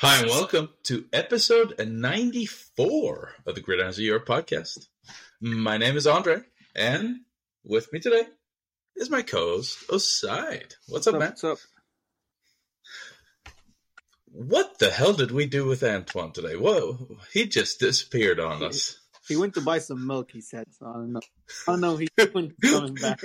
Hi, 0.00 0.20
and 0.20 0.30
welcome 0.30 0.68
to 0.84 1.06
episode 1.12 1.74
94 1.84 3.32
of 3.44 3.54
the 3.56 3.60
Gridirons 3.60 3.94
of 3.94 3.98
Europe 3.98 4.28
podcast. 4.28 4.86
My 5.40 5.76
name 5.76 5.96
is 5.96 6.06
Andre, 6.06 6.42
and 6.76 7.22
with 7.64 7.92
me 7.92 7.98
today 7.98 8.22
is 8.94 9.10
my 9.10 9.22
co-host, 9.22 9.90
Oside. 9.90 10.76
What's 10.86 11.08
up, 11.08 11.14
man? 11.14 11.30
What's 11.30 11.42
up? 11.42 11.58
What 14.26 14.78
the 14.78 14.90
hell 14.90 15.14
did 15.14 15.32
we 15.32 15.46
do 15.46 15.66
with 15.66 15.82
Antoine 15.82 16.30
today? 16.30 16.54
Whoa, 16.54 17.16
he 17.32 17.46
just 17.46 17.80
disappeared 17.80 18.38
on 18.38 18.62
us. 18.62 19.00
He 19.26 19.36
went 19.36 19.54
to 19.54 19.62
buy 19.62 19.80
some 19.80 20.06
milk, 20.06 20.30
he 20.30 20.42
said, 20.42 20.66
so 20.78 20.86
I 20.86 20.92
don't 20.92 21.12
know. 21.12 21.20
I 21.66 21.72
don't 21.72 21.80
know 21.80 21.96
he's 21.96 22.08
coming 22.16 22.94
back. 22.94 23.20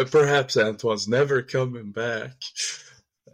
Perhaps 0.10 0.56
Antoine's 0.56 1.08
never 1.08 1.42
coming 1.42 1.92
back. 1.92 2.30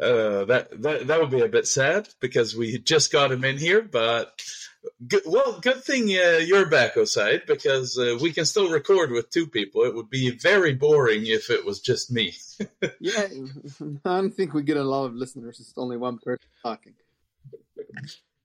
Uh, 0.01 0.45
that 0.47 0.69
that 0.83 1.07
that 1.07 1.21
would 1.21 1.31
be 1.31 1.43
a 1.43 1.49
bit 1.49 1.67
sad 1.67 2.09
because 2.21 2.57
we 2.57 2.79
just 2.79 3.13
got 3.13 3.31
him 3.31 3.45
in 3.45 3.59
here, 3.59 3.83
but 3.83 4.41
good, 5.07 5.23
well, 5.27 5.61
good 5.61 5.83
thing 5.85 6.05
uh, 6.05 6.39
you're 6.39 6.67
back, 6.67 6.97
Oside, 6.97 7.47
because 7.47 7.99
uh, 7.99 8.17
we 8.21 8.33
can 8.33 8.45
still 8.45 8.71
record 8.71 9.11
with 9.11 9.31
two 9.31 9.47
people. 9.47 9.83
It 9.83 9.95
would 9.95 10.11
be 10.11 10.31
very 10.31 10.75
boring 10.75 11.27
if 11.27 11.51
it 11.51 11.65
was 11.65 11.81
just 11.81 12.13
me. 12.13 12.35
Yeah, 13.01 13.27
I 14.05 14.21
don't 14.21 14.31
think 14.31 14.55
we 14.55 14.63
get 14.63 14.77
a 14.77 14.85
lot 14.85 15.07
of 15.07 15.15
listeners. 15.15 15.59
It's 15.59 15.73
only 15.77 15.97
one 15.97 16.19
person 16.19 16.49
talking. 16.63 16.95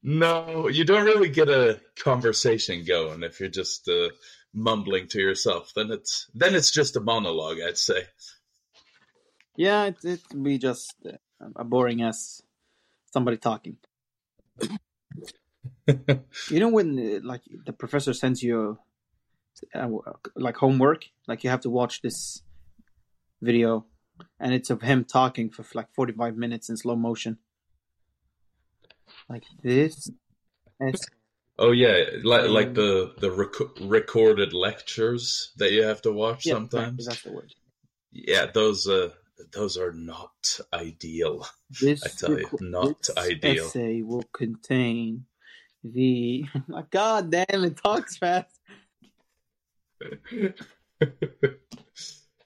No, 0.01 0.67
you 0.67 0.85
don't 0.85 1.05
really 1.05 1.29
get 1.29 1.49
a 1.49 1.79
conversation 1.99 2.83
going 2.83 3.23
if 3.23 3.39
you're 3.39 3.49
just 3.49 3.87
uh, 3.87 4.09
mumbling 4.53 5.07
to 5.09 5.19
yourself. 5.19 5.73
Then 5.75 5.91
it's 5.91 6.27
then 6.33 6.55
it's 6.55 6.71
just 6.71 6.95
a 6.95 6.99
monologue, 6.99 7.57
I'd 7.61 7.77
say. 7.77 8.03
Yeah, 9.55 9.85
it, 9.85 9.97
it'd 10.03 10.43
be 10.43 10.57
just 10.57 10.95
uh, 11.05 11.17
a 11.55 11.63
boring 11.63 12.01
as 12.01 12.41
somebody 13.11 13.37
talking. 13.37 13.77
You 16.49 16.59
know 16.59 16.69
when 16.69 16.99
uh, 16.99 17.19
like 17.23 17.41
the 17.65 17.73
professor 17.73 18.13
sends 18.13 18.43
you 18.43 18.77
uh, 19.73 19.87
like 20.35 20.57
homework, 20.57 21.05
like 21.27 21.43
you 21.43 21.49
have 21.49 21.61
to 21.61 21.69
watch 21.69 22.01
this 22.01 22.41
video, 23.41 23.85
and 24.39 24.53
it's 24.53 24.69
of 24.69 24.81
him 24.81 25.03
talking 25.05 25.49
for 25.49 25.65
like 25.73 25.87
forty 25.93 26.13
five 26.13 26.35
minutes 26.35 26.69
in 26.69 26.77
slow 26.77 26.95
motion, 26.95 27.37
like 29.29 29.43
this. 29.63 30.11
Oh 31.59 31.71
yeah, 31.71 32.03
like 32.23 32.49
like 32.49 32.73
the 32.73 33.13
the 33.17 33.31
rec- 33.31 33.79
recorded 33.81 34.53
lectures 34.53 35.51
that 35.57 35.71
you 35.71 35.83
have 35.83 36.01
to 36.03 36.11
watch 36.11 36.45
yeah, 36.45 36.53
sometimes. 36.53 37.05
that's 37.05 37.23
the 37.23 37.31
word. 37.31 37.53
Yeah, 38.11 38.45
those 38.45 38.87
uh 38.87 39.09
those 39.51 39.77
are 39.77 39.93
not 39.93 40.59
ideal. 40.73 41.47
This, 41.69 42.03
I 42.03 42.09
tell 42.09 42.39
you, 42.39 42.49
not 42.59 43.03
this 43.03 43.17
ideal. 43.17 43.65
essay 43.65 44.01
will 44.01 44.25
contain 44.33 45.25
the. 45.83 46.45
God 46.91 47.31
damn, 47.31 47.63
it 47.63 47.77
talks 47.77 48.17
fast. 48.17 48.59
yeah, 50.31 50.49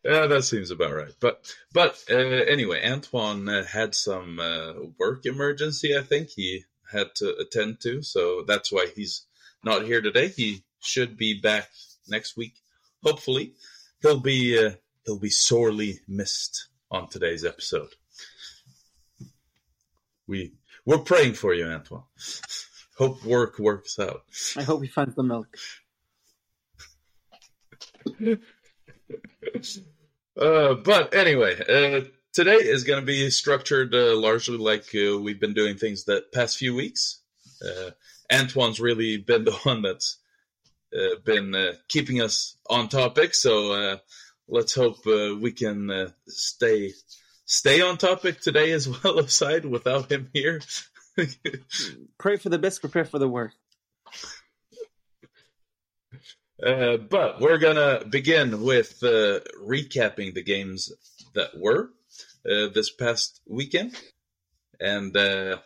that 0.04 0.44
seems 0.44 0.72
about 0.72 0.94
right. 0.94 1.14
But 1.20 1.54
but 1.74 2.04
uh, 2.10 2.16
anyway, 2.16 2.86
Antoine 2.86 3.48
uh, 3.48 3.66
had 3.66 3.96
some 3.96 4.40
uh, 4.40 4.74
work 4.98 5.26
emergency. 5.26 5.98
I 5.98 6.02
think 6.02 6.30
he 6.30 6.64
had 6.92 7.16
to 7.16 7.36
attend 7.38 7.82
to, 7.82 8.02
so 8.02 8.44
that's 8.48 8.72
why 8.72 8.88
he's 8.96 9.26
not 9.64 9.86
here 9.86 10.02
today. 10.02 10.28
He 10.30 10.64
should 10.82 11.18
be 11.18 11.40
back 11.40 11.70
next 12.08 12.36
week. 12.38 12.56
Hopefully, 13.04 13.54
he'll 14.02 14.20
be 14.20 14.58
uh, 14.58 14.72
he'll 15.06 15.20
be 15.20 15.30
sorely 15.30 16.00
missed 16.08 16.68
on 16.92 17.08
today's 17.08 17.44
episode. 17.46 17.90
We 20.28 20.54
we're 20.86 21.00
praying 21.00 21.34
for 21.34 21.54
you, 21.54 21.66
Antoine. 21.66 22.04
Hope 22.98 23.24
work 23.24 23.58
works 23.58 23.98
out. 23.98 24.24
I 24.58 24.64
hope 24.64 24.82
he 24.84 24.88
finds 24.88 25.16
the 25.16 25.24
milk. 25.24 25.58
Uh, 30.38 30.76
but 30.76 31.14
anyway, 31.14 31.60
uh, 31.60 32.06
today 32.32 32.56
is 32.56 32.86
going 32.86 33.02
to 33.02 33.06
be 33.06 33.30
structured 33.30 33.94
uh, 33.94 34.16
largely 34.16 34.58
like 34.58 34.86
uh, 34.96 35.18
we've 35.20 35.42
been 35.42 35.54
doing 35.54 35.76
things 35.76 36.06
the 36.06 36.24
past 36.34 36.58
few 36.58 36.74
weeks. 36.74 37.22
Uh, 37.64 37.92
Antoine's 38.32 38.80
really 38.80 39.18
been 39.18 39.44
the 39.44 39.52
one 39.64 39.82
that's 39.82 40.18
uh, 40.98 41.16
been 41.26 41.54
uh, 41.54 41.74
keeping 41.90 42.22
us 42.22 42.56
on 42.70 42.88
topic, 42.88 43.34
so 43.36 43.74
uh, 43.74 43.98
let's 44.52 44.76
hope 44.76 45.08
uh, 45.08 45.36
we 45.40 45.52
can 45.52 45.90
uh, 45.90 46.10
stay 46.28 46.94
stay 47.46 47.82
on 47.82 47.98
topic 47.98 48.42
today 48.42 48.72
as 48.72 48.88
well. 49.04 49.20
Aside 49.20 49.66
without 49.66 50.12
him 50.12 50.30
here. 50.34 50.62
Pray 52.20 52.38
for 52.38 52.50
the 52.50 52.60
best, 52.60 52.82
prepare 52.82 53.06
for 53.06 53.18
the 53.18 53.28
worst. 53.28 53.58
Uh, 56.64 56.98
but 56.98 57.42
we're 57.42 57.58
gonna 57.58 58.06
begin 58.08 58.62
with 58.62 59.02
uh, 59.04 59.40
recapping 59.66 60.34
the 60.36 60.44
games 60.44 60.92
that 61.34 61.58
were 61.58 61.90
uh, 62.46 62.68
this 62.68 62.92
past 62.92 63.42
weekend, 63.48 64.00
and 64.80 65.16
uh, 65.18 65.58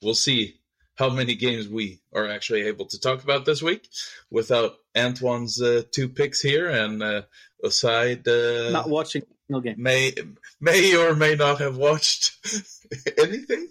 we'll 0.00 0.14
see 0.14 0.59
how 1.00 1.08
many 1.08 1.34
games 1.34 1.66
we 1.66 1.98
are 2.12 2.28
actually 2.28 2.62
able 2.62 2.84
to 2.84 3.00
talk 3.00 3.24
about 3.24 3.46
this 3.46 3.62
week 3.62 3.88
without 4.30 4.74
Antoine's 4.94 5.60
uh, 5.60 5.82
two 5.90 6.10
picks 6.10 6.42
here 6.42 6.68
and 6.68 7.02
uh, 7.02 7.22
aside 7.64 8.28
uh, 8.28 8.68
Not 8.70 8.90
watching 8.90 9.22
no 9.48 9.60
game. 9.60 9.76
may 9.78 10.12
may 10.60 10.94
or 10.94 11.14
may 11.14 11.34
not 11.36 11.58
have 11.60 11.78
watched 11.78 12.36
anything. 13.18 13.68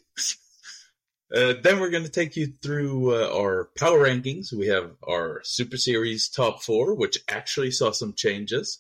Uh, 1.32 1.54
then 1.62 1.80
we're 1.80 1.92
going 1.92 2.04
to 2.04 2.10
take 2.10 2.36
you 2.36 2.48
through 2.64 3.14
uh, 3.14 3.30
our 3.40 3.70
power 3.78 4.00
rankings. 4.08 4.52
We 4.52 4.68
have 4.68 4.94
our 5.08 5.42
Super 5.44 5.78
Series 5.78 6.28
top 6.28 6.64
four, 6.64 6.96
which 6.96 7.20
actually 7.28 7.70
saw 7.70 7.92
some 7.92 8.14
changes. 8.14 8.80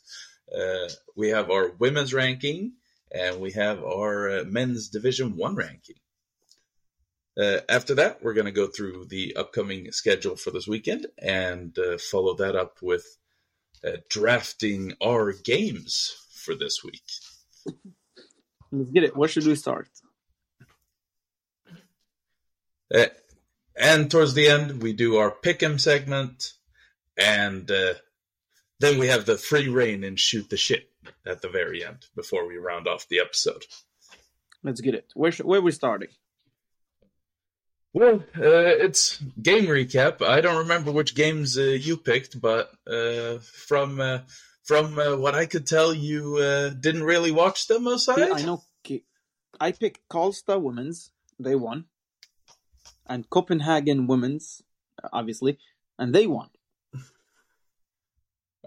Uh, 0.52 0.90
we 1.16 1.30
have 1.30 1.52
our 1.52 1.70
women's 1.78 2.16
ranking, 2.16 2.74
and 3.12 3.40
we 3.40 3.52
have 3.52 3.84
our 3.84 4.40
uh, 4.40 4.44
men's 4.46 4.90
Division 4.90 5.38
One 5.38 5.54
ranking. 5.56 5.98
Uh, 7.40 7.60
after 7.70 7.96
that, 7.96 8.22
we're 8.22 8.34
going 8.34 8.46
to 8.46 8.52
go 8.52 8.68
through 8.68 9.06
the 9.06 9.36
upcoming 9.38 9.92
schedule 9.92 10.36
for 10.36 10.52
this 10.52 10.68
weekend 10.68 11.08
and 11.18 11.78
uh, 11.80 11.98
follow 11.98 12.34
that 12.36 12.56
up 12.56 12.78
with 12.82 13.18
uh, 13.86 13.98
drafting 14.10 14.94
our 15.02 15.32
games 15.32 16.18
for 16.34 16.54
this 16.54 16.84
week. 16.84 17.04
Let's 18.72 18.92
get 18.92 19.04
it. 19.04 19.16
Where 19.16 19.30
should 19.30 19.46
we 19.46 19.56
start? 19.56 19.88
Uh, 22.94 23.06
and 23.76 24.12
towards 24.12 24.34
the 24.34 24.50
end, 24.50 24.82
we 24.82 24.92
do 24.92 25.18
our 25.18 25.32
pick'em 25.32 25.80
segment, 25.80 26.54
and 27.16 27.70
uh, 27.72 27.94
then 28.80 29.00
we 29.00 29.08
have 29.08 29.26
the 29.26 29.38
free 29.38 29.70
reign 29.70 30.04
and 30.04 30.20
shoot 30.20 30.50
the 30.50 30.58
shit 30.58 30.90
at 31.26 31.42
the 31.42 31.50
very 31.50 31.86
end 31.86 32.06
before 32.16 32.46
we 32.48 32.58
round 32.58 32.88
off 32.88 33.08
the 33.08 33.20
episode. 33.20 33.64
Let's 34.62 34.82
get 34.82 34.96
it. 34.96 35.12
Where 35.14 35.32
should, 35.32 35.46
where 35.46 35.60
are 35.60 35.64
we 35.64 35.72
starting? 35.72 36.10
Well, 37.94 38.24
uh, 38.38 38.76
it's 38.86 39.18
game 39.42 39.66
recap. 39.66 40.22
I 40.22 40.42
don't 40.42 40.58
remember 40.58 40.92
which 40.92 41.16
games 41.16 41.58
uh, 41.58 41.62
you 41.62 41.98
picked, 41.98 42.40
but 42.40 42.72
uh, 42.86 43.40
from 43.40 44.00
uh, 44.00 44.20
from 44.64 45.00
uh, 45.00 45.16
what 45.18 45.34
I 45.34 45.48
could 45.48 45.66
tell, 45.66 45.94
you 45.94 46.38
uh, 46.38 46.70
didn't 46.70 47.04
really 47.04 47.32
watch 47.32 47.68
them 47.68 47.88
Oside. 47.88 48.18
Yeah, 48.20 48.34
I 48.34 48.42
know. 48.44 48.64
I 49.60 49.72
picked 49.74 50.08
Karlstad 50.10 50.62
women's. 50.62 51.12
They 51.40 51.56
won. 51.56 51.86
And 53.08 53.30
Copenhagen 53.30 54.08
women's, 54.08 54.62
obviously, 55.12 55.58
and 55.98 56.14
they 56.14 56.28
won. 56.28 56.50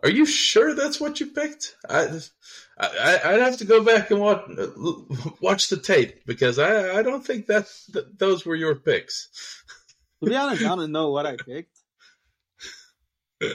Are 0.03 0.11
you 0.11 0.27
sure 0.27 0.75
that's 0.75 1.01
what 1.01 1.21
you 1.21 1.27
picked? 1.27 1.77
I, 1.89 2.09
I 2.79 3.21
I'd 3.25 3.41
have 3.41 3.59
to 3.59 3.65
go 3.65 3.85
back 3.85 4.11
and 4.11 4.21
watch 4.21 4.43
watch 5.41 5.69
the 5.69 5.77
tape 5.77 6.25
because 6.27 6.59
I 6.59 6.99
I 6.99 7.03
don't 7.03 7.25
think 7.25 7.47
that, 7.47 7.69
that 7.93 8.19
those 8.19 8.45
were 8.45 8.57
your 8.57 8.75
picks. 8.75 9.29
To 10.23 10.31
be 10.31 10.37
honest, 10.37 10.63
I 10.63 10.75
don't 10.75 10.93
know 10.93 11.11
what 11.11 11.27
I 11.27 11.37
picked. 11.37 11.79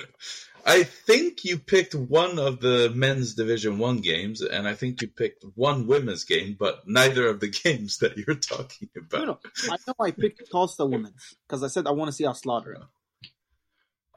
I 0.66 0.84
think 0.84 1.46
you 1.46 1.58
picked 1.60 1.96
one 1.96 2.40
of 2.40 2.60
the 2.60 2.92
men's 2.94 3.36
Division 3.36 3.78
One 3.78 4.00
games, 4.02 4.42
and 4.42 4.68
I 4.68 4.74
think 4.74 5.02
you 5.02 5.08
picked 5.08 5.46
one 5.56 5.88
women's 5.88 6.26
game, 6.26 6.58
but 6.60 6.86
neither 6.86 7.28
of 7.28 7.40
the 7.40 7.48
games 7.64 8.00
that 8.00 8.18
you're 8.18 8.36
talking 8.36 8.90
about. 8.98 9.28
no. 9.28 9.40
I 9.72 9.78
know 9.88 9.94
I 10.00 10.12
picked 10.12 10.52
Karlstad 10.52 10.90
women's 10.90 11.36
because 11.48 11.64
I 11.64 11.68
said 11.68 11.88
I 11.88 11.92
want 11.92 12.10
to 12.10 12.14
see 12.14 12.26
our 12.26 12.36
slaughter. 12.36 12.78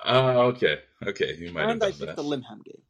Ah, 0.05 0.37
okay, 0.53 0.79
okay, 1.07 1.37
you 1.39 1.53
might 1.53 1.63
have 1.63 1.71
And 1.71 1.83
I 1.83 1.91
done 1.91 1.99
picked 1.99 2.07
that. 2.07 2.17
the 2.17 2.23
Limhamn 2.25 2.65
game. 2.65 2.83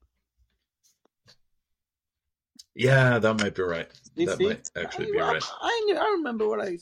Yeah, 2.75 3.19
that 3.19 3.35
might 3.41 3.55
be 3.55 3.62
right. 3.62 3.89
You 4.15 4.27
That 4.27 4.39
see? 4.39 4.45
might 4.47 4.71
actually 4.77 5.09
I, 5.09 5.12
be 5.12 5.19
right. 5.19 5.45
I, 5.61 5.83
knew- 5.87 5.97
I 5.99 6.07
remember 6.19 6.49
what 6.49 6.61
I. 6.61 6.79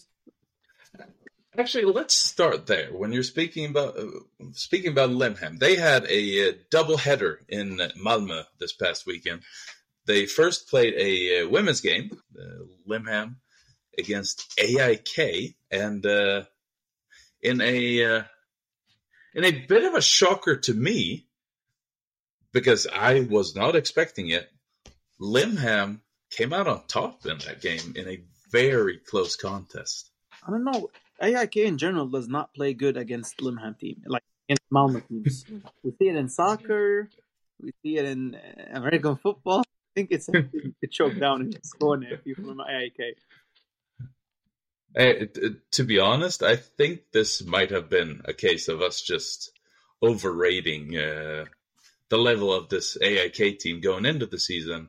Actually, 1.56 1.86
let's 1.86 2.14
start 2.14 2.66
there. 2.66 2.90
When 2.92 3.12
you're 3.12 3.22
speaking 3.24 3.66
about 3.70 3.98
uh, 3.98 4.06
speaking 4.52 4.92
about 4.92 5.10
Limhamn, 5.10 5.58
they 5.58 5.74
had 5.76 6.04
a 6.08 6.48
uh, 6.48 6.52
double 6.70 6.96
header 6.98 7.40
in 7.48 7.78
Malmö 8.00 8.44
this 8.60 8.72
past 8.74 9.06
weekend. 9.06 9.42
They 10.06 10.26
first 10.26 10.68
played 10.68 10.94
a 10.96 11.42
uh, 11.42 11.48
women's 11.48 11.80
game, 11.80 12.10
uh, 12.38 12.64
Limhamn, 12.86 13.36
against 13.98 14.52
AIK, 14.58 15.56
and 15.70 16.04
uh, 16.06 16.44
in 17.42 17.60
a 17.60 18.24
in 19.34 19.44
a 19.44 19.52
bit 19.52 19.84
of 19.84 19.94
a 19.94 20.02
shocker 20.02 20.56
to 20.56 20.74
me, 20.74 21.26
because 22.52 22.86
I 22.92 23.20
was 23.20 23.54
not 23.54 23.76
expecting 23.76 24.28
it, 24.28 24.50
Limhamn 25.20 26.00
came 26.30 26.52
out 26.52 26.66
on 26.66 26.82
top 26.86 27.26
in 27.26 27.38
that 27.38 27.60
game 27.60 27.94
in 27.96 28.08
a 28.08 28.22
very 28.50 28.98
close 28.98 29.36
contest. 29.36 30.10
I 30.46 30.50
don't 30.50 30.64
know. 30.64 30.90
AIK 31.20 31.56
in 31.56 31.78
general 31.78 32.06
does 32.06 32.28
not 32.28 32.54
play 32.54 32.74
good 32.74 32.96
against 32.96 33.38
Limhamn 33.38 33.78
team, 33.78 34.02
like 34.06 34.22
against 34.48 34.62
Malmo 34.70 35.00
teams. 35.00 35.44
we 35.82 35.90
see 35.98 36.08
it 36.08 36.16
in 36.16 36.28
soccer. 36.28 37.08
We 37.60 37.72
see 37.82 37.98
it 37.98 38.04
in 38.04 38.36
uh, 38.36 38.78
American 38.78 39.16
football. 39.16 39.60
I 39.60 39.90
think 39.94 40.08
it's 40.12 40.26
to 40.26 40.86
choke 40.90 41.18
down 41.18 41.42
and 41.42 41.58
score 41.64 42.00
if 42.02 42.20
you're 42.24 42.36
from 42.36 42.60
AIK. 42.60 43.18
Hey, 44.96 45.28
to 45.72 45.84
be 45.84 45.98
honest, 45.98 46.42
I 46.42 46.56
think 46.56 47.12
this 47.12 47.44
might 47.44 47.70
have 47.70 47.90
been 47.90 48.22
a 48.24 48.32
case 48.32 48.68
of 48.68 48.80
us 48.80 49.02
just 49.02 49.52
overrating 50.02 50.96
uh, 50.96 51.44
the 52.08 52.16
level 52.16 52.52
of 52.52 52.68
this 52.68 52.96
AIK 53.00 53.58
team 53.58 53.80
going 53.80 54.06
into 54.06 54.26
the 54.26 54.38
season, 54.38 54.88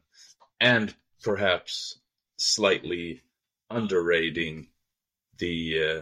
and 0.59 0.95
perhaps 1.21 1.99
slightly 2.37 3.21
underrating 3.69 4.67
the 5.37 5.79
uh, 5.83 6.01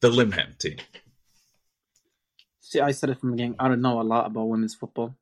the 0.00 0.10
Limhamn 0.10 0.56
team. 0.58 0.76
See, 2.60 2.80
I 2.80 2.92
said 2.92 3.10
it 3.10 3.20
from 3.20 3.30
the 3.30 3.36
beginning. 3.36 3.56
I 3.58 3.68
don't 3.68 3.82
know 3.82 4.00
a 4.00 4.02
lot 4.02 4.26
about 4.26 4.48
women's 4.48 4.74
football, 4.74 5.16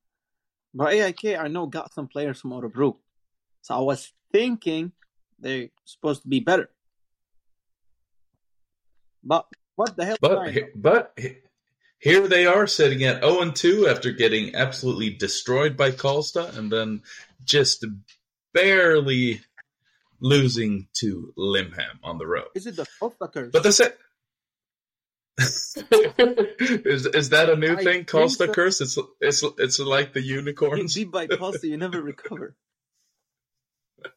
but 0.75 0.93
AIK 0.93 1.39
I 1.39 1.49
know 1.49 1.67
got 1.67 1.95
some 1.95 2.07
players 2.07 2.41
from 2.41 2.51
Örebro, 2.51 2.97
so 3.63 3.75
I 3.75 3.81
was 3.81 4.13
thinking 4.31 4.93
they're 5.39 5.71
supposed 5.87 6.23
to 6.23 6.29
be 6.29 6.41
better. 6.41 6.69
But 9.23 9.47
what 9.77 9.97
the 9.97 10.05
hell? 10.05 10.17
But 10.21 10.55
but 10.75 11.19
here 11.99 12.27
they 12.27 12.47
are 12.47 12.67
sitting 12.67 13.05
at 13.05 13.23
0 13.23 13.41
and 13.41 13.55
2 13.55 13.87
after 13.87 14.11
getting 14.11 14.55
absolutely 14.55 15.11
destroyed 15.11 15.77
by 15.77 15.91
Karlstad 15.91 16.57
and 16.57 16.73
then 16.73 17.03
just 17.45 17.85
barely 18.55 19.41
losing 20.21 20.89
to 20.95 21.33
Limhamn 21.37 21.99
on 22.03 22.19
the 22.19 22.27
road. 22.27 22.49
Is 22.55 22.67
it 22.67 22.77
the 22.77 22.87
Costa 22.99 23.29
curse? 23.29 23.51
But 23.53 23.63
that's 23.63 23.81
it. 23.81 23.99
is 25.39 27.07
is 27.07 27.31
that 27.31 27.49
a 27.49 27.57
new 27.57 27.77
I 27.77 27.85
thing? 27.85 28.05
Costa 28.05 28.47
so. 28.47 28.53
curse? 28.53 28.81
It's 28.81 28.99
it's 29.21 29.43
it's 29.59 29.79
like 29.79 30.13
the 30.13 30.23
unicorns. 30.23 30.97
You 30.97 31.07
beat 31.07 31.13
by 31.13 31.27
Costa, 31.27 31.67
you 31.67 31.77
never 31.77 32.01
recover. 32.03 32.57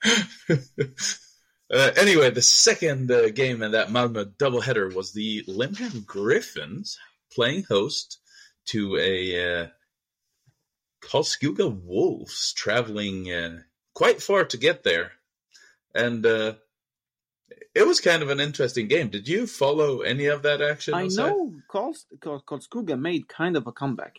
Uh, 1.73 1.91
anyway, 1.97 2.29
the 2.29 2.41
second 2.41 3.09
uh, 3.09 3.29
game 3.29 3.63
in 3.63 3.71
that 3.71 3.87
Malmö 3.87 4.25
doubleheader 4.37 4.93
was 4.93 5.11
the 5.11 5.43
Limhamn 5.47 6.05
Griffins 6.05 6.99
playing 7.33 7.63
host 7.63 8.19
to 8.65 8.95
a 8.97 9.63
uh, 9.63 9.67
Karlskoga 11.01 11.75
Wolves, 11.83 12.53
traveling 12.53 13.31
uh, 13.31 13.61
quite 13.95 14.21
far 14.21 14.45
to 14.45 14.57
get 14.57 14.83
there, 14.83 15.13
and 15.95 16.23
uh, 16.23 16.53
it 17.73 17.87
was 17.87 17.99
kind 18.01 18.21
of 18.21 18.29
an 18.29 18.39
interesting 18.39 18.87
game. 18.87 19.09
Did 19.09 19.27
you 19.27 19.47
follow 19.47 20.01
any 20.01 20.27
of 20.27 20.43
that 20.43 20.61
action? 20.61 20.93
I 20.93 21.07
know 21.07 21.53
Karlskoga 21.71 22.99
made 22.99 23.27
kind 23.27 23.57
of 23.57 23.65
a 23.65 23.71
comeback. 23.71 24.17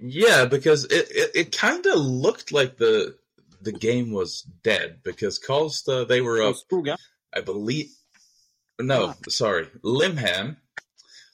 Yeah, 0.00 0.46
because 0.46 0.84
it, 0.84 1.08
it, 1.10 1.30
it 1.34 1.56
kind 1.56 1.84
of 1.84 1.98
looked 1.98 2.52
like 2.52 2.78
the 2.78 3.16
the 3.60 3.72
game 3.72 4.12
was 4.12 4.42
dead 4.62 5.00
because 5.02 5.38
Karlstad 5.38 6.08
they 6.08 6.20
were 6.20 6.42
up. 6.42 6.56
I 7.32 7.40
believe. 7.40 7.90
No, 8.80 9.08
ah. 9.08 9.16
sorry, 9.28 9.68
Limhamn. 9.84 10.56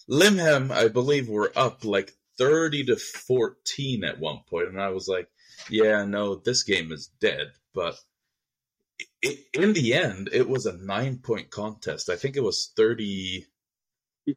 Limhamn, 0.08 0.70
I 0.70 0.88
believe, 0.88 1.28
were 1.28 1.52
up 1.56 1.84
like 1.84 2.12
thirty 2.38 2.84
to 2.84 2.96
fourteen 2.96 4.04
at 4.04 4.18
one 4.18 4.40
point, 4.48 4.68
and 4.68 4.80
I 4.80 4.90
was 4.90 5.08
like, 5.08 5.28
"Yeah, 5.70 6.04
no, 6.04 6.36
this 6.36 6.62
game 6.62 6.92
is 6.92 7.10
dead." 7.20 7.52
But 7.74 7.96
it, 9.22 9.38
in 9.52 9.72
the 9.72 9.94
end, 9.94 10.30
it 10.32 10.48
was 10.48 10.66
a 10.66 10.76
nine-point 10.76 11.50
contest. 11.50 12.08
I 12.08 12.16
think 12.16 12.36
it 12.36 12.42
was 12.42 12.72
thirty. 12.76 13.46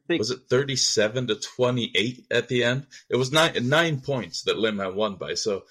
Was 0.08 0.30
it 0.30 0.48
thirty-seven 0.48 1.26
to 1.28 1.34
twenty-eight 1.34 2.26
at 2.30 2.48
the 2.48 2.62
end? 2.62 2.86
It 3.08 3.16
was 3.16 3.32
nine 3.32 3.68
nine 3.68 4.00
points 4.00 4.42
that 4.44 4.56
Limhamn 4.56 4.94
won 4.94 5.16
by. 5.16 5.34
So 5.34 5.64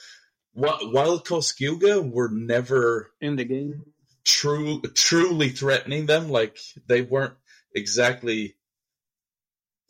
while 0.54 1.19
Karlskoga 1.19 2.10
were 2.10 2.30
never 2.30 3.12
in 3.22 3.36
the 3.36 3.46
game, 3.46 3.84
true 4.24 4.81
truly 4.94 5.50
threatening 5.50 6.06
them, 6.06 6.30
like 6.30 6.57
they 6.88 7.01
weren't 7.01 7.36
exactly 7.74 8.56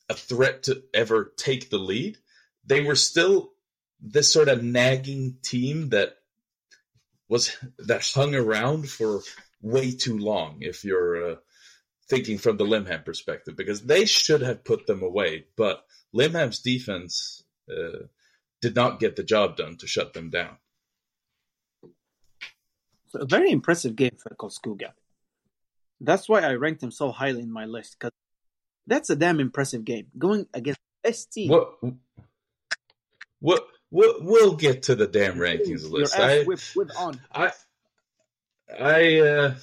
a 0.10 0.14
threat 0.14 0.64
to 0.64 0.84
ever 0.94 1.34
take 1.38 1.70
the 1.70 1.78
lead. 1.78 2.18
They 2.66 2.82
were 2.82 2.96
still 2.96 3.52
this 4.02 4.32
sort 4.32 4.48
of 4.48 4.64
nagging 4.64 5.38
team 5.44 5.90
that 5.90 6.16
was 7.28 7.56
that 7.78 8.06
hung 8.14 8.36
around 8.36 8.90
for 8.90 9.22
way 9.62 9.92
too 9.92 10.18
long. 10.18 10.58
If 10.62 10.84
you're 10.84 11.32
uh, 11.32 11.36
thinking 12.08 12.38
from 12.38 12.58
the 12.58 12.66
Limhamn 12.66 13.06
perspective, 13.06 13.56
because 13.56 13.82
they 13.82 14.06
should 14.06 14.42
have 14.42 14.64
put 14.64 14.88
them 14.88 15.04
away, 15.04 15.46
but 15.56 15.86
Limhamn's 16.14 16.60
defense 16.60 17.44
uh, 17.70 18.06
did 18.62 18.76
not 18.76 19.00
get 19.00 19.16
the 19.16 19.24
job 19.24 19.58
done 19.58 19.78
to 19.78 19.88
shut 19.88 20.14
them 20.14 20.30
down. 20.30 20.58
So 23.10 23.20
a 23.20 23.26
very 23.26 23.52
impressive 23.52 23.96
game 23.96 24.18
for 24.18 24.36
Karlskoga. 24.36 24.92
That's 26.02 26.30
why 26.30 26.42
I 26.42 26.54
ranked 26.54 26.84
him 26.84 26.92
so 26.92 27.12
highly 27.12 27.42
in 27.42 27.52
my 27.52 27.66
list 27.66 27.98
because 28.00 28.12
that's 28.88 29.10
a 29.10 29.16
damn 29.16 29.40
impressive 29.40 29.84
game 29.84 30.08
going 30.18 30.48
against 30.54 30.80
ST. 31.06 31.50
What? 31.50 31.80
What? 33.40 33.68
We'll, 33.92 34.16
we'll 34.22 34.56
get 34.56 34.84
to 34.84 34.96
the 34.96 35.08
damn 35.08 35.38
rankings 35.38 35.90
list. 35.90 36.14
I, 36.16 36.46
on. 36.98 37.20
I, 37.34 37.52
I, 38.80 39.20
uh, 39.20 39.56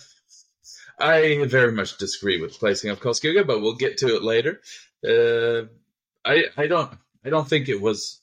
I 0.99 1.45
very 1.45 1.71
much 1.71 1.97
disagree 1.97 2.41
with 2.41 2.59
placing 2.59 2.91
of 2.91 2.99
Karlskoga, 2.99 3.47
but 3.47 3.61
we'll 3.61 3.77
get 3.77 3.99
to 3.99 4.17
it 4.17 4.25
later. 4.25 4.61
Uh, 5.07 5.69
I, 6.25 6.47
I 6.57 6.67
don't, 6.67 6.91
I 7.25 7.31
don't 7.31 7.49
think 7.49 7.69
it 7.69 7.81
was 7.81 8.21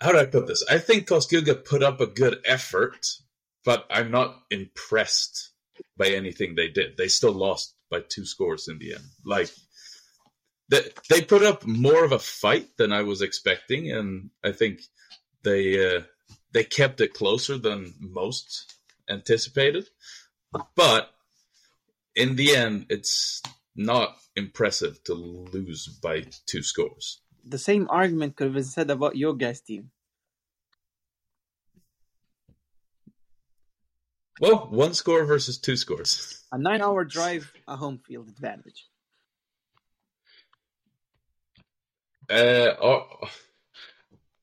how 0.00 0.12
do 0.12 0.18
I 0.18 0.26
put 0.26 0.46
this? 0.46 0.64
I 0.70 0.78
think 0.78 1.08
Karlskoga 1.08 1.64
put 1.64 1.82
up 1.82 2.00
a 2.00 2.06
good 2.06 2.38
effort, 2.44 3.06
but 3.64 3.86
I'm 3.90 4.10
not 4.10 4.42
impressed 4.50 5.50
by 5.96 6.08
anything 6.08 6.54
they 6.54 6.68
did. 6.68 6.96
They 6.96 7.08
still 7.08 7.32
lost 7.32 7.74
by 7.90 8.00
two 8.00 8.26
scores 8.26 8.68
in 8.68 8.78
the 8.78 8.94
end. 8.94 9.04
Like 9.24 9.50
they 10.68 10.82
they 11.08 11.22
put 11.22 11.42
up 11.42 11.66
more 11.66 12.04
of 12.04 12.12
a 12.12 12.18
fight 12.18 12.76
than 12.76 12.92
I 12.92 13.02
was 13.02 13.22
expecting, 13.22 13.90
and 13.90 14.30
I 14.44 14.52
think 14.52 14.80
they 15.42 15.96
uh, 15.96 16.02
they 16.52 16.64
kept 16.64 17.00
it 17.00 17.14
closer 17.14 17.56
than 17.56 17.94
most 18.00 18.74
anticipated. 19.08 19.88
But 20.74 21.10
in 22.14 22.36
the 22.36 22.56
end, 22.56 22.86
it's 22.88 23.42
not 23.74 24.16
impressive 24.34 25.02
to 25.04 25.14
lose 25.14 25.86
by 25.86 26.24
two 26.46 26.62
scores 26.62 27.20
the 27.46 27.58
same 27.58 27.86
argument 27.90 28.36
could 28.36 28.48
have 28.48 28.54
been 28.54 28.64
said 28.64 28.90
about 28.90 29.16
your 29.16 29.34
guys' 29.34 29.60
team. 29.60 29.90
Well, 34.40 34.68
one 34.70 34.92
score 34.92 35.24
versus 35.24 35.58
two 35.58 35.76
scores. 35.76 36.44
A 36.52 36.58
nine 36.58 36.82
hour 36.82 37.04
drive, 37.04 37.50
a 37.66 37.76
home 37.76 38.00
field 38.06 38.28
advantage. 38.28 38.86
Uh, 42.28 42.74
our, 42.82 43.06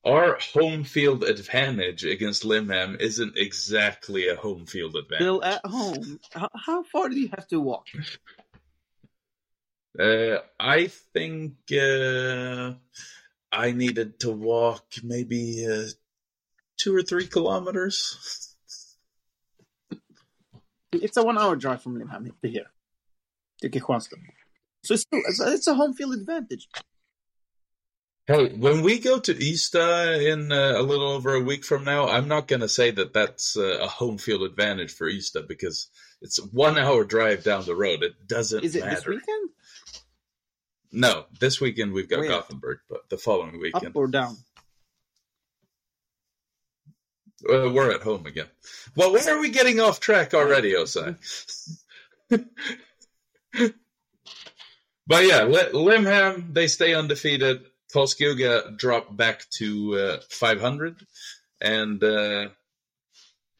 our 0.04 0.38
home 0.52 0.84
field 0.84 1.22
advantage 1.22 2.04
against 2.04 2.44
Limhamn 2.44 2.98
isn't 2.98 3.36
exactly 3.36 4.28
a 4.28 4.36
home 4.36 4.66
field 4.66 4.96
advantage. 4.96 5.22
Still 5.22 5.44
at 5.44 5.64
home. 5.64 6.18
How, 6.32 6.48
how 6.54 6.82
far 6.82 7.08
do 7.08 7.20
you 7.20 7.28
have 7.28 7.46
to 7.48 7.60
walk? 7.60 7.86
Uh, 9.98 10.38
I 10.58 10.88
think 10.88 11.54
uh, 11.72 12.72
I 13.52 13.70
needed 13.70 14.18
to 14.20 14.30
walk 14.30 14.84
maybe 15.02 15.66
uh, 15.70 15.88
two 16.76 16.96
or 16.96 17.02
three 17.02 17.26
kilometers. 17.26 18.56
It's 20.92 21.16
a 21.16 21.22
one-hour 21.22 21.56
drive 21.56 21.82
from 21.82 21.98
Limhamn 21.98 22.32
to 22.42 22.48
here, 22.48 22.66
to 23.62 23.70
Kristianstad. 23.70 24.18
So 24.84 24.94
it's, 24.94 25.02
still, 25.02 25.20
it's, 25.26 25.66
a, 25.66 25.74
home 25.74 25.94
field 25.94 26.14
advantage. 26.14 26.68
Hey, 28.26 28.52
when 28.54 28.82
we 28.82 28.98
go 28.98 29.18
to 29.18 29.34
Ystad 29.34 30.32
in 30.32 30.50
uh, 30.52 30.74
a 30.76 30.82
little 30.82 31.08
over 31.08 31.34
a 31.34 31.40
week 31.40 31.64
from 31.64 31.84
now, 31.84 32.08
I'm 32.08 32.28
not 32.28 32.48
going 32.48 32.60
to 32.60 32.68
say 32.68 32.90
that 32.90 33.12
that's 33.12 33.56
uh, 33.56 33.78
a 33.80 33.86
home 33.86 34.18
field 34.18 34.42
advantage 34.42 34.92
for 34.92 35.10
Ystad 35.10 35.48
because 35.48 35.88
it's 36.20 36.38
a 36.38 36.42
one 36.42 36.78
hour 36.78 37.04
drive 37.04 37.44
down 37.44 37.64
the 37.64 37.74
road. 37.74 38.02
It 38.02 38.26
doesn't 38.26 38.64
Is 38.64 38.76
it 38.76 38.84
matter. 38.84 38.96
this 38.96 39.06
weekend? 39.06 39.50
No, 40.94 41.24
this 41.40 41.60
weekend 41.60 41.92
we've 41.92 42.08
got 42.08 42.26
Gothenburg, 42.26 42.78
but 42.88 43.08
the 43.10 43.18
following 43.18 43.60
weekend. 43.60 43.88
Up 43.88 43.96
or 43.96 44.06
down? 44.06 44.36
Uh, 47.42 47.68
we're 47.70 47.90
at 47.90 48.02
home 48.02 48.26
again. 48.26 48.46
Well, 48.96 49.12
where 49.12 49.36
are 49.36 49.40
we 49.40 49.50
getting 49.50 49.80
off 49.80 49.98
track 49.98 50.34
already, 50.34 50.72
Osai? 50.72 51.16
but 55.06 55.24
yeah, 55.24 55.40
Limhamn, 55.72 56.54
they 56.54 56.68
stay 56.68 56.94
undefeated. 56.94 57.64
Karlskoga 57.92 58.76
drop 58.76 59.14
back 59.16 59.48
to 59.50 59.98
uh, 59.98 60.20
500. 60.30 61.04
And 61.60 62.02
uh, 62.02 62.48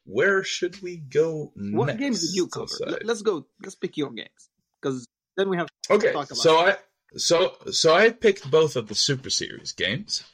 where 0.05 0.45
should 0.45 0.81
we 0.83 0.97
go 0.99 1.53
next? 1.57 1.75
what 1.77 1.99
games 1.99 2.21
did 2.21 2.37
you 2.37 2.47
cover? 2.47 2.99
Let's 3.03 3.23
go. 3.23 3.47
Let's 3.61 3.75
pick 3.75 3.97
your 3.97 4.11
games 4.11 4.51
because 4.81 5.07
then 5.37 5.49
we 5.49 5.57
have 5.57 5.69
okay. 5.91 6.13
so 6.33 6.59
I 6.59 6.77
so 7.17 7.55
so 7.71 7.95
I 7.95 8.11
picked 8.11 8.51
both 8.51 8.77
of 8.77 8.89
the 8.89 8.95
Super 8.95 9.31
Series 9.31 9.73
games, 9.73 10.25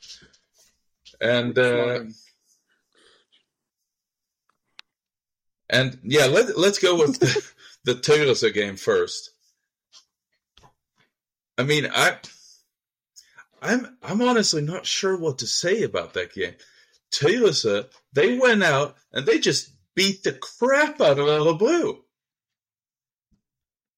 and 1.21 1.59
uh, 1.59 2.01
and 5.69 5.99
yeah, 6.03 6.27
let 6.27 6.59
let's 6.59 6.79
go 6.79 6.97
with 6.97 7.19
the, 7.19 7.53
the 7.85 7.95
Tyresö 7.95 8.53
game 8.53 8.77
first. 8.77 9.31
I 11.59 11.65
mean, 11.65 11.89
I 11.93 12.17
I'm 13.63 13.97
I'm 14.03 14.23
honestly 14.23 14.63
not 14.63 14.87
sure 14.87 15.17
what 15.17 15.39
to 15.39 15.47
say 15.47 15.83
about 15.83 16.15
that 16.15 16.33
game. 16.33 16.55
Tyresö, 17.13 17.87
they 18.13 18.39
went 18.39 18.63
out 18.63 18.97
and 19.13 19.27
they 19.27 19.39
just 19.39 19.71
beat 19.95 20.23
the 20.23 20.33
crap 20.33 21.01
out 21.01 21.19
of 21.19 21.27
Örebro. 21.27 21.99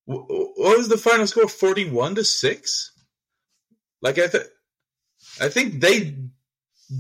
What 0.05 0.79
was 0.79 0.89
the 0.89 0.99
final 0.99 1.27
score? 1.27 1.49
Forty-one 1.49 2.17
to 2.17 2.25
six. 2.25 2.93
Like 4.01 4.19
I, 4.19 4.27
th- 4.27 4.47
I 5.41 5.49
think 5.49 5.81
they 5.81 6.17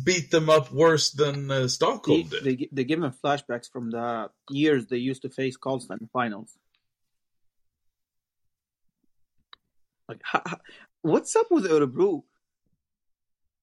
beat 0.04 0.30
them 0.30 0.48
up 0.48 0.72
worse 0.72 1.10
than 1.10 1.50
uh, 1.50 1.68
Stockholm 1.68 2.28
they, 2.30 2.40
did. 2.40 2.44
They 2.44 2.68
they 2.72 2.84
give 2.84 3.00
them 3.00 3.12
flashbacks 3.24 3.70
from 3.70 3.90
the 3.90 4.30
years 4.50 4.86
they 4.86 4.98
used 4.98 5.22
to 5.22 5.30
face 5.30 5.56
Karlstad 5.58 6.00
in 6.00 6.08
finals. 6.12 6.56
Like, 10.08 10.22
what's 11.02 11.34
up 11.36 11.46
with 11.50 11.66
Örebro? 11.66 12.22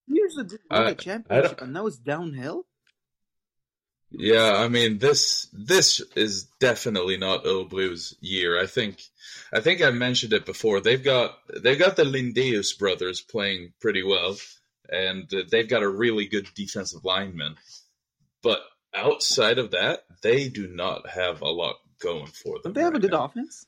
Years 0.07 0.37
ago, 0.37 0.57
the 0.69 0.95
championship, 0.95 1.61
and 1.61 1.73
now 1.73 1.85
it's 1.85 1.97
downhill. 1.97 2.65
Yeah, 4.11 4.53
I 4.55 4.69
mean 4.69 4.97
this 4.97 5.47
this 5.53 6.01
is 6.15 6.45
definitely 6.59 7.17
not 7.17 7.43
Örebro's 7.45 8.15
year. 8.21 8.59
I 8.59 8.65
think 8.65 9.01
I 9.53 9.61
think 9.61 9.81
I 9.81 9.91
mentioned 9.91 10.33
it 10.33 10.45
before. 10.45 10.81
They've 10.81 11.03
got 11.03 11.37
they've 11.61 11.77
got 11.77 11.95
the 11.95 12.05
Lindeus 12.05 12.73
brothers 12.73 13.21
playing 13.21 13.73
pretty 13.79 14.03
well, 14.03 14.35
and 14.91 15.31
uh, 15.33 15.43
they've 15.51 15.69
got 15.69 15.83
a 15.83 15.89
really 15.89 16.27
good 16.27 16.47
defensive 16.55 17.05
lineman. 17.05 17.55
But 18.41 18.61
outside 18.95 19.59
of 19.59 19.71
that, 19.71 20.05
they 20.23 20.49
do 20.49 20.67
not 20.67 21.07
have 21.09 21.41
a 21.41 21.47
lot 21.49 21.75
going 22.01 22.27
for 22.27 22.59
them. 22.63 22.73
Don't 22.73 22.73
they 22.73 22.81
have 22.81 22.93
right 22.93 22.97
a 22.97 22.99
good 22.99 23.11
now. 23.11 23.25
offense? 23.25 23.65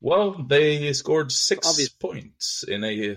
Well, 0.00 0.44
they 0.46 0.92
scored 0.92 1.32
six 1.32 1.66
Obvious. 1.66 1.88
points 1.88 2.64
in 2.66 2.84
a 2.84 3.16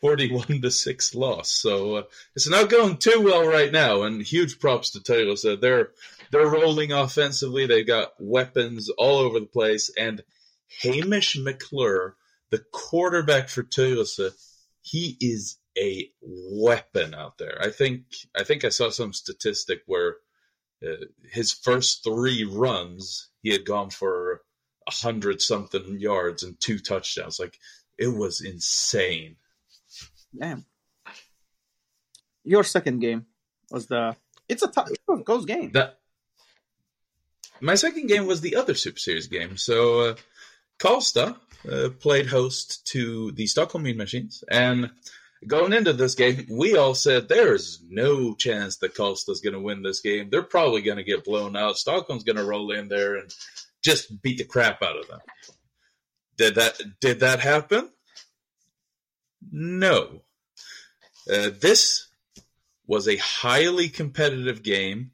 41 0.00 0.62
to 0.62 0.70
6 0.70 1.14
loss. 1.14 1.50
So 1.50 1.96
uh, 1.96 2.02
it's 2.34 2.48
not 2.48 2.70
going 2.70 2.96
too 2.96 3.22
well 3.22 3.46
right 3.46 3.72
now. 3.72 4.02
And 4.02 4.22
huge 4.22 4.58
props 4.58 4.90
to 4.90 5.02
Taylor. 5.02 5.36
So 5.36 5.56
they're 5.56 5.90
they're 6.30 6.46
rolling 6.46 6.92
offensively. 6.92 7.66
They've 7.66 7.86
got 7.86 8.12
weapons 8.18 8.88
all 8.90 9.18
over 9.18 9.40
the 9.40 9.46
place. 9.46 9.90
And 9.98 10.22
Hamish 10.82 11.36
McClure, 11.36 12.16
the 12.50 12.64
quarterback 12.72 13.48
for 13.48 13.62
Tyresö, 13.62 14.32
he 14.82 15.16
is 15.20 15.58
a 15.76 16.10
weapon 16.22 17.14
out 17.14 17.38
there. 17.38 17.58
I 17.60 17.70
think 17.70 18.04
I 18.36 18.44
think 18.44 18.64
I 18.64 18.70
saw 18.70 18.90
some 18.90 19.12
statistic 19.12 19.82
where 19.86 20.16
uh, 20.84 21.04
his 21.30 21.52
first 21.52 22.04
three 22.04 22.44
runs 22.44 23.28
he 23.42 23.50
had 23.50 23.64
gone 23.64 23.90
for 23.90 24.42
a 24.86 24.90
hundred 24.92 25.40
something 25.40 25.98
yards 25.98 26.42
and 26.42 26.58
two 26.58 26.78
touchdowns. 26.78 27.38
Like 27.38 27.58
it 27.98 28.08
was 28.08 28.40
insane. 28.40 29.36
Damn. 30.38 30.64
Your 32.44 32.64
second 32.64 33.00
game 33.00 33.26
was 33.70 33.86
the. 33.86 34.16
It's 34.48 34.62
a 34.62 34.68
tough, 34.68 34.88
close 35.24 35.44
game. 35.44 35.72
That 35.72 35.98
my 37.60 37.74
second 37.74 38.06
game 38.06 38.26
was 38.26 38.40
the 38.40 38.56
other 38.56 38.74
Super 38.74 38.98
Series 38.98 39.26
game. 39.26 39.56
So 39.56 40.00
uh, 40.00 40.14
uh, 41.70 41.88
played 42.00 42.26
host 42.26 42.86
to 42.86 43.32
the 43.32 43.46
Stockholm 43.46 43.84
Mean 43.84 43.96
Machines, 43.96 44.42
and 44.50 44.90
going 45.46 45.72
into 45.72 45.92
this 45.92 46.14
game, 46.14 46.46
we 46.50 46.76
all 46.76 46.94
said 46.94 47.28
there's 47.28 47.82
no 47.88 48.34
chance 48.34 48.78
that 48.78 48.94
Karlstad's 48.94 49.40
going 49.40 49.54
to 49.54 49.60
win 49.60 49.82
this 49.82 50.00
game. 50.00 50.28
They're 50.30 50.42
probably 50.42 50.82
going 50.82 50.96
to 50.96 51.04
get 51.04 51.24
blown 51.24 51.56
out. 51.56 51.76
Stockholm's 51.76 52.24
going 52.24 52.36
to 52.36 52.44
roll 52.44 52.70
in 52.72 52.88
there 52.88 53.16
and 53.16 53.30
just 53.82 54.22
beat 54.22 54.38
the 54.38 54.44
crap 54.44 54.82
out 54.82 54.98
of 54.98 55.08
them. 55.08 55.20
Did 56.36 56.54
that 56.54 56.80
did 57.00 57.20
that 57.20 57.40
happen? 57.40 57.90
No. 59.50 60.22
Uh, 61.30 61.50
this 61.60 62.08
was 62.86 63.06
a 63.06 63.16
highly 63.16 63.88
competitive 63.88 64.62
game 64.62 65.12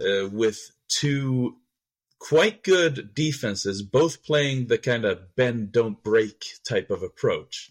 uh, 0.00 0.28
with 0.28 0.58
two 0.88 1.56
quite 2.18 2.62
good 2.62 3.14
defenses, 3.14 3.82
both 3.82 4.24
playing 4.24 4.66
the 4.66 4.78
kind 4.78 5.04
of 5.04 5.36
bend 5.36 5.72
don't 5.72 6.02
break 6.02 6.44
type 6.68 6.90
of 6.90 7.02
approach. 7.02 7.70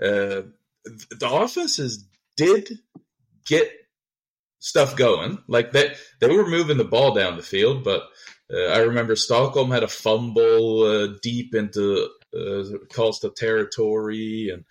Uh, 0.00 0.42
the 0.84 1.30
offenses 1.30 2.08
did 2.36 2.68
get 3.46 3.70
stuff 4.58 4.96
going, 4.96 5.38
like. 5.46 5.72
They, 5.72 5.94
they 6.20 6.34
were 6.34 6.48
moving 6.48 6.78
the 6.78 6.84
ball 6.84 7.14
down 7.14 7.36
the 7.36 7.42
field, 7.42 7.84
but 7.84 8.08
uh, 8.52 8.66
I 8.66 8.78
remember 8.78 9.14
Stockholm 9.14 9.70
had 9.70 9.82
a 9.82 9.88
fumble 9.88 10.82
uh, 10.82 11.18
deep 11.22 11.54
into 11.54 12.08
uh, 12.34 12.78
Karlstad 12.92 13.34
territory, 13.34 14.50
and 14.52 14.64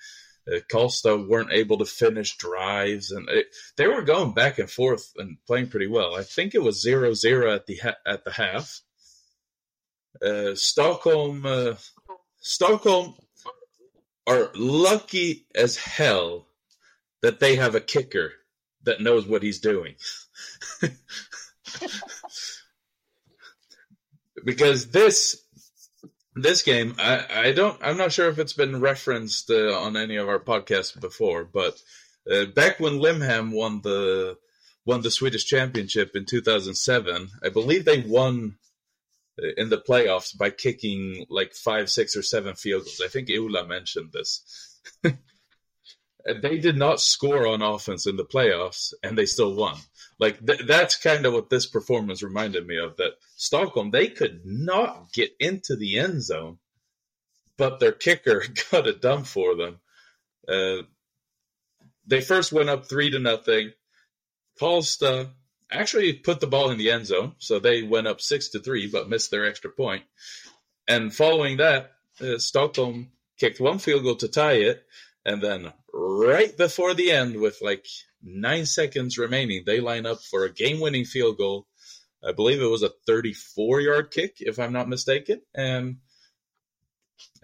uh, 0.52 0.60
Karlstad 0.72 1.28
weren't 1.28 1.52
able 1.52 1.78
to 1.80 1.86
finish 1.86 2.38
drives, 2.38 3.12
and 3.12 3.30
it, 3.30 3.48
they 3.78 3.88
were 3.88 4.02
going 4.02 4.34
back 4.34 4.60
and 4.60 4.70
forth 4.70 5.12
and 5.18 5.38
playing 5.46 5.68
pretty 5.70 5.88
well. 5.88 6.16
I 6.16 6.24
think 6.24 6.56
it 6.56 6.64
was 6.64 6.86
0-0 6.86 7.56
at 7.56 7.66
the 7.66 7.78
ha- 7.78 7.98
at 8.06 8.24
the 8.24 8.32
half. 8.32 8.82
Uh, 10.22 10.56
Stockholm, 10.56 11.46
uh, 11.46 11.76
Stockholm 12.40 13.16
are 14.28 14.52
lucky 14.56 15.46
as 15.56 15.78
hell 15.78 16.48
that 17.22 17.40
they 17.40 17.56
have 17.56 17.76
a 17.76 17.82
kicker 17.82 18.34
that 18.84 19.02
knows 19.02 19.26
what 19.28 19.44
he's 19.44 19.60
doing. 19.60 19.96
because 24.44 24.88
this 24.88 25.42
this 26.42 26.62
game, 26.62 26.96
I, 27.00 27.26
I 27.30 27.52
don't, 27.52 27.78
I'm 27.82 27.98
not 27.98 28.12
sure 28.12 28.30
if 28.30 28.40
it's 28.40 28.54
been 28.54 28.80
referenced 28.80 29.50
uh, 29.50 29.80
on 29.80 29.98
any 29.98 30.18
of 30.18 30.28
our 30.28 30.40
podcasts 30.40 31.00
before, 31.00 31.44
but 31.44 31.82
uh, 32.32 32.46
back 32.46 32.80
when 32.80 33.00
Limhamn 33.00 33.52
won 33.52 33.82
the 33.82 34.38
won 34.86 35.02
the 35.02 35.12
Swedish 35.12 35.46
Championship 35.46 36.16
in 36.16 36.26
2007, 36.26 37.30
I 37.44 37.50
believe 37.50 37.86
they 37.86 38.00
won 38.00 38.58
uh, 39.42 39.48
in 39.58 39.70
the 39.70 39.78
playoffs 39.78 40.38
by 40.38 40.50
kicking 40.50 41.26
like 41.30 41.54
five, 41.54 41.90
six, 41.90 42.16
or 42.16 42.24
seven 42.24 42.56
field 42.56 42.84
goals. 42.84 43.02
I 43.04 43.08
think 43.08 43.28
Eula 43.28 43.68
mentioned 43.68 44.12
this. 44.12 44.80
they 46.42 46.58
did 46.58 46.78
not 46.78 47.02
score 47.02 47.48
on 47.48 47.62
offense 47.62 48.08
in 48.08 48.18
the 48.18 48.26
playoffs, 48.26 48.94
and 49.04 49.18
they 49.18 49.26
still 49.26 49.56
won. 49.56 49.78
Like 50.22 50.46
th- 50.46 50.68
that's 50.68 50.96
kind 50.98 51.26
of 51.26 51.34
what 51.34 51.50
this 51.50 51.66
performance 51.66 52.22
reminded 52.22 52.68
me 52.68 52.78
of. 52.78 52.96
That 52.98 53.14
Stockholm 53.36 53.90
they 53.90 54.08
could 54.08 54.42
not 54.46 55.12
get 55.12 55.32
into 55.40 55.76
the 55.76 55.98
end 55.98 56.24
zone, 56.24 56.60
but 57.58 57.80
their 57.80 57.92
kicker 57.92 58.44
got 58.72 58.88
it 58.88 59.02
done 59.02 59.24
for 59.24 59.56
them. 59.56 59.80
Uh, 60.48 60.84
they 62.06 62.22
first 62.22 62.54
went 62.54 62.70
up 62.70 62.86
three 62.86 63.10
to 63.10 63.20
nothing. 63.20 63.72
Karlstad 64.60 65.30
actually 65.72 66.14
put 66.14 66.40
the 66.40 66.48
ball 66.48 66.70
in 66.70 66.78
the 66.78 66.92
end 66.92 67.08
zone, 67.08 67.34
so 67.40 67.58
they 67.58 67.82
went 67.82 68.08
up 68.08 68.22
six 68.22 68.50
to 68.50 68.60
three, 68.60 68.88
but 68.88 69.10
missed 69.10 69.32
their 69.32 69.48
extra 69.48 69.72
point. 69.72 70.04
And 70.88 71.14
following 71.14 71.58
that, 71.58 71.94
uh, 72.20 72.38
Stockholm 72.38 73.12
kicked 73.40 73.60
one 73.60 73.80
field 73.80 74.04
goal 74.04 74.18
to 74.18 74.28
tie 74.28 74.54
it, 74.70 74.86
and 75.26 75.42
then 75.42 75.74
right 75.92 76.56
before 76.56 76.94
the 76.94 77.12
end, 77.12 77.38
with 77.38 77.60
like 77.62 77.88
nine 78.24 78.66
seconds 78.66 79.18
remaining, 79.18 79.64
they 79.66 79.80
line 79.80 80.06
up 80.06 80.22
for 80.22 80.46
a 80.46 80.54
game 80.54 80.80
winning 80.80 81.06
field 81.06 81.38
goal. 81.38 81.68
I 82.24 82.34
believe 82.34 82.62
it 82.62 82.66
was 82.66 82.84
a 82.84 82.92
34 83.08 83.82
yard 83.82 84.12
kick, 84.12 84.36
if 84.40 84.60
I'm 84.60 84.74
not 84.74 84.90
mistaken. 84.90 85.42
And 85.56 85.98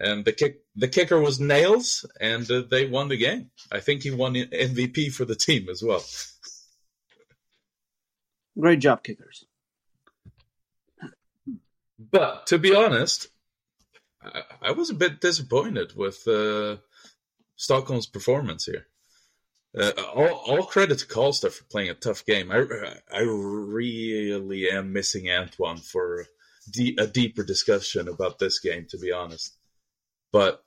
and 0.00 0.24
the 0.24 0.32
kick 0.32 0.62
the 0.76 0.88
kicker 0.88 1.20
was 1.20 1.40
Nails, 1.40 2.06
and 2.20 2.48
uh, 2.50 2.62
they 2.68 2.86
won 2.86 3.08
the 3.08 3.16
game. 3.16 3.50
I 3.70 3.80
think 3.80 4.02
he 4.02 4.10
won 4.10 4.34
MVP 4.34 5.12
for 5.12 5.24
the 5.24 5.34
team 5.34 5.68
as 5.68 5.82
well. 5.82 6.04
Great 8.58 8.80
job, 8.80 9.02
kickers. 9.02 9.44
But 11.98 12.46
to 12.48 12.58
be 12.58 12.74
honest, 12.74 13.28
I, 14.22 14.42
I 14.62 14.72
was 14.72 14.90
a 14.90 14.94
bit 14.94 15.20
disappointed 15.20 15.96
with 15.96 16.26
uh, 16.26 16.76
Stockholm's 17.56 18.06
performance 18.06 18.66
here. 18.66 18.86
Uh, 19.78 19.92
all, 20.14 20.28
all 20.46 20.62
credit 20.64 20.98
to 20.98 21.06
Karlstad 21.06 21.52
for 21.52 21.64
playing 21.64 21.90
a 21.90 21.94
tough 21.94 22.26
game. 22.26 22.50
I, 22.50 22.64
I 23.12 23.20
really 23.20 24.68
am 24.70 24.92
missing 24.92 25.30
Antoine 25.30 25.76
for 25.78 26.26
de- 26.70 26.96
a 26.98 27.06
deeper 27.06 27.44
discussion 27.44 28.08
about 28.08 28.38
this 28.38 28.58
game, 28.58 28.86
to 28.90 28.98
be 28.98 29.12
honest. 29.12 29.56
But 30.32 30.64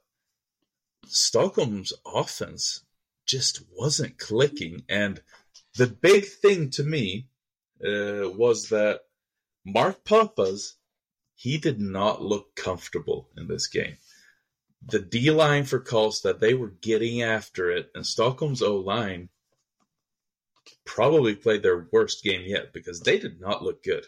Stockholm's 1.07 1.93
offense 2.05 2.83
just 3.25 3.63
wasn't 3.77 4.17
clicking. 4.17 4.83
And 4.87 5.21
the 5.77 5.87
big 5.87 6.25
thing 6.25 6.69
to 6.71 6.83
me 6.83 7.27
uh, 7.83 8.29
was 8.29 8.69
that 8.69 9.01
Mark 9.65 10.03
Papas, 10.05 10.75
he 11.35 11.57
did 11.57 11.79
not 11.79 12.21
look 12.21 12.55
comfortable 12.55 13.29
in 13.35 13.47
this 13.47 13.67
game. 13.67 13.97
The 14.87 14.99
D 14.99 15.31
line 15.31 15.65
for 15.65 15.79
Karlstad, 15.79 16.39
they 16.39 16.53
were 16.53 16.73
getting 16.81 17.21
after 17.21 17.69
it, 17.71 17.91
and 17.93 18.05
Stockholm's 18.05 18.61
O 18.61 18.77
line 18.77 19.29
probably 20.85 21.35
played 21.35 21.63
their 21.63 21.87
worst 21.91 22.23
game 22.23 22.41
yet 22.45 22.73
because 22.73 22.99
they 23.01 23.19
did 23.19 23.39
not 23.39 23.63
look 23.63 23.83
good. 23.83 24.05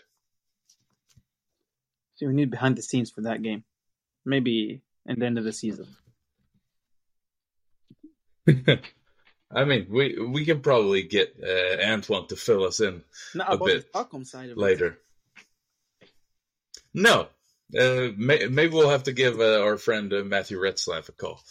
So 2.15 2.27
we 2.27 2.33
need 2.33 2.51
behind 2.51 2.75
the 2.75 2.81
scenes 2.81 3.11
for 3.11 3.21
that 3.21 3.41
game. 3.41 3.63
Maybe 4.25 4.81
at 5.07 5.19
the 5.19 5.25
end 5.25 5.37
of 5.37 5.43
the 5.43 5.53
season. 5.53 5.87
I 8.47 9.65
mean, 9.65 9.87
we 9.89 10.17
we 10.19 10.45
can 10.45 10.61
probably 10.61 11.03
get 11.03 11.35
uh, 11.41 11.81
Antoine 11.83 12.27
to 12.27 12.35
fill 12.35 12.63
us 12.63 12.79
in 12.79 13.03
Not 13.35 13.53
a 13.53 13.57
bit 13.57 13.83
the 13.83 13.87
Stockholm 13.89 14.25
side 14.25 14.45
of 14.49 14.57
it. 14.57 14.57
later. 14.57 14.97
No, 16.93 17.27
uh, 17.77 18.11
may, 18.17 18.47
maybe 18.47 18.73
we'll 18.73 18.89
have 18.89 19.03
to 19.03 19.13
give 19.13 19.39
uh, 19.39 19.61
our 19.61 19.77
friend 19.77 20.13
uh, 20.13 20.23
Matthew 20.23 20.57
Retzlaff 20.59 21.09
a 21.09 21.11
call. 21.11 21.41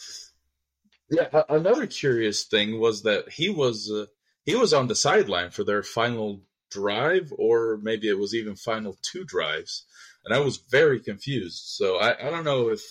Yeah, 1.10 1.42
another 1.48 1.86
curious 1.86 2.44
thing 2.44 2.80
was 2.80 3.02
that 3.02 3.30
he 3.30 3.50
was 3.50 3.90
uh, 3.90 4.06
he 4.44 4.54
was 4.54 4.72
on 4.72 4.88
the 4.88 4.94
sideline 4.94 5.50
for 5.50 5.64
their 5.64 5.82
final 5.82 6.40
drive, 6.70 7.32
or 7.36 7.78
maybe 7.82 8.08
it 8.08 8.18
was 8.18 8.34
even 8.34 8.56
final 8.56 8.96
two 9.02 9.24
drives, 9.24 9.84
and 10.24 10.34
I 10.34 10.38
was 10.40 10.56
very 10.56 11.00
confused. 11.00 11.64
So 11.66 11.96
I, 11.96 12.26
I 12.26 12.30
don't 12.30 12.44
know 12.44 12.70
if 12.70 12.82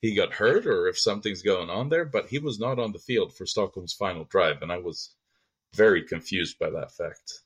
he 0.00 0.14
got 0.14 0.34
hurt 0.34 0.66
or 0.66 0.86
if 0.86 0.98
something's 0.98 1.42
going 1.42 1.70
on 1.70 1.88
there, 1.88 2.04
but 2.04 2.28
he 2.28 2.38
was 2.38 2.60
not 2.60 2.78
on 2.78 2.92
the 2.92 2.98
field 2.98 3.34
for 3.34 3.46
Stockholm's 3.46 3.92
final 3.92 4.24
drive, 4.24 4.62
and 4.62 4.70
I 4.70 4.78
was 4.78 5.14
very 5.74 6.02
confused 6.02 6.58
by 6.58 6.70
that 6.70 6.92
fact. 6.92 7.42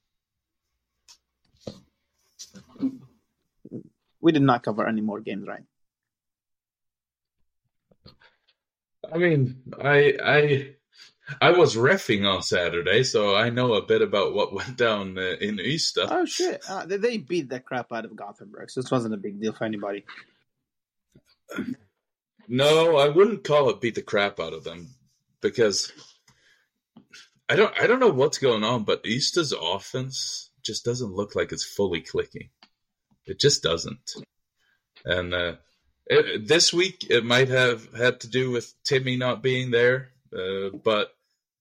We 4.22 4.32
did 4.32 4.42
not 4.42 4.62
cover 4.62 4.86
any 4.86 5.02
more 5.02 5.20
games, 5.20 5.46
right? 5.46 5.64
I 9.12 9.18
mean, 9.18 9.62
I 9.78 10.16
I 10.24 10.74
I 11.40 11.50
was 11.50 11.76
refing 11.76 12.26
on 12.26 12.42
Saturday, 12.42 13.02
so 13.02 13.34
I 13.34 13.50
know 13.50 13.74
a 13.74 13.84
bit 13.84 14.00
about 14.00 14.32
what 14.32 14.54
went 14.54 14.76
down 14.76 15.18
uh, 15.18 15.36
in 15.40 15.56
Ystad. 15.56 16.08
Oh 16.10 16.24
shit! 16.24 16.62
Uh, 16.68 16.86
they, 16.86 16.96
they 16.96 17.18
beat 17.18 17.48
the 17.48 17.60
crap 17.60 17.92
out 17.92 18.04
of 18.04 18.16
Gothenburg, 18.16 18.70
so 18.70 18.80
this 18.80 18.90
wasn't 18.90 19.14
a 19.14 19.18
big 19.18 19.40
deal 19.40 19.52
for 19.52 19.64
anybody. 19.64 20.04
No, 22.48 22.96
I 22.96 23.08
wouldn't 23.08 23.44
call 23.44 23.70
it 23.70 23.80
beat 23.80 23.94
the 23.94 24.02
crap 24.02 24.40
out 24.40 24.52
of 24.52 24.64
them 24.64 24.88
because 25.40 25.92
I 27.48 27.56
don't 27.56 27.74
I 27.78 27.86
don't 27.86 28.00
know 28.00 28.10
what's 28.10 28.38
going 28.38 28.64
on, 28.64 28.84
but 28.84 29.04
Ystad's 29.04 29.52
offense 29.52 30.50
just 30.62 30.84
doesn't 30.84 31.12
look 31.12 31.34
like 31.34 31.52
it's 31.52 31.64
fully 31.64 32.00
clicking. 32.00 32.50
It 33.26 33.40
just 33.40 33.62
doesn't. 33.62 34.12
And 35.04 35.34
uh, 35.34 35.54
it, 36.06 36.46
this 36.46 36.72
week 36.72 37.06
it 37.10 37.24
might 37.24 37.48
have 37.48 37.92
had 37.94 38.20
to 38.20 38.28
do 38.28 38.50
with 38.50 38.74
Timmy 38.84 39.16
not 39.16 39.42
being 39.42 39.70
there, 39.70 40.10
uh, 40.36 40.70
but 40.84 41.14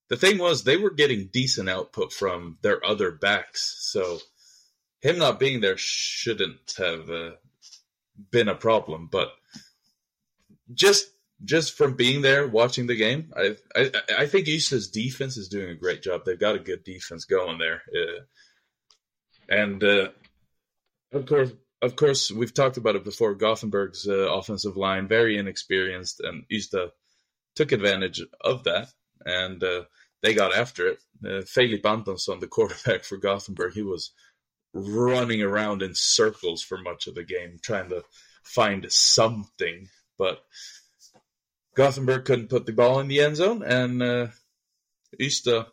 the 0.09 0.17
thing 0.17 0.37
was 0.37 0.63
they 0.63 0.77
were 0.77 0.91
getting 0.91 1.29
decent 1.31 1.69
output 1.69 2.11
from 2.11 2.57
their 2.61 2.85
other 2.85 3.11
backs, 3.11 3.77
so 3.79 4.19
him 4.99 5.17
not 5.17 5.39
being 5.39 5.61
there 5.61 5.77
shouldn't 5.77 6.73
have 6.77 7.09
uh, 7.09 7.31
been 8.29 8.49
a 8.49 8.55
problem. 8.55 9.07
But 9.11 9.31
just 10.73 11.05
just 11.43 11.73
from 11.73 11.95
being 11.95 12.21
there 12.21 12.47
watching 12.47 12.87
the 12.87 12.95
game, 12.95 13.31
I 13.35 13.55
I, 13.75 13.91
I 14.19 14.25
think 14.25 14.47
Ystad's 14.47 14.89
defense 14.89 15.37
is 15.37 15.47
doing 15.47 15.69
a 15.69 15.75
great 15.75 16.01
job. 16.01 16.23
They've 16.25 16.39
got 16.39 16.55
a 16.55 16.59
good 16.59 16.83
defense 16.83 17.25
going 17.25 17.57
there, 17.57 17.81
uh, 17.95 18.21
and 19.47 19.83
uh, 19.83 20.09
of 21.11 21.25
course, 21.25 21.51
of 21.81 21.95
course, 21.95 22.31
we've 22.31 22.53
talked 22.53 22.77
about 22.77 22.95
it 22.95 23.03
before. 23.03 23.33
Gothenburg's 23.35 24.07
uh, 24.07 24.31
offensive 24.31 24.77
line 24.77 25.07
very 25.07 25.37
inexperienced, 25.37 26.19
and 26.19 26.43
Ystad 26.51 26.91
took 27.55 27.71
advantage 27.71 28.21
of 28.41 28.63
that, 28.65 28.89
and 29.25 29.63
uh, 29.63 29.83
they 30.21 30.33
got 30.33 30.55
after 30.55 30.87
it. 30.87 30.99
Uh, 31.25 31.41
Filip 31.41 31.85
Antonsson, 31.85 32.39
the 32.39 32.47
quarterback 32.47 33.03
for 33.03 33.17
Gothenburg, 33.17 33.73
he 33.73 33.81
was 33.81 34.11
running 34.73 35.41
around 35.41 35.81
in 35.81 35.93
circles 35.93 36.61
for 36.61 36.77
much 36.77 37.07
of 37.07 37.15
the 37.15 37.23
game, 37.23 37.59
trying 37.61 37.89
to 37.89 38.03
find 38.43 38.85
something, 38.89 39.87
but 40.17 40.43
Gothenburg 41.75 42.25
couldn't 42.25 42.49
put 42.49 42.65
the 42.65 42.73
ball 42.73 42.99
in 42.99 43.07
the 43.07 43.21
end 43.21 43.37
zone, 43.37 43.63
and 43.63 44.01
uh, 44.01 44.27
Ystad 45.19 45.67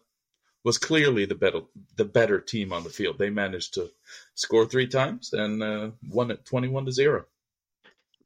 was 0.68 0.76
clearly 0.90 1.24
the 1.24 1.34
better 1.44 1.60
the 1.96 2.04
better 2.04 2.38
team 2.52 2.68
on 2.76 2.82
the 2.84 2.90
field. 2.98 3.16
They 3.18 3.30
managed 3.30 3.70
to 3.74 3.82
score 4.34 4.66
three 4.66 4.86
times 5.00 5.32
and 5.32 5.62
uh, 5.62 5.90
won 6.16 6.30
it 6.30 6.44
twenty 6.44 6.68
one 6.76 6.84
to 6.84 6.92
zero. 6.92 7.20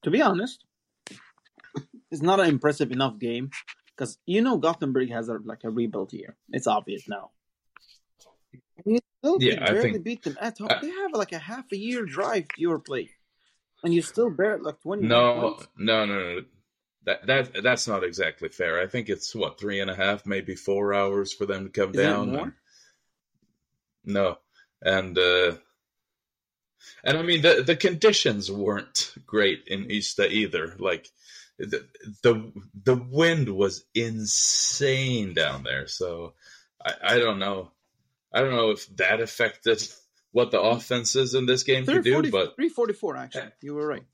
To 0.04 0.10
be 0.10 0.20
honest, 0.20 0.58
it's 2.10 2.24
not 2.30 2.40
an 2.40 2.48
impressive 2.56 2.90
enough 2.90 3.16
game 3.28 3.46
because 3.92 4.18
you 4.26 4.40
know 4.42 4.56
Gothenburg 4.58 5.10
has 5.18 5.28
a, 5.28 5.36
like 5.52 5.62
a 5.64 5.70
rebuild 5.70 6.12
year. 6.12 6.34
It's 6.50 6.66
obvious 6.66 7.04
now. 7.08 7.30
You 8.84 8.98
still 9.20 9.36
Yeah, 9.40 9.54
can 9.54 9.62
I 9.62 9.70
barely 9.72 9.92
think- 9.92 10.04
beat 10.08 10.22
them 10.24 10.36
at 10.40 10.58
home. 10.58 10.68
I- 10.70 10.80
they 10.82 10.90
have 11.00 11.12
like 11.22 11.32
a 11.32 11.38
half 11.38 11.66
a 11.72 11.76
year 11.86 12.04
drive 12.04 12.46
to 12.54 12.60
your 12.66 12.80
place, 12.80 13.14
and 13.84 13.94
you 13.94 14.02
still 14.02 14.30
bear 14.30 14.58
like 14.58 14.80
twenty. 14.80 15.06
No, 15.06 15.60
no, 15.78 16.04
no, 16.10 16.16
no. 16.26 16.42
That 17.04 17.26
that 17.26 17.62
that's 17.62 17.88
not 17.88 18.04
exactly 18.04 18.48
fair. 18.48 18.80
I 18.80 18.86
think 18.86 19.08
it's 19.08 19.34
what 19.34 19.58
three 19.58 19.80
and 19.80 19.90
a 19.90 19.94
half, 19.94 20.24
maybe 20.24 20.54
four 20.54 20.94
hours 20.94 21.32
for 21.32 21.46
them 21.46 21.64
to 21.64 21.70
come 21.70 21.90
Is 21.90 21.96
down. 21.96 22.54
no, 24.04 24.38
and 24.80 25.18
uh, 25.18 25.56
and 27.02 27.18
I 27.18 27.22
mean 27.22 27.42
the 27.42 27.64
the 27.66 27.76
conditions 27.76 28.50
weren't 28.50 29.14
great 29.26 29.64
in 29.66 29.86
Ystad 29.88 30.30
either. 30.30 30.76
Like 30.78 31.10
the 31.58 31.86
the 32.22 32.52
the 32.84 32.94
wind 32.94 33.48
was 33.48 33.84
insane 33.94 35.34
down 35.34 35.64
there. 35.64 35.88
So 35.88 36.34
I, 36.84 36.94
I 37.02 37.18
don't 37.18 37.40
know. 37.40 37.72
I 38.32 38.40
don't 38.40 38.52
know 38.52 38.70
if 38.70 38.86
that 38.96 39.20
affected 39.20 39.82
what 40.30 40.50
the 40.50 40.60
offenses 40.60 41.34
in 41.34 41.46
this 41.46 41.64
game 41.64 41.84
could 41.84 42.04
do, 42.04 42.30
but 42.30 42.56
344 42.56 43.16
actually. 43.16 43.42
You 43.60 43.74
were 43.74 43.86
right. 43.86 44.04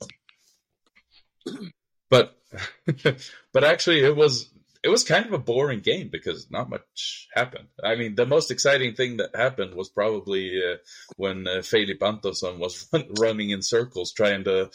but 2.11 2.38
but 3.53 3.65
actually 3.65 4.01
it 4.01 4.17
was 4.17 4.51
it 4.83 4.89
was 4.89 5.05
kind 5.05 5.27
of 5.27 5.33
a 5.33 5.39
boring 5.39 5.81
game 5.81 6.09
because 6.09 6.51
not 6.51 6.71
much 6.71 7.29
happened. 7.35 7.69
I 7.83 7.97
mean, 7.97 8.15
the 8.15 8.27
most 8.27 8.51
exciting 8.51 8.95
thing 8.95 9.17
that 9.17 9.35
happened 9.35 9.75
was 9.75 9.89
probably 9.89 10.63
uh, 10.63 10.77
when 11.17 11.49
uh, 11.49 11.63
Filip 11.63 12.03
Antonsson 12.03 12.59
was 12.59 12.89
run, 12.93 13.05
running 13.19 13.51
in 13.51 13.63
circles 13.63 14.13
trying 14.13 14.45
to 14.45 14.71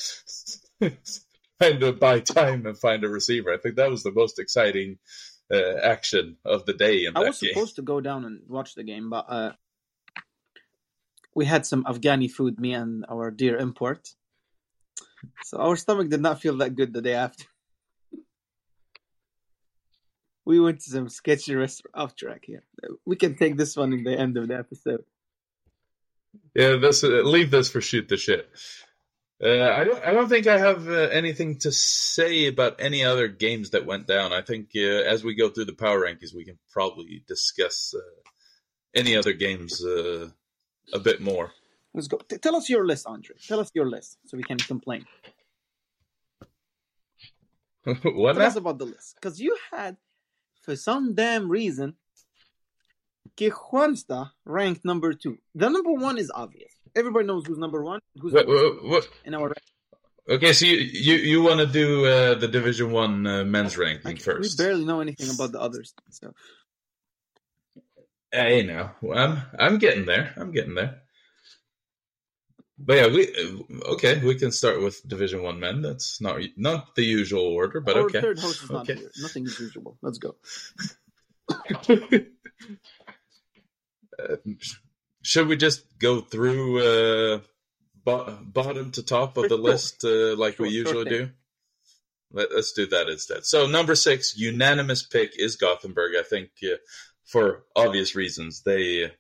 trying 1.62 1.80
to 1.80 1.94
buy 1.94 2.20
time 2.20 2.66
and 2.66 2.78
find 2.78 3.04
a 3.04 3.10
receiver. 3.10 3.54
I 3.54 3.58
think 3.58 3.76
that 3.76 3.90
was 3.90 4.04
the 4.04 4.12
most 4.12 4.40
exciting 4.40 5.00
uh, 5.52 5.78
action 5.82 6.38
of 6.46 6.66
the 6.66 6.74
day 6.74 7.06
in 7.06 7.16
I 7.16 7.22
was 7.22 7.40
game. 7.40 7.54
supposed 7.54 7.76
to 7.78 7.82
go 7.82 8.02
down 8.02 8.26
and 8.26 8.42
watch 8.48 8.76
the 8.76 8.84
game, 8.84 9.10
but 9.10 9.26
uh, 9.30 9.52
we 11.34 11.46
had 11.46 11.66
some 11.66 11.86
Afghani 11.86 12.30
food, 12.30 12.60
me 12.60 12.74
and 12.74 13.06
our 13.10 13.32
dear 13.32 13.58
import. 13.58 14.10
So 15.46 15.58
our 15.58 15.78
stomach 15.78 16.10
did 16.10 16.22
not 16.22 16.42
feel 16.42 16.58
that 16.58 16.76
good 16.76 16.92
the 16.94 17.02
day 17.02 17.14
after. 17.14 17.46
We 20.46 20.60
went 20.60 20.82
to 20.82 20.90
some 20.90 21.10
sketchy 21.10 21.56
restaurant 21.56 21.96
off 21.96 22.16
track 22.16 22.44
here. 22.46 22.64
We 23.06 23.16
can 23.16 23.36
take 23.36 23.58
this 23.58 23.78
one 23.78 23.94
in 23.94 24.04
the 24.04 24.18
end 24.18 24.38
of 24.38 24.48
the 24.48 24.58
episode. 24.58 25.04
Yeah, 26.56 26.76
this 26.78 27.04
uh, 27.04 27.08
leave 27.08 27.52
this 27.52 27.70
for 27.70 27.82
shoot 27.82 28.10
the 28.10 28.18
shit. 28.18 28.50
Uh, 29.44 29.72
I 29.72 29.84
don't. 29.84 30.04
I 30.04 30.12
don't 30.14 30.30
think 30.30 30.48
I 30.48 30.58
have 30.58 30.88
uh, 30.88 31.10
anything 31.12 31.60
to 31.60 31.72
say 31.72 32.48
about 32.48 32.76
any 32.80 33.04
other 33.04 33.28
games 33.28 33.72
that 33.72 33.86
went 33.86 34.08
down. 34.08 34.32
I 34.32 34.42
think 34.42 34.70
uh, 34.76 34.80
as 34.80 35.24
we 35.24 35.36
go 35.36 35.50
through 35.50 35.66
the 35.66 35.74
power 35.74 36.00
rankings, 36.00 36.34
we 36.34 36.46
can 36.46 36.58
probably 36.72 37.24
discuss 37.28 37.94
uh, 37.96 38.00
any 38.96 39.16
other 39.16 39.34
games 39.34 39.84
uh, 39.84 40.30
a 40.94 41.00
bit 41.00 41.22
more. 41.22 41.52
Let's 41.94 42.08
go. 42.08 42.18
T- 42.18 42.38
tell 42.38 42.56
us 42.56 42.70
your 42.70 42.86
list, 42.86 43.06
Andre. 43.06 43.36
Tell 43.48 43.60
us 43.60 43.72
your 43.74 43.90
list 43.90 44.18
so 44.26 44.38
we 44.38 44.44
can 44.44 44.58
complain. 44.58 45.06
what? 47.86 48.34
Tell 48.34 48.42
now? 48.42 48.48
us 48.48 48.56
about 48.56 48.78
the 48.78 48.86
list. 48.86 49.16
Because 49.16 49.40
you 49.40 49.58
had, 49.72 49.98
for 50.64 50.76
some 50.76 51.14
damn 51.14 51.50
reason, 51.50 51.96
Kristianstad 53.38 54.32
ranked 54.46 54.86
number 54.86 55.14
two. 55.14 55.38
The 55.56 55.70
number 55.70 55.92
one 55.92 56.18
is 56.18 56.32
obvious. 56.34 56.72
Everybody 56.96 57.26
knows 57.28 57.46
who's 57.46 57.58
number 57.58 57.84
one. 57.84 58.00
Who's 58.20 58.34
What, 58.34 58.48
what, 58.48 58.84
what- 58.84 59.10
in 59.26 59.34
our 59.36 59.54
Okay, 60.30 60.54
so 60.54 60.66
you 60.66 60.78
you, 60.78 61.16
you 61.16 61.42
want 61.44 61.60
to 61.60 61.66
do 61.66 62.06
uh, 62.06 62.36
the 62.36 62.48
Division 62.48 62.92
One 62.92 63.28
uh, 63.28 63.44
men's 63.44 63.78
ranking 63.78 64.06
ranking. 64.06 64.24
first? 64.24 64.58
We 64.58 64.64
barely 64.64 64.86
know 64.86 65.02
anything 65.02 65.30
about 65.30 65.52
the 65.52 65.60
others. 65.60 65.94
So 66.12 66.34
Hey, 68.32 68.64
now 68.64 68.96
I'm 69.14 69.42
I'm 69.60 69.78
getting 69.80 70.06
there. 70.06 70.34
I'm 70.38 70.52
getting 70.52 70.76
there. 70.76 71.03
But 72.86 72.98
yeah, 72.98 73.08
we 73.08 73.34
okay. 73.94 74.20
We 74.20 74.36
can 74.36 74.52
start 74.52 74.82
with 74.82 75.08
Division 75.08 75.42
One 75.42 75.60
men. 75.60 75.82
That's 75.82 76.20
not 76.20 76.42
not 76.58 76.96
the 76.96 77.04
usual 77.04 77.44
order, 77.46 77.80
but 77.80 77.96
Our 77.96 78.04
okay. 78.04 78.20
third 78.22 78.40
host 78.40 78.64
is 78.64 78.70
not 78.72 78.82
Okay. 78.90 78.96
here. 79.00 79.12
Nothing 79.18 79.46
is 79.48 79.58
usual. 79.60 79.98
Let's 80.02 80.18
go. 80.18 80.36
Uh, 84.20 84.36
should 85.22 85.48
we 85.48 85.56
just 85.58 85.86
go 86.00 86.20
through 86.22 86.80
uh, 86.84 87.40
bo- 88.04 88.38
bottom 88.44 88.92
to 88.92 89.04
top 89.04 89.38
of 89.38 89.48
the 89.50 89.58
list 89.58 90.04
uh, 90.04 90.36
like 90.36 90.60
we 90.60 90.70
Sure, 90.70 90.86
sure 90.86 90.94
usually 90.96 91.04
thing. 91.06 91.26
do? 91.28 91.32
Let, 92.32 92.54
let's 92.54 92.74
do 92.74 92.86
that 92.88 93.08
instead. 93.10 93.46
So 93.46 93.68
number 93.68 93.96
six, 93.96 94.36
unanimous 94.38 95.04
pick 95.04 95.32
is 95.38 95.56
Gothenburg. 95.56 96.16
I 96.20 96.24
think 96.24 96.50
uh, 96.64 96.78
for 97.26 97.64
obvious 97.76 98.16
reasons 98.16 98.64
they 98.64 99.12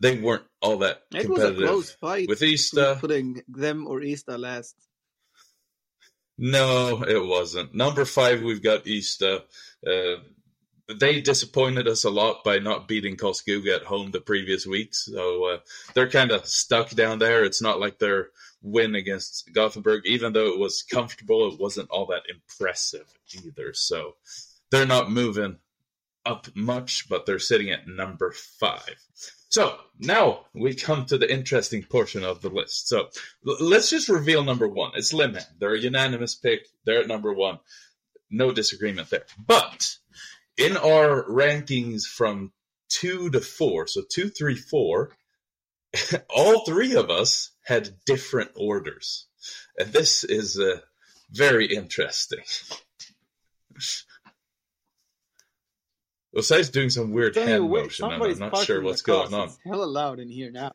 they 0.00 0.18
weren't 0.18 0.44
all 0.62 0.78
that 0.78 1.02
It 1.14 1.28
was 1.28 1.42
a 1.42 1.54
close 1.54 1.90
fight. 1.90 2.28
with 2.28 2.40
Ystad. 2.40 3.00
putting 3.00 3.42
them 3.48 3.86
or 3.86 4.00
Ystad 4.00 4.38
last. 4.38 4.74
No, 6.38 7.02
it 7.06 7.22
wasn't. 7.26 7.74
Number 7.74 8.04
five, 8.04 8.42
we've 8.42 8.62
got 8.62 8.84
Ystad. 8.84 9.42
Uh, 9.86 10.22
they 10.98 11.20
disappointed 11.20 11.86
us 11.86 12.04
a 12.04 12.10
lot 12.10 12.42
by 12.44 12.58
not 12.58 12.88
beating 12.88 13.16
Karlskoga 13.16 13.76
at 13.76 13.82
home 13.84 14.10
the 14.10 14.20
previous 14.20 14.66
weeks, 14.66 15.04
so 15.04 15.44
uh, 15.44 15.58
they're 15.94 16.08
kind 16.10 16.32
of 16.32 16.46
stuck 16.46 16.90
down 16.90 17.18
there. 17.18 17.44
It's 17.44 17.62
not 17.62 17.78
like 17.78 17.98
their 17.98 18.30
win 18.62 18.94
against 18.94 19.52
Gothenburg, 19.52 20.02
even 20.06 20.32
though 20.32 20.48
it 20.48 20.58
was 20.58 20.82
comfortable, 20.82 21.52
it 21.52 21.60
wasn't 21.60 21.90
all 21.90 22.06
that 22.06 22.22
impressive 22.28 23.06
either. 23.44 23.72
So 23.72 24.16
they're 24.70 24.84
not 24.86 25.10
moving 25.12 25.58
up 26.26 26.48
much, 26.54 27.08
but 27.08 27.24
they're 27.24 27.38
sitting 27.38 27.70
at 27.70 27.86
number 27.86 28.32
five. 28.32 28.96
So 29.50 29.76
now 29.98 30.46
we 30.54 30.74
come 30.74 31.06
to 31.06 31.18
the 31.18 31.30
interesting 31.30 31.82
portion 31.82 32.24
of 32.24 32.40
the 32.40 32.50
list. 32.50 32.86
So 32.88 33.08
let's 33.42 33.90
just 33.90 34.08
reveal 34.08 34.44
number 34.44 34.68
one. 34.68 34.92
It's 34.94 35.12
Limhamn. 35.12 35.44
They're 35.58 35.74
a 35.74 35.78
unanimous 35.78 36.36
pick. 36.36 36.68
They're 36.84 37.00
at 37.00 37.08
number 37.08 37.32
one. 37.32 37.58
No 38.30 38.52
disagreement 38.52 39.10
there. 39.10 39.24
But 39.44 39.96
in 40.56 40.76
our 40.76 41.24
rankings 41.28 42.04
from 42.04 42.52
two 42.88 43.28
to 43.30 43.40
four, 43.40 43.88
so 43.88 44.02
two, 44.08 44.30
three, 44.30 44.54
four, 44.54 45.16
all 46.30 46.64
three 46.64 46.94
of 46.94 47.10
us 47.10 47.50
had 47.64 47.96
different 48.06 48.52
orders. 48.54 49.26
And 49.76 49.92
this 49.92 50.22
is 50.22 50.60
uh, 50.60 50.78
very 51.32 51.66
interesting. 51.66 52.44
Besides 56.32 56.70
doing 56.70 56.90
some 56.90 57.10
weird 57.12 57.34
hand 57.36 57.68
what, 57.68 57.82
motion, 57.84 58.04
I'm 58.06 58.38
not 58.38 58.56
sure 58.64 58.80
what's 58.82 59.02
going 59.02 59.34
on. 59.34 59.48
It's 59.48 59.58
hella 59.66 59.84
loud 59.84 60.20
in 60.20 60.28
here 60.30 60.50
now. 60.50 60.72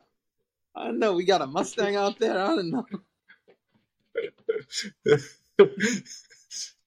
I 0.75 0.85
don't 0.85 0.99
know. 0.99 1.13
We 1.13 1.23
got 1.23 1.41
a 1.41 1.47
Mustang 1.47 1.95
out 1.95 2.19
there. 2.19 2.37
I 2.37 2.47
don't 2.47 2.69
know. 2.71 2.85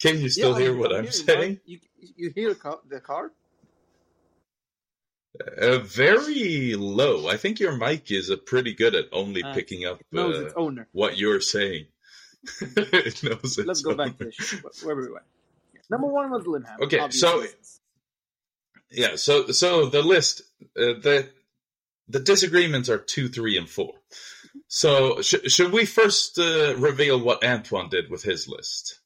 Can 0.01 0.19
you 0.19 0.29
still 0.29 0.53
Yeah, 0.53 0.59
hear 0.59 0.77
what 0.77 0.93
I'm 0.95 1.07
I'm 1.07 1.11
saying? 1.13 1.61
You 1.65 1.79
you 2.17 2.31
hear 2.35 2.55
the 2.89 3.01
car? 3.01 3.33
Uh, 5.61 5.79
very 5.79 6.75
low. 6.75 7.29
I 7.29 7.37
think 7.37 7.61
your 7.61 7.77
mic 7.77 8.11
is 8.11 8.31
uh, 8.31 8.37
pretty 8.45 8.75
good 8.75 8.95
at 8.95 9.07
only 9.13 9.43
Uh, 9.43 9.55
picking 9.55 9.85
up 9.87 10.01
knows 10.13 10.53
uh, 10.53 10.55
owner. 10.57 10.89
what 10.93 11.17
you're 11.17 11.41
saying. 11.41 11.87
it 12.61 13.23
knows 13.23 13.59
Let's 13.65 13.83
go 13.83 13.95
back 13.95 14.19
to 14.19 14.25
owner. 14.25 14.33
the 14.39 14.45
show. 14.45 14.87
Where 14.87 14.97
were 14.97 15.11
we? 15.11 15.17
at? 15.17 15.23
Number 15.91 16.07
one 16.09 16.31
was 16.31 16.45
Limhamn. 16.45 16.81
Okay, 16.83 17.09
so- 17.11 17.41
reasons. 17.41 17.78
Yeah. 18.91 19.17
So 19.17 19.49
so 19.49 19.87
the 19.87 20.03
list 20.03 20.43
uh, 20.77 20.99
the 21.01 21.29
the 22.09 22.21
disagreements 22.21 22.89
are 22.89 22.99
two, 22.99 23.29
three, 23.29 23.59
and 23.59 23.69
four. 23.69 23.95
So 24.69 25.21
sh- 25.23 25.47
should 25.47 25.73
we 25.73 25.85
first 25.85 26.39
uh, 26.39 26.75
reveal 26.77 27.21
what 27.21 27.45
Antoine 27.45 27.89
did 27.89 28.11
with 28.11 28.23
his 28.23 28.49
list? 28.49 29.01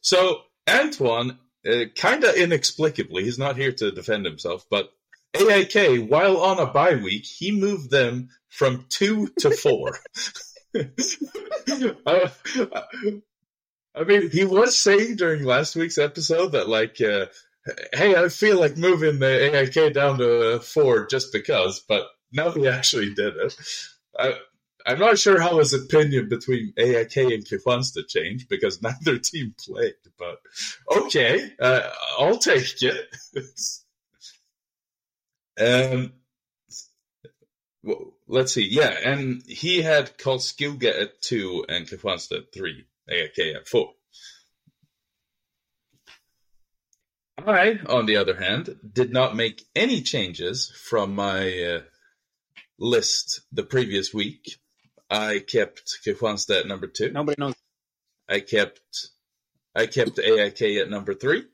So 0.00 0.42
Antoine, 0.68 1.38
uh, 1.66 1.84
kind 1.96 2.24
of 2.24 2.34
inexplicably, 2.34 3.24
he's 3.24 3.38
not 3.38 3.56
here 3.56 3.72
to 3.72 3.90
defend 3.92 4.26
himself, 4.26 4.66
but 4.70 4.90
AIK, 5.34 6.08
while 6.08 6.38
on 6.38 6.58
a 6.58 6.66
bye 6.66 6.96
week, 6.96 7.24
he 7.24 7.52
moved 7.52 7.90
them 7.90 8.30
from 8.48 8.86
two 8.88 9.28
to 9.40 9.50
four. 9.50 9.98
Uh, 12.06 12.28
I 13.94 14.04
mean, 14.04 14.30
he 14.30 14.44
was 14.44 14.76
saying 14.76 15.16
during 15.16 15.42
last 15.42 15.74
week's 15.74 15.96
episode 15.96 16.52
that, 16.52 16.68
like, 16.68 17.00
uh, 17.00 17.26
hey, 17.92 18.16
I 18.16 18.28
feel 18.28 18.60
like 18.60 18.76
moving 18.76 19.18
the 19.18 19.56
AIK 19.56 19.94
down 19.94 20.18
to 20.18 20.60
four 20.60 21.06
just 21.06 21.32
because, 21.32 21.80
but 21.80 22.06
now 22.32 22.50
he 22.50 22.68
actually 22.68 23.14
did 23.14 23.36
it. 23.36 23.56
I, 24.18 24.34
I'm 24.86 25.00
not 25.00 25.18
sure 25.18 25.40
how 25.40 25.58
his 25.58 25.72
opinion 25.72 26.28
between 26.28 26.72
AIK 26.76 27.16
and 27.16 27.44
Kristianstad 27.44 28.08
changed 28.08 28.48
because 28.48 28.80
neither 28.82 29.18
team 29.18 29.54
played, 29.58 29.94
but 30.18 30.38
okay, 30.96 31.52
uh, 31.60 31.90
I'll 32.18 32.38
take 32.38 32.82
it. 32.82 33.08
um, 35.60 36.12
well, 37.82 38.14
let's 38.28 38.52
see. 38.52 38.68
Yeah, 38.68 38.96
and 39.04 39.42
he 39.46 39.82
had 39.82 40.16
Karlskoga 40.18 41.02
at 41.02 41.20
two 41.20 41.64
and 41.68 41.86
Kristianstad 41.86 42.38
at 42.38 42.52
three, 42.54 42.86
AIK 43.08 43.56
at 43.56 43.68
four. 43.68 43.92
I, 47.38 47.78
on 47.88 48.06
the 48.06 48.16
other 48.16 48.36
hand, 48.36 48.76
did 48.92 49.12
not 49.12 49.36
make 49.36 49.64
any 49.74 50.02
changes 50.02 50.70
from 50.70 51.14
my 51.14 51.60
uh, 51.62 51.80
list 52.78 53.42
the 53.52 53.62
previous 53.62 54.12
week. 54.12 54.56
I 55.10 55.40
kept 55.46 55.98
Kristianstad 56.04 56.60
at 56.60 56.66
number 56.66 56.86
two. 56.86 57.12
Nobody 57.12 57.36
knows. 57.38 57.54
I 58.28 58.40
kept 58.40 59.10
I 59.74 59.86
kept 59.86 60.18
AIK 60.18 60.62
at 60.80 60.88
number 60.88 61.12
three, 61.14 61.44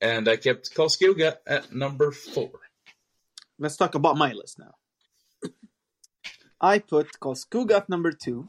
and 0.00 0.28
I 0.28 0.36
kept 0.36 0.74
Karlskoga 0.74 1.36
at 1.46 1.74
number 1.74 2.12
four. 2.12 2.52
Let's 3.58 3.76
talk 3.76 3.96
about 3.96 4.16
my 4.16 4.32
list 4.32 4.60
now. 4.60 4.74
I 6.60 6.78
put 6.78 7.10
Karlskoga 7.20 7.72
at 7.72 7.88
number 7.88 8.12
two, 8.12 8.48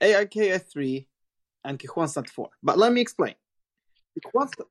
AIK 0.00 0.36
at 0.38 0.70
three, 0.70 1.08
and 1.62 1.78
Kristianstad 1.78 2.24
at 2.24 2.30
four. 2.30 2.48
But 2.62 2.78
let 2.78 2.92
me 2.92 3.02
explain. 3.02 3.34
Kristianstad, 4.18 4.64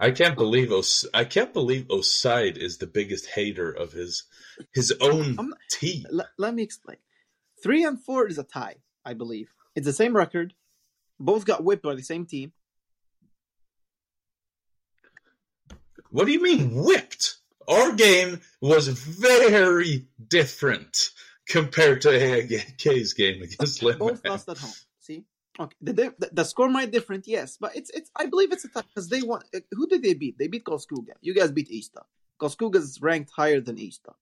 I 0.00 0.10
can't 0.10 0.36
believe 0.36 0.72
Os- 0.72 1.06
I 1.12 1.24
can't 1.24 1.52
believe 1.52 1.86
Oside 1.90 2.56
is 2.56 2.78
the 2.78 2.86
biggest 2.86 3.26
hater 3.26 3.70
of 3.70 3.92
his 3.92 4.24
his 4.72 4.92
own 5.00 5.36
I'm 5.38 5.54
team. 5.70 6.04
let, 6.10 6.28
let 6.38 6.54
me 6.54 6.62
explain. 6.62 6.96
Three 7.62 7.84
and 7.84 8.00
four 8.00 8.26
is 8.26 8.38
a 8.38 8.42
tie, 8.44 8.76
I 9.04 9.14
believe. 9.14 9.52
It's 9.76 9.86
the 9.86 9.92
same 9.92 10.16
record. 10.16 10.54
Both 11.20 11.44
got 11.44 11.62
whipped 11.62 11.82
by 11.84 11.94
the 11.94 12.02
same 12.02 12.26
team. 12.26 12.52
What 16.10 16.26
do 16.26 16.32
you 16.32 16.42
mean 16.42 16.74
whipped? 16.74 17.36
Our 17.68 17.92
game 17.92 18.40
was 18.60 18.88
very 18.88 20.08
different 20.28 21.10
compared 21.48 22.02
to 22.02 22.08
AIK's 22.10 23.12
game 23.14 23.42
against 23.42 23.80
Both 23.80 24.00
Limerick. 24.00 24.26
lost 24.28 24.48
at 24.48 24.58
home. 24.58 24.72
Okay. 25.60 25.76
The, 25.82 25.92
the, 25.92 26.30
the 26.32 26.44
score 26.44 26.68
might 26.70 26.90
different, 26.90 27.26
yes, 27.28 27.58
but 27.60 27.76
it's 27.76 27.90
it's. 27.90 28.10
I 28.16 28.26
believe 28.26 28.52
it's 28.52 28.64
a 28.64 28.68
tie 28.68 28.82
because 28.82 29.08
they 29.10 29.20
won. 29.22 29.42
uh, 29.54 29.60
Who 29.72 29.86
did 29.86 30.02
they 30.02 30.14
beat? 30.14 30.38
They 30.38 30.48
beat 30.48 30.64
Karlskoga. 30.64 31.12
You 31.20 31.34
guys 31.34 31.50
beat 31.50 31.68
Ystad. 31.70 32.76
is 32.76 33.00
ranked 33.02 33.30
higher 33.36 33.60
than 33.60 33.76
Ystad. 33.76 34.14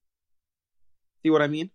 See 1.22 1.30
what 1.30 1.40
I 1.42 1.46
mean? 1.46 1.70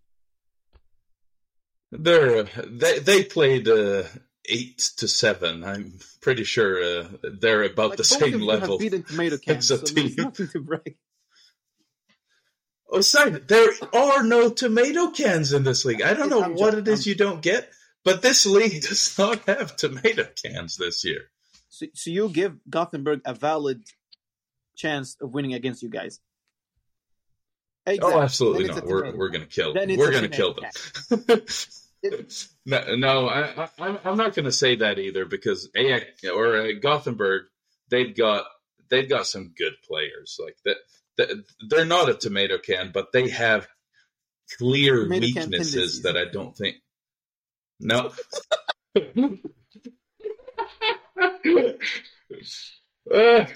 They're 1.92 2.44
they 2.44 3.00
they 3.00 3.24
played 3.24 3.68
uh, 3.70 4.04
eight 4.50 4.80
to 4.98 5.08
seven. 5.08 5.64
I'm 5.64 6.00
pretty 6.20 6.44
sure 6.44 6.84
uh, 6.84 7.08
they're 7.40 7.64
about 7.64 7.92
Like, 7.92 7.98
the 7.98 8.04
same 8.04 8.42
level. 8.42 8.78
beaten 8.78 9.04
tomato 9.04 9.38
cans, 9.46 9.72
as 9.72 9.90
a 9.90 9.94
there's 9.94 10.16
team. 10.16 10.26
nothing 10.26 10.50
to 10.50 10.60
brag. 10.60 10.98
Oside, 12.92 13.48
there 13.48 13.72
are 13.94 14.24
no 14.24 14.50
tomato 14.50 15.10
cans 15.12 15.54
in 15.54 15.64
this 15.64 15.86
league. 15.86 16.02
I 16.02 16.14
don't 16.14 16.30
know 16.30 16.44
I'm 16.44 16.54
what 16.56 16.74
it 16.76 16.88
is 16.88 17.08
you 17.08 17.16
don't 17.16 17.42
get, 17.42 17.70
but 18.06 18.22
this 18.22 18.46
league 18.46 18.82
does 18.88 19.18
not 19.18 19.40
have 19.46 19.76
tomato 19.76 20.26
cans 20.42 20.78
this 20.78 21.04
year. 21.04 21.24
So, 21.70 21.88
so 21.94 22.10
you 22.10 22.30
give 22.30 22.56
Gothenburg 22.70 23.22
a 23.26 23.34
valid 23.34 23.84
chance 24.78 25.18
of 25.20 25.34
winning 25.34 25.54
against 25.54 25.84
you 25.84 25.90
guys. 25.90 26.22
Exactly. 27.86 28.14
Oh, 28.14 28.22
absolutely 28.22 28.66
not. 28.66 28.86
We're 28.86 29.16
we're 29.16 29.30
gonna 29.30 29.46
kill. 29.46 29.74
Then 29.74 29.90
Them. 29.90 29.98
We're 29.98 30.12
gonna 30.12 30.30
kill 30.30 30.56
them. 30.56 31.42
no, 32.66 32.96
no, 32.96 33.28
I, 33.28 33.42
I, 33.64 33.70
I'm- 33.80 34.00
I'm 34.04 34.18
not 34.18 34.34
gonna 34.36 34.52
say 34.52 34.78
that 34.78 34.98
either 34.98 35.26
because 35.26 35.70
AX 35.76 36.24
or 36.24 36.58
uh, 36.58 36.68
Gothenburg, 36.82 37.44
they've 37.90 38.16
got 38.16 38.46
they've 38.90 39.08
got 39.10 39.28
some 39.28 39.54
good 39.56 39.74
players. 39.88 40.40
Like 40.44 40.58
that, 40.66 40.78
that 41.18 41.44
they're 41.70 41.86
not 41.86 42.10
a 42.10 42.16
tomato 42.16 42.58
can, 42.58 42.92
but 42.92 43.12
they 43.12 43.30
have 43.30 43.68
clear 44.58 45.04
Tomato 45.04 45.26
weaknesses 45.26 46.04
that 46.04 46.18
I 46.18 46.26
don't 46.26 46.56
think. 46.56 46.78
No. 47.80 48.12
Uh, 53.14 53.46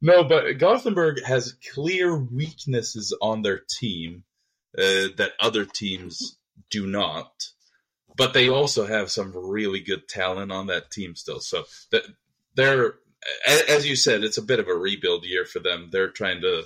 No, 0.00 0.22
but 0.22 0.58
Gothenburg 0.58 1.24
has 1.24 1.56
clear 1.74 2.16
weaknesses 2.16 3.16
on 3.20 3.42
their 3.42 3.58
team 3.58 4.24
uh, 4.76 5.10
that 5.16 5.32
other 5.40 5.64
teams 5.64 6.38
do 6.70 6.86
not. 6.86 7.32
But 8.16 8.32
they 8.32 8.48
also 8.48 8.86
have 8.86 9.10
some 9.10 9.32
really 9.34 9.80
good 9.80 10.08
talent 10.08 10.52
on 10.52 10.66
that 10.68 10.90
team 10.90 11.14
still. 11.14 11.40
So 11.40 11.64
that 11.90 12.02
they're, 12.54 12.94
as 13.46 13.88
you 13.88 13.96
said, 13.96 14.24
it's 14.24 14.38
a 14.38 14.42
bit 14.42 14.60
of 14.60 14.68
a 14.68 14.74
rebuild 14.74 15.24
year 15.24 15.44
for 15.44 15.60
them. 15.60 15.88
They're 15.90 16.10
trying 16.10 16.42
to 16.42 16.64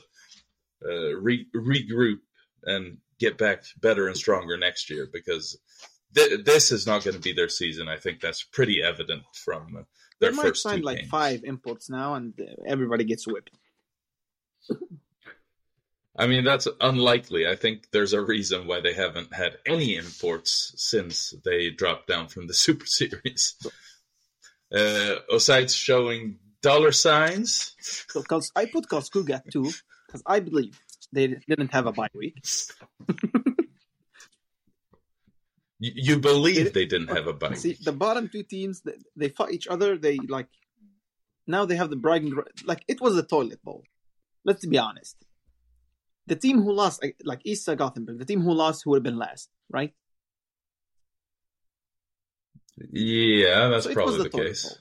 uh, 0.84 1.16
re- 1.16 1.46
regroup 1.54 2.20
and 2.64 2.98
get 3.18 3.38
back 3.38 3.64
better 3.80 4.08
and 4.08 4.16
stronger 4.16 4.56
next 4.56 4.90
year 4.90 5.08
because 5.10 5.58
th- 6.14 6.44
this 6.44 6.72
is 6.72 6.86
not 6.86 7.04
going 7.04 7.14
to 7.16 7.20
be 7.22 7.32
their 7.32 7.48
season. 7.48 7.88
I 7.88 7.96
think 7.96 8.20
that's 8.20 8.42
pretty 8.42 8.82
evident 8.82 9.22
from 9.34 9.76
uh, 9.76 9.82
They 10.20 10.30
might 10.30 10.48
first 10.48 10.62
sign 10.62 10.82
like 10.82 10.98
games. 10.98 11.10
five 11.10 11.44
imports 11.44 11.88
now, 11.90 12.14
and 12.14 12.34
everybody 12.66 13.04
gets 13.04 13.26
whipped. 13.26 13.50
I 16.16 16.26
mean, 16.26 16.44
that's 16.44 16.68
unlikely. 16.80 17.48
I 17.48 17.56
think 17.56 17.90
there's 17.90 18.12
a 18.12 18.20
reason 18.20 18.66
why 18.66 18.80
they 18.80 18.92
haven't 18.92 19.32
had 19.32 19.56
any 19.64 19.96
imports 19.96 20.74
since 20.76 21.34
they 21.44 21.70
dropped 21.70 22.06
down 22.06 22.28
from 22.28 22.46
the 22.46 22.54
Super 22.66 22.84
Series. 22.86 23.56
Uh, 24.74 25.16
Oside's 25.30 25.74
showing 25.74 26.38
dollar 26.60 26.92
signs. 26.92 27.74
So, 27.80 28.22
cause 28.22 28.52
I 28.54 28.66
put 28.66 28.88
Karlskoga 28.88 29.36
at 29.36 29.50
two 29.50 29.70
because 30.06 30.22
I 30.26 30.40
believe 30.40 30.78
they 31.12 31.28
didn't 31.48 31.72
have 31.72 31.86
a 31.86 31.92
bye 31.92 32.08
week. 32.14 32.44
You, 35.84 35.92
you 36.06 36.18
believe 36.20 36.72
they 36.72 36.86
didn't 36.86 37.08
have 37.16 37.26
a 37.26 37.32
bye. 37.32 37.54
See, 37.54 37.76
the 37.88 37.90
bottom 38.04 38.28
two 38.28 38.44
teams, 38.44 38.82
they, 38.82 38.92
they 39.16 39.28
fought 39.36 39.50
each 39.50 39.66
other. 39.66 39.98
They 39.98 40.16
like 40.36 40.46
now 41.54 41.64
they 41.64 41.74
have 41.74 41.90
the 41.90 41.96
bragging 41.96 42.32
like 42.64 42.84
it 42.86 43.00
was 43.00 43.16
a 43.18 43.24
toilet 43.24 43.60
bowl. 43.64 43.82
Let's 44.44 44.64
be 44.64 44.78
honest. 44.78 45.16
The 46.28 46.36
team 46.36 46.62
who 46.62 46.72
lost, 46.72 47.04
like- 47.24 47.42
East 47.44 47.66
Gothenburg, 47.66 48.20
the 48.20 48.24
team 48.24 48.42
who 48.42 48.52
lost, 48.52 48.82
who 48.84 48.90
would 48.90 48.98
have 48.98 49.02
been 49.10 49.18
last, 49.18 49.48
right? 49.68 49.92
Yeah, 52.92 53.68
that's 53.68 53.86
So 53.86 53.92
probably 53.92 54.18
the 54.18 54.28
toilet 54.28 54.46
case. 54.46 54.78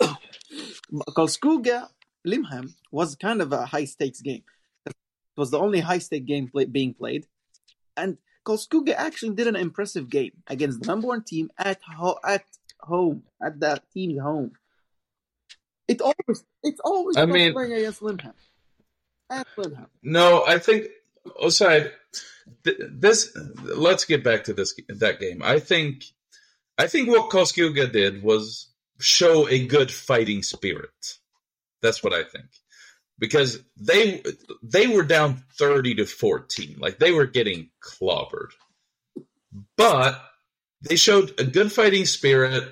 bowl. 0.00 0.16
Karlskoga 1.16 1.88
Limhamn 2.26 2.74
was 2.92 3.16
kind 3.16 3.40
of 3.40 3.52
a 3.54 3.64
high 3.64 3.86
stakes 3.86 4.20
game. 4.20 4.42
It 4.86 4.94
was 5.36 5.50
the 5.50 5.58
only 5.58 5.80
high 5.80 5.98
stake 5.98 6.26
game 6.26 6.48
play, 6.48 6.66
being 6.66 6.92
played, 6.92 7.24
and 7.96 8.18
Karlskoga 8.48 8.94
actually 8.96 9.34
did 9.34 9.46
an 9.46 9.56
impressive 9.56 10.08
game 10.08 10.32
against 10.46 10.80
the 10.80 10.86
number 10.86 11.08
one 11.08 11.22
team 11.22 11.50
at 11.58 11.80
ho- 11.82 12.18
at 12.26 12.44
home 12.80 13.24
at 13.44 13.60
the 13.60 13.82
team's 13.92 14.20
home. 14.20 14.52
It 15.86 16.00
always 16.00 16.44
it's 16.62 16.80
always 16.80 17.16
I 17.16 17.26
mean- 17.26 17.52
playing 17.52 17.74
against 17.74 18.00
Limhamn. 18.00 18.32
At 19.30 19.46
Limhamn. 19.58 19.86
No, 20.02 20.44
I 20.46 20.58
think 20.58 20.86
aside 21.42 21.92
th- 22.64 22.78
This 23.04 23.36
let's 23.86 24.04
get 24.06 24.24
back 24.24 24.44
to 24.44 24.54
this 24.54 24.74
that 24.88 25.20
game. 25.20 25.42
I 25.42 25.58
think, 25.58 26.04
I 26.78 26.86
think 26.86 27.08
what 27.08 27.30
Karlskoga 27.30 27.92
did 27.92 28.22
was 28.22 28.68
show 28.98 29.46
a 29.48 29.66
good 29.66 29.90
fighting 29.92 30.42
spirit. 30.42 31.18
That's 31.82 32.02
what 32.02 32.12
I 32.14 32.24
think, 32.24 32.46
because 33.18 33.58
they 33.76 34.22
they 34.62 34.86
were 34.86 35.02
down 35.02 35.42
thirty 35.58 35.94
to 35.96 36.06
fourteen, 36.06 36.76
like 36.78 36.98
they 36.98 37.12
were 37.12 37.26
getting 37.26 37.70
clobbered, 37.82 38.50
but 39.76 40.20
they 40.82 40.96
showed 40.96 41.38
a 41.38 41.44
good 41.44 41.72
fighting 41.72 42.06
spirit, 42.06 42.64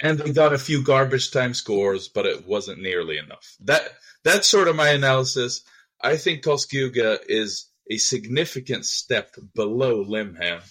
and 0.00 0.18
they 0.18 0.32
got 0.32 0.52
a 0.52 0.58
few 0.58 0.82
garbage 0.82 1.30
time 1.30 1.54
scores, 1.54 2.08
but 2.08 2.26
it 2.26 2.46
wasn't 2.46 2.82
nearly 2.82 3.18
enough. 3.18 3.56
That 3.60 3.82
that's 4.24 4.46
sort 4.46 4.68
of 4.68 4.76
my 4.76 4.90
analysis. 4.90 5.62
I 6.00 6.16
think 6.16 6.42
Karlskoga 6.42 7.18
is 7.28 7.68
a 7.90 7.96
significant 7.96 8.84
step 8.84 9.34
below 9.54 10.04
Limhamn, 10.04 10.62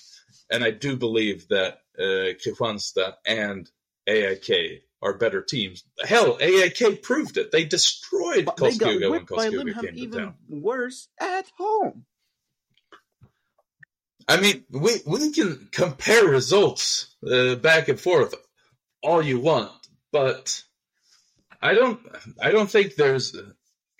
and 0.49 0.63
I 0.63 0.71
do 0.71 0.95
believe 0.95 1.47
that 1.49 1.79
uh, 1.99 2.33
and 3.25 3.69
AIK 4.07 4.83
are 5.01 5.17
better 5.17 5.41
teams. 5.41 5.83
Hell, 6.03 6.37
AIK 6.39 7.01
proved 7.01 7.37
it. 7.37 7.51
They 7.51 7.63
destroyed 7.65 8.45
But 8.45 8.57
they 8.57 8.75
got 8.75 9.09
whipped 9.09 9.29
by 9.29 9.49
Limhamn 9.49 9.73
came 9.73 9.93
to 9.93 9.99
even 9.99 10.19
town. 10.19 10.35
worse 10.47 11.07
at 11.19 11.51
home. 11.57 12.05
I 14.27 14.39
mean, 14.39 14.63
we 14.69 14.97
we 15.05 15.31
can 15.31 15.67
compare 15.71 16.25
results 16.25 17.15
uh, 17.29 17.55
back 17.55 17.87
and 17.87 17.99
forth 17.99 18.35
all 19.03 19.21
you 19.21 19.39
want, 19.39 19.71
but 20.11 20.63
I 21.61 21.73
don't 21.73 21.99
I 22.39 22.51
don't 22.51 22.69
think 22.69 22.95
there's 22.95 23.35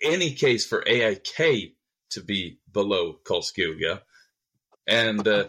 any 0.02 0.34
case 0.34 0.64
for 0.66 0.86
AIK 0.86 1.74
to 2.10 2.20
be 2.22 2.58
below 2.72 3.18
Karlskoga. 3.24 4.02
And 4.86 5.26
uh, 5.26 5.44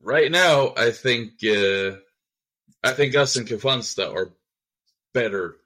right 0.00 0.30
now, 0.30 0.74
I 0.76 0.90
think 0.90 1.32
uh, 1.44 1.96
I 2.84 2.92
think 2.92 3.14
us 3.14 3.36
and 3.36 3.46
Kristianstad 3.46 4.12
are 4.14 4.32
better. 5.14 5.56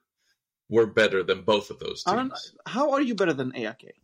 We're 0.68 0.86
better 0.86 1.22
than 1.22 1.42
both 1.42 1.70
of 1.70 1.78
those 1.78 2.02
teams. 2.02 2.52
how 2.66 2.92
are 2.92 3.00
you 3.00 3.14
better 3.14 3.32
than 3.32 3.54
AIK? 3.54 3.94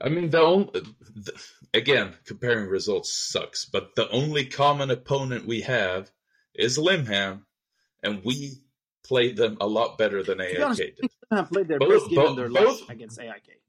I 0.00 0.08
mean, 0.08 0.30
the 0.30 0.40
only 0.40 0.70
the, 1.14 1.32
again 1.72 2.14
comparing 2.26 2.68
results 2.68 3.12
sucks, 3.12 3.64
but 3.64 3.94
the 3.94 4.10
only 4.10 4.44
common 4.46 4.90
opponent 4.90 5.46
we 5.46 5.62
have 5.62 6.10
is 6.54 6.76
Limhamn, 6.76 7.42
and 8.02 8.22
we 8.24 8.58
played 9.04 9.36
them 9.36 9.56
a 9.60 9.66
lot 9.66 9.96
better 9.98 10.22
than 10.22 10.40
AIK 10.40 10.76
did. 10.76 10.98
Played 11.50 11.68
their 11.68 11.78
Both- 11.78 11.88
best 12.02 12.10
game 12.10 12.18
in 12.18 12.24
both- 12.26 12.36
their 12.36 12.48
both- 12.50 12.80
life 12.82 12.90
against 12.90 13.18
AIK. 13.20 13.61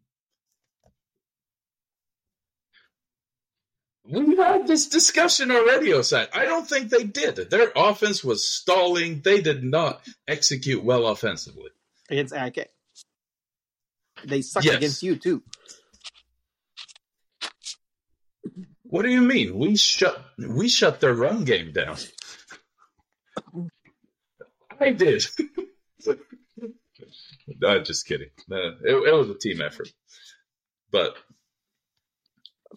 We 4.06 4.36
had 4.36 4.68
this 4.68 4.90
discussion 4.90 5.50
already, 5.50 5.88
Osai. 5.92 6.28
I 6.34 6.44
don't 6.46 6.68
think 6.68 6.90
they 6.90 7.04
did. 7.06 7.38
Their 7.50 7.72
offense 7.76 8.22
was 8.24 8.46
stalling. 8.48 9.22
They 9.22 9.42
did 9.42 9.64
not 9.64 10.06
execute 10.28 10.84
well 10.84 11.08
offensively. 11.08 11.70
against 12.10 12.34
AIK. 12.34 12.68
They 14.26 14.42
suck 14.42 14.64
Yes. 14.66 14.76
against 14.76 15.04
you 15.04 15.16
too. 15.16 15.42
What 18.84 19.04
do 19.04 19.10
you 19.10 19.22
mean? 19.22 19.58
We 19.58 19.76
shut 19.78 20.24
we 20.38 20.68
shut 20.70 21.00
their 21.00 21.14
run 21.16 21.46
game 21.46 21.72
down. 21.72 21.98
I 24.80 24.92
did. 24.92 25.26
no, 27.62 27.82
just 27.82 28.06
kidding. 28.06 28.30
No, 28.48 28.58
it, 28.84 28.94
it 28.94 29.14
was 29.14 29.30
a 29.30 29.34
team 29.38 29.62
effort. 29.62 29.90
But 30.92 31.16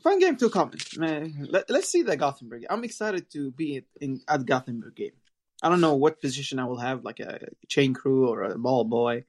Fun 0.02 0.18
game 0.18 0.36
to 0.36 0.50
come. 0.50 0.72
Man, 0.96 1.48
let, 1.50 1.70
let's 1.70 1.88
see 1.88 2.02
the 2.02 2.16
Gothenburg. 2.16 2.64
I'm 2.68 2.84
excited 2.84 3.30
to 3.32 3.50
be 3.50 3.84
in 4.00 4.20
at 4.28 4.44
Gothenburg 4.44 4.94
game. 4.94 5.12
I 5.62 5.68
don't 5.68 5.80
know 5.80 5.94
what 5.94 6.20
position 6.20 6.58
I 6.58 6.64
will 6.64 6.78
have, 6.78 7.04
like 7.04 7.20
a 7.20 7.48
chain 7.68 7.94
crew 7.94 8.28
or 8.28 8.42
a 8.42 8.58
ball 8.58 8.84
boy. 8.84 9.24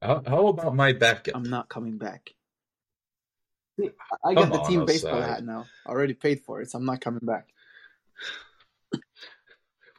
how, 0.00 0.22
how 0.26 0.46
about 0.46 0.74
my 0.74 0.92
backup? 0.92 1.34
I'm 1.36 1.42
not 1.42 1.68
coming 1.68 1.98
back. 1.98 2.30
See, 3.78 3.90
I 4.24 4.34
Come 4.34 4.50
got 4.50 4.52
the 4.52 4.68
team 4.68 4.86
baseball 4.86 5.20
hat 5.20 5.44
now. 5.44 5.66
I 5.86 5.90
already 5.90 6.14
paid 6.14 6.40
for 6.40 6.60
it, 6.60 6.70
so 6.70 6.78
I'm 6.78 6.84
not 6.84 7.00
coming 7.00 7.24
back. 7.24 7.48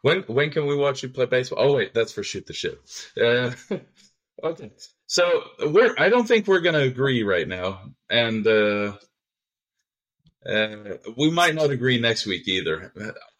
When 0.02 0.22
when 0.24 0.50
can 0.50 0.66
we 0.66 0.76
watch 0.76 1.04
you 1.04 1.10
play 1.10 1.26
baseball? 1.28 1.60
Oh 1.62 1.76
wait, 1.76 1.94
that's 1.94 2.12
for 2.12 2.24
shoot 2.24 2.48
the 2.48 2.54
shit. 2.54 2.80
Uh, 3.22 3.52
okay, 4.44 4.72
so 5.12 5.44
we're 5.60 5.94
I 5.98 6.08
don't 6.08 6.26
think 6.26 6.48
we're 6.48 6.62
gonna 6.62 6.80
agree 6.80 7.24
right 7.24 7.46
now, 7.46 7.82
and 8.10 8.48
uh, 8.48 8.94
uh, 10.50 10.76
we 11.18 11.30
might 11.30 11.54
not 11.54 11.70
agree 11.70 12.00
next 12.00 12.26
week 12.26 12.48
either. 12.48 12.94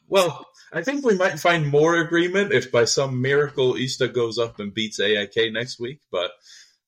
Well, 0.10 0.46
I 0.74 0.84
think 0.84 1.06
we 1.06 1.16
might 1.16 1.40
find 1.40 1.66
more 1.66 1.96
agreement 1.96 2.52
if 2.52 2.74
by 2.74 2.84
some 2.84 3.22
miracle 3.22 3.76
Ystad 3.76 4.14
goes 4.14 4.38
up 4.38 4.60
and 4.60 4.74
beats 4.74 5.00
AIK 5.00 5.54
next 5.54 5.80
week, 5.80 6.02
but 6.12 6.32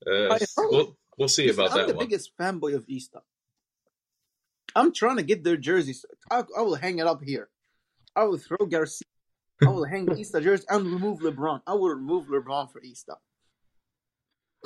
uh, 0.05 0.37
we'll 0.57 0.97
we'll 1.17 1.29
see 1.29 1.47
Listen, 1.47 1.63
about 1.63 1.71
I'm 1.71 1.77
that 1.77 1.87
the 1.87 1.95
one. 1.95 2.05
biggest 2.05 2.37
fanboy 2.37 2.75
of 2.75 2.85
Ystad. 2.87 3.21
I'm 4.75 4.91
trying 4.91 5.15
to 5.15 5.23
get 5.23 5.45
their 5.45 5.55
jerseys. 5.55 6.05
I, 6.29 6.43
I 6.57 6.61
will 6.61 6.75
hang 6.75 6.99
it 6.99 7.07
up 7.07 7.23
here. 7.23 7.47
I 8.17 8.25
will 8.25 8.37
throw 8.37 8.65
Garcia. 8.65 9.07
I 9.65 9.69
will 9.69 9.85
hang 9.85 10.07
Ystad 10.07 10.43
jersey 10.43 10.65
and 10.67 10.85
remove 10.85 11.19
LeBron. 11.19 11.61
I 11.65 11.73
will 11.75 11.95
remove 11.95 12.27
LeBron 12.27 12.69
for 12.69 12.81
Ystad. 12.81 13.15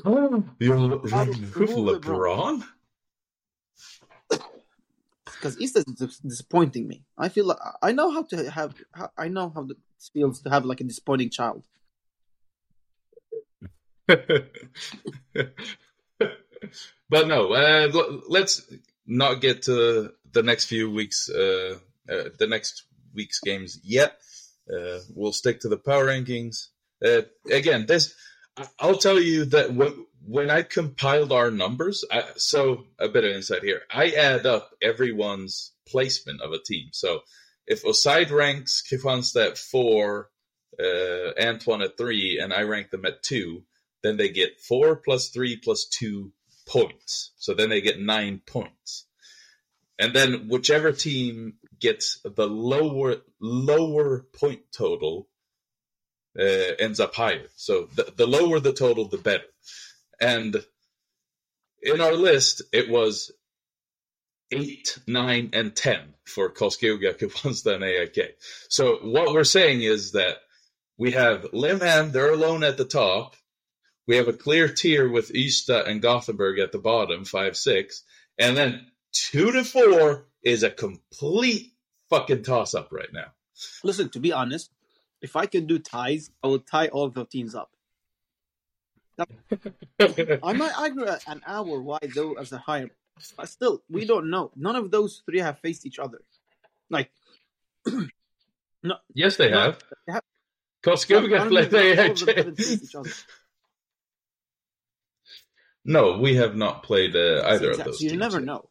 You'll 0.05 1.01
I'll 1.13 1.25
remove 1.25 1.55
remove 1.55 2.01
LeBron? 2.01 2.63
because 5.37 5.59
East 5.59 5.77
is 5.77 5.85
disappointing 6.19 6.87
me. 6.87 7.03
I 7.17 7.29
feel 7.29 7.45
like 7.45 7.57
I 7.81 7.91
know 7.91 8.11
how 8.11 8.23
to 8.23 8.49
have. 8.51 8.75
I 9.17 9.27
know 9.27 9.51
how 9.53 9.63
it 9.69 9.77
feels 10.13 10.41
to 10.41 10.49
have 10.49 10.65
like 10.65 10.81
a 10.81 10.83
disappointing 10.83 11.29
child. 11.29 11.63
but 14.07 14.47
no, 17.27 17.53
uh, 17.53 18.21
let's 18.27 18.61
not 19.05 19.41
get 19.41 19.63
to 19.63 20.13
the 20.31 20.43
next 20.43 20.65
few 20.65 20.89
weeks, 20.89 21.29
uh, 21.29 21.77
uh, 22.09 22.29
the 22.37 22.47
next 22.47 22.83
week's 23.13 23.39
games 23.39 23.79
yet. 23.83 24.17
Uh, 24.71 24.99
we'll 25.13 25.33
stick 25.33 25.59
to 25.61 25.69
the 25.69 25.77
power 25.77 26.05
rankings. 26.05 26.67
Uh, 27.05 27.21
again, 27.51 27.85
this 27.85 28.15
I'll 28.79 28.97
tell 28.97 29.19
you 29.19 29.45
that 29.45 29.73
when 29.73 30.05
when 30.25 30.49
I 30.49 30.61
compiled 30.63 31.31
our 31.31 31.51
numbers, 31.51 32.03
I, 32.11 32.23
so 32.35 32.85
a 32.99 33.07
bit 33.07 33.23
of 33.23 33.31
insight 33.31 33.63
here. 33.63 33.81
I 33.89 34.11
add 34.11 34.45
up 34.45 34.71
everyone's 34.81 35.71
placement 35.87 36.41
of 36.41 36.51
a 36.51 36.59
team. 36.59 36.89
So 36.91 37.21
if 37.65 37.83
Oside 37.85 38.31
ranks 38.31 38.83
Kristianstad 38.89 39.51
at 39.51 39.57
four, 39.57 40.29
uh, 40.79 41.31
Antoine 41.41 41.81
at 41.81 41.97
three, 41.97 42.39
and 42.39 42.53
I 42.53 42.63
rank 42.63 42.89
them 42.89 43.05
at 43.05 43.23
two, 43.23 43.63
then 44.03 44.17
they 44.17 44.29
get 44.29 44.59
four 44.59 44.97
plus 44.97 45.29
three 45.29 45.55
plus 45.55 45.85
two 45.85 46.33
points. 46.67 47.31
So 47.37 47.53
then 47.53 47.69
they 47.69 47.81
get 47.81 47.99
nine 47.99 48.41
points. 48.45 49.05
And 49.99 50.13
then 50.13 50.47
whichever 50.47 50.91
team 50.91 51.55
gets 51.79 52.19
the 52.23 52.47
lower 52.47 53.17
lower 53.39 54.25
point 54.33 54.61
total 54.71 55.27
uh, 56.39 56.75
ends 56.79 56.99
up 56.99 57.15
higher. 57.15 57.47
So 57.55 57.87
the, 57.95 58.13
the 58.15 58.27
lower 58.27 58.59
the 58.59 58.73
total, 58.73 59.07
the 59.07 59.17
better. 59.17 59.43
And 60.19 60.63
in 61.81 62.01
our 62.01 62.13
list, 62.13 62.61
it 62.71 62.89
was 62.89 63.31
eight, 64.51 64.99
nine, 65.07 65.49
and 65.53 65.75
ten 65.75 66.13
for 66.25 66.49
Karlskoga, 66.49 67.17
Kristianstad, 67.17 67.75
and 67.75 67.83
AIK. 67.83 68.37
So 68.69 68.97
what 68.97 69.33
we're 69.33 69.43
saying 69.43 69.81
is 69.81 70.13
that 70.13 70.37
we 70.97 71.11
have 71.11 71.51
Limhamn, 71.53 72.11
they're 72.11 72.33
alone 72.33 72.63
at 72.63 72.77
the 72.77 72.85
top. 72.85 73.35
We 74.07 74.15
have 74.15 74.27
a 74.27 74.33
clear 74.33 74.69
tier 74.69 75.09
with 75.09 75.33
Ystad 75.33 75.87
and 75.87 76.01
Gothenburg 76.01 76.59
at 76.59 76.71
the 76.71 76.79
bottom, 76.79 77.25
five, 77.25 77.57
six. 77.57 78.03
And 78.39 78.55
then 78.55 78.87
two 79.11 79.51
to 79.51 79.63
four 79.63 80.27
is 80.41 80.63
a 80.63 80.69
complete 80.69 81.73
fucking 82.09 82.43
toss 82.43 82.73
up 82.73 82.89
right 82.91 83.11
now. 83.11 83.33
Listen, 83.83 84.09
to 84.09 84.19
be 84.19 84.31
honest, 84.31 84.71
if 85.21 85.35
I 85.35 85.45
can 85.45 85.65
do 85.67 85.79
ties, 85.79 86.29
I 86.43 86.47
will 86.47 86.59
tie 86.59 86.87
all 86.89 87.09
the 87.09 87.25
teams 87.25 87.55
up. 87.55 87.71
I 89.99 90.53
might 90.53 90.73
argue 90.77 91.05
an 91.27 91.41
hour 91.45 91.81
why 91.81 91.99
though 92.13 92.33
as 92.33 92.51
a 92.51 92.59
higher, 92.59 92.89
but 93.35 93.49
still 93.49 93.81
we 93.89 94.05
don't 94.05 94.29
know. 94.29 94.51
None 94.55 94.75
of 94.75 94.91
those 94.91 95.23
three 95.25 95.39
have 95.39 95.57
faced 95.59 95.85
each 95.87 95.97
other. 95.97 96.21
Like, 96.89 97.09
no, 98.83 98.95
yes, 99.13 99.37
they 99.37 99.49
no, 99.49 99.59
have. 99.59 99.83
they 100.05 100.13
have- 100.13 100.23
played 101.49 101.71
them- 101.71 101.81
all 101.91 102.17
of 102.17 102.17
them 102.19 102.35
AIK. 102.35 102.37
haven't 102.37 102.55
faced 102.57 102.83
each 102.83 102.95
other. 102.95 103.09
No, 105.83 106.17
we 106.19 106.35
have 106.35 106.55
not 106.55 106.83
played 106.83 107.15
uh, 107.15 107.43
either 107.47 107.71
of 107.71 107.77
those. 107.77 108.01
You 108.01 108.09
teams 108.11 108.19
never 108.19 108.37
yet. 108.37 108.45
know. 108.45 108.69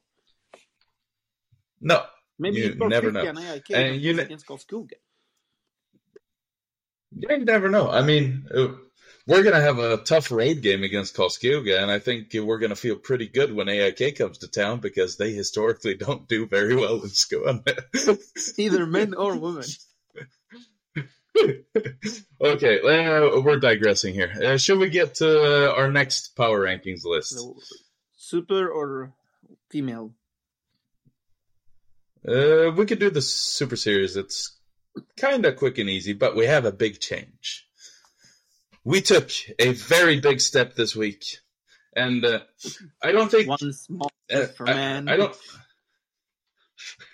No, 1.80 2.04
Maybe 2.38 2.58
You 2.60 2.74
never 2.74 3.10
know. 3.10 3.22
and 3.22 3.38
AIK 3.38 3.70
And 3.70 3.86
have 3.94 3.96
you 3.96 4.12
ne- 4.14 4.22
against 4.22 4.46
Karlskoga. 4.46 4.92
You 7.18 7.44
never 7.44 7.68
know. 7.70 7.90
I 7.90 8.02
mean, 8.02 8.46
uh, 8.54 8.68
we're 9.26 9.42
going 9.42 9.54
to 9.54 9.60
have 9.60 9.78
a 9.78 9.96
tough 9.96 10.30
raid 10.30 10.62
game 10.62 10.82
against 10.82 11.16
Karlskoga, 11.16 11.82
and 11.82 11.90
I 11.90 11.98
think 11.98 12.28
we're 12.34 12.58
going 12.58 12.70
to 12.70 12.76
feel 12.76 12.96
pretty 12.96 13.26
good 13.26 13.54
when 13.54 13.68
AIK 13.68 14.18
comes 14.18 14.38
to 14.38 14.48
town 14.48 14.80
because 14.80 15.16
they 15.16 15.32
historically 15.32 15.94
don't 15.98 16.28
do 16.28 16.46
very 16.46 16.76
well 16.76 17.02
in 17.02 17.08
school. 17.08 17.60
Either 18.58 18.86
men 18.86 19.14
or 19.14 19.36
women. 19.36 19.64
okay, 22.40 22.80
uh, 22.80 23.40
we're 23.40 23.60
digressing 23.60 24.14
here. 24.14 24.32
Uh, 24.42 24.56
should 24.56 24.78
we 24.78 24.88
get 24.88 25.16
to 25.16 25.68
uh, 25.68 25.74
our 25.74 25.90
next 25.90 26.36
power 26.36 26.60
rankings 26.60 27.04
list? 27.04 27.38
Super 28.16 28.68
or 28.68 29.12
female? 29.70 30.14
Uh, 32.26 32.72
we 32.76 32.86
could 32.86 32.98
do 32.98 33.10
the 33.10 33.22
Super 33.22 33.76
Series. 33.76 34.16
It's 34.16 34.55
kind 35.16 35.44
of 35.46 35.56
quick 35.56 35.78
and 35.78 35.88
easy, 35.90 36.12
but 36.12 36.36
we 36.36 36.46
have 36.46 36.64
a 36.64 36.72
big 36.72 37.00
change. 37.00 37.66
We 38.84 39.00
took 39.00 39.30
a 39.58 39.72
very 39.72 40.20
big 40.20 40.40
step 40.40 40.74
this 40.76 40.94
week, 40.94 41.24
and 41.94 42.24
uh, 42.24 42.40
I 43.02 43.12
don't 43.12 43.30
think 43.30 43.48
One 43.48 43.72
small 43.72 44.10
Uh, 44.30 44.36
step 44.44 44.56
for 44.56 44.68
I- 44.68 44.74
man. 44.74 45.08
I, 45.08 45.16
don't. 45.16 45.36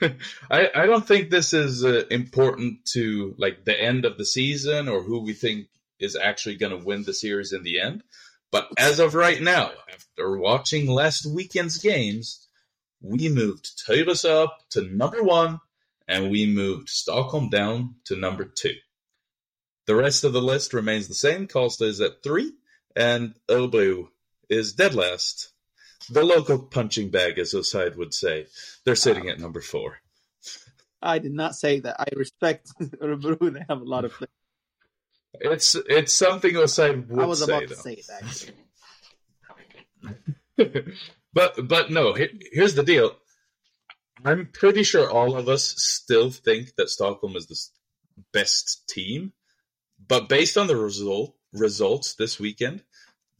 I 0.50 0.68
I 0.74 0.86
don't 0.86 1.06
think 1.06 1.30
this 1.30 1.52
is 1.52 1.84
uh, 1.84 2.04
important 2.10 2.84
to 2.92 3.34
like 3.38 3.64
the 3.64 3.78
end 3.80 4.04
of 4.04 4.18
the 4.18 4.24
season 4.26 4.88
or 4.88 5.02
who 5.02 5.20
we 5.20 5.32
think 5.32 5.68
is 5.98 6.16
actually 6.16 6.56
going 6.56 6.76
to 6.76 6.84
win 6.84 7.04
the 7.04 7.14
series 7.14 7.52
in 7.52 7.62
the 7.62 7.80
end. 7.80 8.02
But 8.50 8.68
as 8.76 8.98
of 8.98 9.14
right 9.14 9.40
now, 9.40 9.70
after 9.92 10.36
watching 10.36 10.86
last 10.86 11.24
weekend's 11.24 11.78
games, 11.78 12.46
we 13.00 13.28
moved 13.28 13.82
Taylor's 13.86 14.24
up 14.26 14.58
to 14.70 14.82
number 14.82 15.22
one, 15.22 15.60
and 16.08 16.30
we 16.30 16.46
moved 16.46 16.88
Stockholm 16.88 17.48
down 17.50 17.96
to 18.06 18.16
number 18.16 18.44
two. 18.44 18.74
The 19.86 19.94
rest 19.96 20.24
of 20.24 20.32
the 20.32 20.42
list 20.42 20.74
remains 20.74 21.08
the 21.08 21.14
same. 21.14 21.48
Karlstad 21.48 21.86
is 21.88 22.00
at 22.00 22.22
three, 22.22 22.52
and 22.94 23.34
Örebro 23.48 24.08
is 24.48 24.74
dead 24.74 24.94
last. 24.94 25.52
The 26.10 26.22
local 26.24 26.58
punching 26.58 27.10
bag, 27.10 27.38
as 27.38 27.54
Oside 27.54 27.96
would 27.96 28.12
say. 28.14 28.46
They're 28.84 28.94
sitting 28.94 29.28
at 29.28 29.38
number 29.40 29.60
four. 29.60 29.98
I 31.00 31.18
did 31.18 31.32
not 31.32 31.54
say 31.56 31.80
that. 31.80 31.96
I 32.00 32.06
respect 32.16 32.70
Örebro. 32.80 33.52
They 33.52 33.64
have 33.68 33.80
a 33.80 33.84
lot 33.84 34.04
of. 34.04 34.12
Players. 34.12 34.30
It's 35.34 35.74
it's 35.88 36.12
something 36.12 36.54
Oside 36.56 37.08
would 37.08 37.22
I 37.22 37.26
was 37.26 37.44
say, 37.44 37.44
about 37.44 37.68
to 37.68 37.74
though. 37.74 37.74
say 37.74 37.92
it 37.94 38.06
actually. 38.22 38.54
but 41.32 41.68
but 41.68 41.90
no, 41.90 42.12
he- 42.14 42.48
here's 42.52 42.74
the 42.74 42.82
deal. 42.82 43.16
I'm 44.24 44.48
pretty 44.52 44.82
sure 44.82 45.10
all 45.10 45.36
of 45.36 45.48
us 45.48 45.74
still 45.76 46.30
think 46.30 46.76
that 46.76 46.90
Stockholm 46.90 47.36
is 47.36 47.46
the 47.46 47.58
best 48.32 48.88
team, 48.88 49.32
but 50.06 50.28
based 50.28 50.56
on 50.56 50.66
the 50.66 50.76
result 50.76 51.34
results 51.52 52.14
this 52.14 52.38
weekend, 52.38 52.82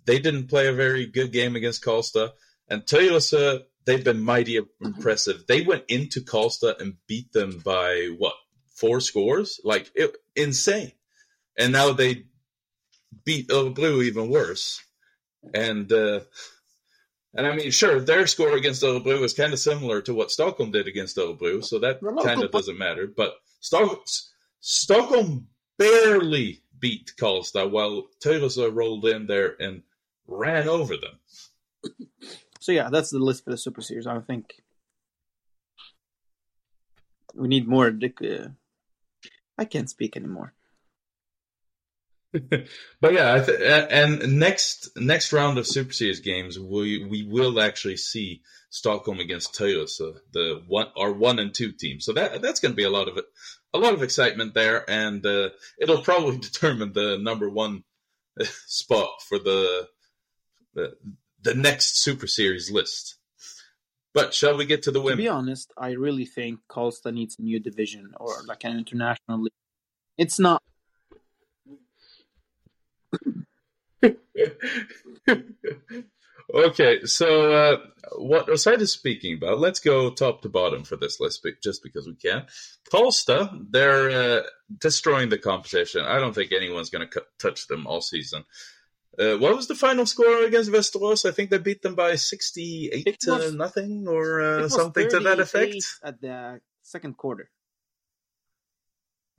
they 0.04 0.18
didn't 0.18 0.48
play 0.48 0.66
a 0.66 0.72
very 0.72 1.06
good 1.06 1.32
game 1.32 1.56
against 1.56 1.84
Karlstad. 1.84 2.32
And 2.68 2.82
Tyresö, 2.82 3.62
they've 3.84 4.04
been 4.04 4.22
mighty 4.22 4.58
impressive. 4.80 5.44
They 5.46 5.62
went 5.62 5.84
into 5.88 6.20
Karlstad 6.20 6.80
and 6.80 6.96
beat 7.06 7.32
them 7.32 7.60
by 7.64 8.10
what 8.18 8.34
four 8.74 9.00
scores, 9.00 9.60
like 9.64 9.90
it, 9.94 10.16
insane. 10.34 10.92
And 11.56 11.72
now 11.72 11.92
they 11.92 12.24
beat 13.24 13.48
Blue 13.48 14.02
even 14.02 14.28
worse. 14.30 14.82
And 15.54 15.92
uh, 15.92 16.20
and 17.34 17.46
I 17.46 17.54
mean, 17.54 17.70
sure, 17.70 18.00
their 18.00 18.26
score 18.26 18.56
against 18.56 18.82
Örebro 18.82 19.22
is 19.22 19.34
kind 19.34 19.52
of 19.52 19.58
similar 19.58 20.02
to 20.02 20.14
what 20.14 20.30
Stockholm 20.30 20.70
did 20.70 20.86
against 20.86 21.16
Örebro, 21.16 21.64
so 21.64 21.78
that 21.78 22.00
kind 22.22 22.42
of 22.42 22.50
doesn't 22.50 22.78
matter. 22.78 23.06
But 23.06 23.34
Stock- 23.60 24.04
Stockholm 24.60 25.48
barely 25.78 26.62
beat 26.78 27.12
Karlstad, 27.18 27.70
while 27.70 28.08
Tyresö 28.22 28.74
rolled 28.74 29.06
in 29.06 29.26
there 29.26 29.56
and 29.60 29.82
ran 30.26 30.68
over 30.68 30.94
them. 30.96 31.18
So 32.60 32.72
yeah, 32.72 32.90
that's 32.90 33.10
the 33.10 33.18
list 33.18 33.44
for 33.44 33.50
the 33.50 33.58
Super 33.58 33.80
Series. 33.80 34.06
I 34.06 34.20
think 34.20 34.62
we 37.34 37.48
need 37.48 37.66
more. 37.66 37.90
Dick, 37.90 38.20
uh, 38.22 38.48
I 39.58 39.64
can't 39.64 39.90
speak 39.90 40.16
anymore. 40.16 40.54
but 43.00 43.12
yeah, 43.12 43.34
I 43.34 43.40
th- 43.40 43.86
and 43.90 44.38
next 44.38 44.88
next 44.96 45.32
round 45.32 45.58
of 45.58 45.66
Super 45.66 45.92
Series 45.92 46.20
games, 46.20 46.58
we 46.58 47.04
we 47.04 47.24
will 47.24 47.60
actually 47.60 47.98
see 47.98 48.42
Stockholm 48.70 49.20
against 49.20 49.54
Tyresö, 49.54 50.16
the 50.32 50.62
one 50.66 50.86
our 50.96 51.12
one 51.12 51.38
and 51.38 51.54
two 51.54 51.72
team. 51.72 52.00
So 52.00 52.12
that 52.14 52.40
that's 52.40 52.60
going 52.60 52.72
to 52.72 52.76
be 52.76 52.84
a 52.84 52.90
lot 52.90 53.08
of 53.08 53.18
it, 53.18 53.26
a 53.74 53.78
lot 53.78 53.92
of 53.92 54.02
excitement 54.02 54.54
there, 54.54 54.88
and 54.88 55.24
uh, 55.26 55.50
it'll 55.78 56.02
probably 56.02 56.38
determine 56.38 56.94
the 56.94 57.18
number 57.18 57.50
one 57.50 57.84
uh, 58.40 58.44
spot 58.66 59.20
for 59.28 59.38
the 59.38 59.88
the 60.74 60.96
the 61.42 61.54
next 61.54 61.98
Super 62.02 62.26
Series 62.26 62.70
list. 62.70 63.18
But 64.14 64.32
shall 64.34 64.56
we 64.56 64.66
get 64.66 64.82
to 64.84 64.90
the 64.90 65.00
win? 65.00 65.16
To 65.16 65.22
be 65.22 65.28
honest, 65.28 65.72
I 65.76 65.90
really 65.90 66.26
think 66.26 66.60
Karlstad 66.68 67.14
needs 67.14 67.36
a 67.38 67.42
new 67.42 67.60
division 67.60 68.12
or 68.18 68.42
like 68.46 68.64
an 68.64 68.78
international 68.78 69.42
league. 69.42 69.52
It's 70.18 70.38
not. 70.38 70.62
Okay, 76.54 77.04
so 77.04 77.52
uh, 77.52 77.76
what 78.18 78.46
Oside 78.48 78.82
is 78.82 78.92
speaking 78.92 79.34
about, 79.34 79.58
let's 79.58 79.80
go 79.80 80.10
top 80.10 80.42
to 80.42 80.50
bottom 80.50 80.84
for 80.84 80.96
this 80.96 81.18
list, 81.18 81.46
just 81.62 81.82
because 81.82 82.06
we 82.06 82.14
can. 82.14 82.44
Karlstad, 82.92 83.68
they're 83.70 84.10
uh, 84.10 84.42
destroying 84.78 85.30
the 85.30 85.38
competition. 85.38 86.04
I 86.04 86.18
don't 86.18 86.34
think 86.34 86.52
anyone's 86.52 86.90
going 86.90 87.08
to 87.08 87.22
touch 87.38 87.68
them 87.68 87.86
all 87.86 88.02
season. 88.02 88.44
Uh, 89.18 89.36
what 89.36 89.56
was 89.56 89.66
the 89.66 89.74
final 89.74 90.04
score 90.04 90.44
against 90.44 90.70
Västerås? 90.70 91.26
I 91.26 91.32
think 91.32 91.50
they 91.50 91.58
beat 91.58 91.82
them 91.82 91.94
by 91.94 92.16
68 92.16 93.06
It 93.06 93.20
to 93.20 93.52
nothing 93.52 94.06
or 94.08 94.40
uh, 94.40 94.68
something 94.68 95.08
to 95.08 95.20
that 95.20 95.40
effect. 95.40 95.84
at 96.02 96.20
the 96.20 96.60
second 96.82 97.16
quarter. 97.16 97.50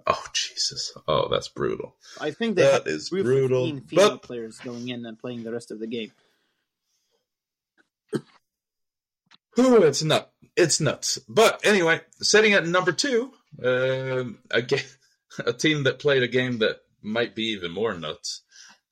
Oh, 0.05 0.25
Jesus. 0.33 0.93
Oh, 1.07 1.29
that's 1.29 1.47
brutal. 1.47 1.95
I 2.19 2.31
think 2.31 2.55
they 2.55 2.63
That 2.63 2.87
is 2.87 3.09
brutal, 3.09 3.65
15 3.67 3.87
female 3.87 4.09
but- 4.11 4.21
players 4.23 4.59
going 4.59 4.89
in 4.89 5.05
and 5.05 5.17
playing 5.19 5.43
the 5.43 5.51
rest 5.51 5.71
of 5.71 5.79
the 5.79 5.87
game. 5.87 6.11
Whew, 9.55 9.83
it's 9.83 10.03
nut. 10.03 10.31
It's 10.55 10.79
nuts. 10.79 11.19
But 11.29 11.65
anyway, 11.65 12.01
setting 12.21 12.53
at 12.53 12.67
number 12.67 12.91
two, 12.91 13.31
um, 13.63 14.39
again, 14.51 14.83
a 15.45 15.53
team 15.53 15.83
that 15.83 15.99
played 15.99 16.23
a 16.23 16.27
game 16.27 16.59
that 16.59 16.81
might 17.01 17.35
be 17.35 17.51
even 17.51 17.71
more 17.71 17.93
nuts. 17.93 18.41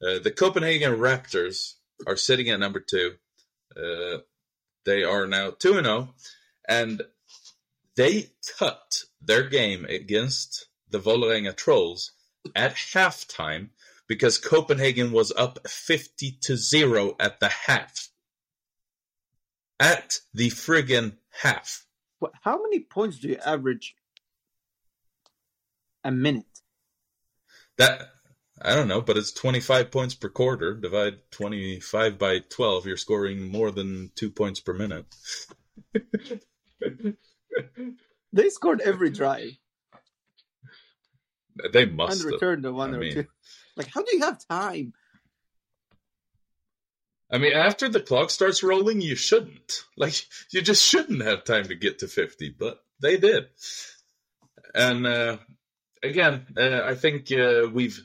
Uh, 0.01 0.20
the 0.20 0.32
Copenhagen 0.32 0.97
Raptors 0.97 1.74
are 2.07 2.16
sitting 2.16 2.49
at 2.49 2.59
number 2.59 2.80
two. 2.80 3.14
Uh, 3.76 4.20
they 4.86 5.03
are 5.03 5.28
now 5.28 5.51
2 5.51 5.78
and 5.78 5.86
0, 5.86 6.14
and 6.68 7.03
they 7.95 8.32
cut 8.57 9.03
their 9.22 9.47
game 9.47 9.86
against 9.86 10.68
the 10.92 11.00
Vålerenga 11.00 11.56
Trolls 11.56 12.12
at 12.56 12.74
halftime 12.74 13.70
because 14.08 14.38
Copenhagen 14.38 15.12
was 15.12 15.32
up 15.38 15.68
50 15.68 16.38
to 16.42 16.58
0 16.58 17.16
at 17.20 17.39
the 17.39 17.50
half. 17.50 18.10
At 19.80 20.20
the 20.34 20.50
friggin' 20.50 21.18
half. 21.30 21.86
How 22.42 22.62
many 22.62 22.82
points 22.82 23.20
do 23.20 23.30
you 23.30 23.38
average 23.38 23.96
a 26.04 26.12
minute? 26.12 26.46
That 27.78 28.10
I 28.62 28.76
don't 28.76 28.88
know, 28.88 29.02
but 29.02 29.18
it's 29.18 29.32
25 29.32 29.89
points 29.89 30.14
per 30.14 30.30
quarter. 30.30 30.76
Divide 30.76 31.20
25 31.32 32.20
by 32.20 32.39
12, 32.39 32.86
you're 32.86 32.98
scoring 32.98 33.50
more 33.50 33.72
than 33.72 34.12
2 34.16 34.30
points 34.30 34.60
per 34.60 34.74
minute. 34.74 35.06
they 38.34 38.50
scored 38.50 38.82
every 38.82 39.10
drive. 39.10 39.58
They 41.72 41.86
must 41.86 42.24
and 42.24 42.34
returned 42.34 42.64
the 42.64 42.74
one 42.74 42.93
I 42.93 42.97
or 42.97 42.99
mean, 42.99 43.14
two. 43.14 43.28
Like, 43.76 43.88
how 43.88 44.04
do 44.04 44.16
you 44.16 44.24
have 44.24 44.45
time? 44.47 44.93
I 47.32 47.38
mean, 47.38 47.54
after 47.54 47.88
the 47.88 48.02
clock 48.02 48.30
starts 48.30 48.62
rolling, 48.62 49.02
you 49.02 49.16
shouldn't. 49.16 49.86
Like, 49.95 50.16
you 50.52 50.62
just 50.62 50.84
shouldn't 50.84 51.22
have 51.22 51.45
time 51.45 51.66
to 51.66 51.76
get 51.76 51.99
to 51.99 52.08
50, 52.08 52.56
but 52.60 52.84
they 52.99 53.18
did. 53.18 53.45
And 54.76 55.08
uh, 55.08 55.38
again, 56.04 56.47
uh, 56.58 56.82
I 56.84 56.95
think 56.95 57.32
uh, 57.32 57.68
we've 57.72 57.99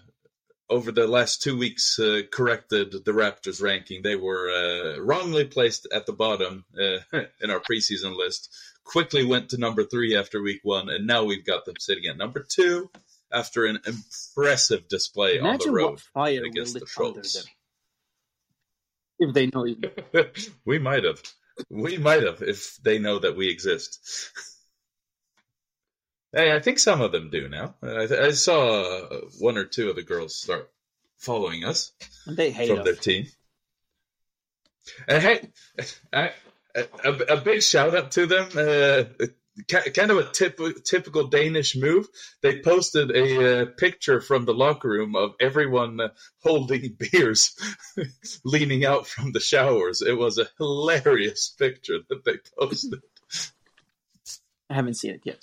over 0.68 0.90
the 0.90 1.07
last 1.07 1.42
two 1.42 1.57
weeks 1.57 1.99
uh, 1.99 2.22
corrected 2.32 2.90
the 2.90 3.12
Raptors 3.12 3.62
ranking. 3.62 4.03
They 4.03 4.16
were 4.16 4.51
uh, 4.51 5.01
wrongly 5.01 5.44
placed 5.44 5.86
at 5.92 6.07
the 6.07 6.12
bottom 6.12 6.64
uh, 6.76 6.99
in 7.40 7.51
our 7.51 7.61
preseason 7.61 8.16
list. 8.16 8.53
Quickly 8.84 9.24
went 9.24 9.51
to 9.51 9.59
number 9.59 9.84
three 9.84 10.16
after 10.16 10.42
week 10.42 10.61
one, 10.62 10.88
and 10.88 11.07
now 11.07 11.24
we've 11.24 11.44
got 11.47 11.64
them 11.64 11.76
sitting 11.78 12.07
at 12.07 12.16
number 12.16 12.44
two 12.49 12.90
after 13.37 13.66
an 13.66 13.78
impressive 13.87 14.89
display 14.89 15.37
Imagine 15.37 15.68
on 15.68 15.74
the 15.74 15.80
road 15.80 16.01
fire 16.01 16.45
against 16.45 16.74
the 16.74 16.80
Trolls. 16.80 17.47
If 19.18 19.34
they 19.34 19.47
know 19.47 19.64
you. 19.64 19.80
we 20.64 20.78
might 20.78 21.05
have. 21.05 21.22
We 21.70 21.99
might 21.99 22.22
have 22.22 22.43
if 22.43 22.76
they 22.82 22.99
know 22.99 23.18
that 23.18 23.37
we 23.37 23.49
exist. 23.49 24.01
Hey, 26.34 26.53
I 26.53 26.61
think 26.61 26.78
some 26.78 27.01
of 27.01 27.12
them 27.12 27.30
do 27.30 27.49
now. 27.49 27.76
I, 27.82 28.09
I 28.26 28.30
saw 28.32 29.09
one 29.39 29.57
or 29.57 29.64
two 29.64 29.89
of 29.89 29.97
the 29.97 30.03
girls 30.03 30.37
start 30.37 30.70
following 31.16 31.64
us. 31.64 31.93
They 32.26 32.51
hate 32.51 32.68
from 32.68 32.80
us. 32.80 32.84
their 32.84 32.95
team. 32.95 33.26
And 35.09 35.22
hey, 35.22 35.49
I, 36.12 36.32
a, 36.74 37.11
a, 37.11 37.41
big 37.41 37.62
shout 37.62 37.95
out 37.95 38.12
to 38.12 38.26
them. 38.26 38.49
Uh, 38.55 39.26
kind 39.68 40.11
of 40.11 40.18
a 40.18 40.30
tip, 40.30 40.61
typical 40.84 41.28
Danish 41.28 41.76
move. 41.76 42.09
They 42.42 42.61
posted 42.61 43.11
a 43.11 43.62
uh, 43.62 43.66
picture 43.76 44.20
from 44.20 44.44
the 44.44 44.54
locker 44.54 44.88
room 44.88 45.16
of 45.16 45.34
everyone 45.40 46.00
uh, 46.00 46.09
holding 46.42 46.96
beers, 47.12 47.57
leaning 48.44 48.84
out 48.84 49.07
from 49.07 49.32
the 49.32 49.40
showers. 49.40 50.02
It 50.02 50.16
was 50.16 50.38
a 50.38 50.48
hilarious 50.59 51.54
picture 51.59 51.98
that 52.09 52.24
they 52.24 52.38
posted. 52.59 53.00
I 54.68 54.74
haven't 54.74 54.94
seen 54.94 55.12
it 55.12 55.22
yet. 55.24 55.40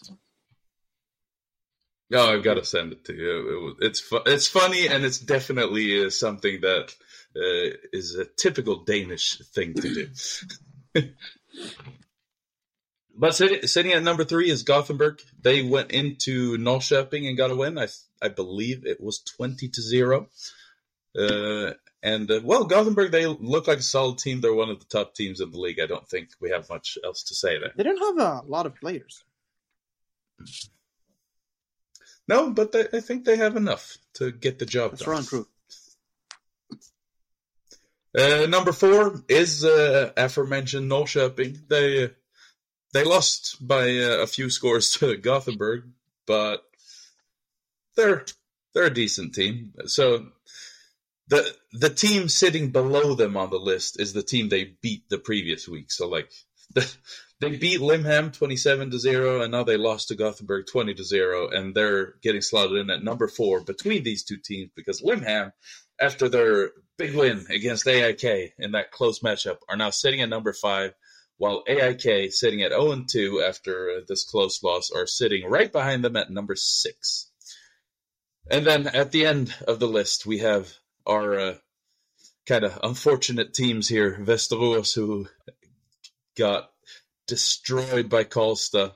No, 2.10 2.32
I've 2.32 2.44
got 2.44 2.56
to 2.56 2.66
send 2.66 2.92
it 2.92 3.06
to 3.06 3.14
you. 3.14 3.76
It, 3.80 3.88
it's 3.88 4.00
fu- 4.00 4.22
it's 4.26 4.48
funny 4.48 4.88
and 4.88 5.04
it's 5.04 5.20
definitely 5.20 6.06
uh, 6.06 6.10
something 6.10 6.62
that 6.62 6.94
uh, 7.36 7.76
is 7.92 8.16
a 8.16 8.26
typical 8.26 8.84
Danish 8.84 9.40
thing 9.54 9.74
to 9.74 10.10
do. 10.94 11.04
but 13.16 13.36
sitting, 13.36 13.68
sitting, 13.68 13.92
at 13.94 14.04
number 14.04 14.24
three 14.24 14.50
is 14.50 14.64
Gothenburg. 14.64 15.22
They 15.42 15.62
went 15.62 15.92
into 15.92 16.58
Norrköping 16.58 17.28
and 17.28 17.38
got 17.38 17.52
a 17.52 17.56
win. 17.56 17.78
I 17.78 17.88
I 18.22 18.30
believe 18.30 18.86
it 18.86 19.02
was 19.02 19.20
twenty 19.20 19.68
to 19.70 19.82
zero. 19.82 20.28
Uh, 21.18 21.74
and 22.02 22.30
uh, 22.30 22.42
well, 22.44 22.66
Gothenburg 22.66 23.12
they 23.12 23.26
look 23.28 23.68
like 23.68 23.80
a 23.80 23.84
solid 23.84 24.18
team. 24.18 24.42
They're 24.42 24.54
one 24.54 24.70
of 24.70 24.80
the 24.80 24.86
top 24.86 25.14
teams 25.14 25.42
in 25.42 25.52
the 25.52 25.60
league. 25.60 25.80
I 25.80 25.86
don't 25.86 26.08
think 26.08 26.30
we 26.40 26.50
have 26.50 26.70
much 26.70 26.98
else 27.04 27.24
to 27.26 27.36
say 27.36 27.60
there. 27.60 27.72
They 27.76 27.84
don't 27.84 28.18
have 28.18 28.44
a 28.44 28.48
lot 28.48 28.66
of 28.66 28.76
players. 28.76 29.24
No, 32.28 32.52
but 32.52 32.72
they, 32.72 32.88
I 32.94 33.00
think 33.00 33.26
they 33.26 33.38
have 33.38 33.56
enough 33.58 33.98
to 34.16 34.32
get 34.32 34.60
the 34.60 34.66
job 34.66 34.92
That's 34.92 35.04
done. 35.04 35.12
wrong, 35.14 35.26
true. 35.26 35.48
Uh, 38.18 38.46
number 38.48 38.72
four 38.72 39.24
is 39.28 39.66
uh, 39.66 40.12
aforementioned 40.16 40.90
Norrköping. 40.90 41.68
They 41.68 42.12
they 42.94 43.04
lost 43.04 43.66
by 43.66 43.98
uh, 43.98 44.22
a 44.22 44.28
few 44.28 44.50
scores 44.50 44.92
to 44.92 45.18
Gothenburg, 45.30 45.84
but 46.26 46.64
they're 47.96 48.26
they're 48.74 48.86
a 48.86 48.94
decent 48.94 49.34
team. 49.34 49.74
So 49.86 50.28
the 51.28 51.56
the 51.74 51.90
team 51.90 52.30
sitting 52.30 52.72
below 52.72 53.16
them 53.16 53.36
on 53.38 53.50
the 53.50 53.58
list 53.58 54.00
is 54.00 54.14
the 54.14 54.24
team 54.24 54.50
they 54.50 54.76
beat 54.82 55.10
the 55.10 55.18
previous 55.18 55.68
week. 55.68 55.92
So 55.92 56.08
like 56.08 56.32
the 56.74 56.92
they 57.42 57.58
beat 57.58 57.82
Limhamn 57.82 58.32
27 58.32 58.92
to 58.92 59.00
0 59.00 59.42
and 59.42 59.52
now 59.52 59.64
they 59.64 59.76
lost 59.76 60.08
to 60.08 60.16
Gothenburg 60.16 60.66
20 60.72 60.94
to 60.94 61.04
0 61.04 61.50
and 61.50 61.76
they're 61.76 62.14
getting 62.22 62.42
slotted 62.42 62.78
in 62.78 62.90
at 62.90 63.04
number 63.04 63.28
4 63.28 63.62
between 63.62 64.04
these 64.04 64.24
two 64.24 64.38
teams 64.38 64.72
because 64.76 65.02
Limhamn 65.02 65.52
after 66.00 66.30
their 66.30 66.72
big 66.98 67.16
win 67.16 67.46
against 67.50 67.88
AIK 67.88 68.54
in 68.58 68.72
that 68.72 68.92
close 68.92 69.20
matchup 69.20 69.58
are 69.68 69.76
now 69.76 69.90
sitting 69.90 70.22
at 70.22 70.30
number 70.30 70.54
5 70.54 70.94
while 71.44 71.62
AIK 71.68 72.32
sitting 72.32 72.62
at 72.62 72.72
0 72.72 72.94
and 72.94 73.10
2 73.10 73.44
after 73.46 74.02
this 74.08 74.24
close 74.24 74.64
loss 74.64 74.92
are 74.92 75.06
sitting 75.06 75.46
right 75.46 75.70
behind 75.70 76.02
them 76.02 76.16
at 76.16 76.32
number 76.32 76.56
6. 76.56 77.32
And 78.50 78.66
then 78.66 78.88
at 78.88 79.12
the 79.12 79.26
end 79.26 79.54
of 79.68 79.78
the 79.78 79.88
list 79.88 80.26
we 80.26 80.38
have 80.38 80.72
our 81.06 81.38
uh, 81.38 81.56
kind 82.46 82.64
of 82.64 82.80
unfortunate 82.82 83.54
teams 83.54 83.90
here 83.90 84.18
Västerås 84.22 84.96
who 84.96 85.28
got 86.38 86.72
destroyed 87.28 88.08
by 88.08 88.24
Karlstad. 88.24 88.94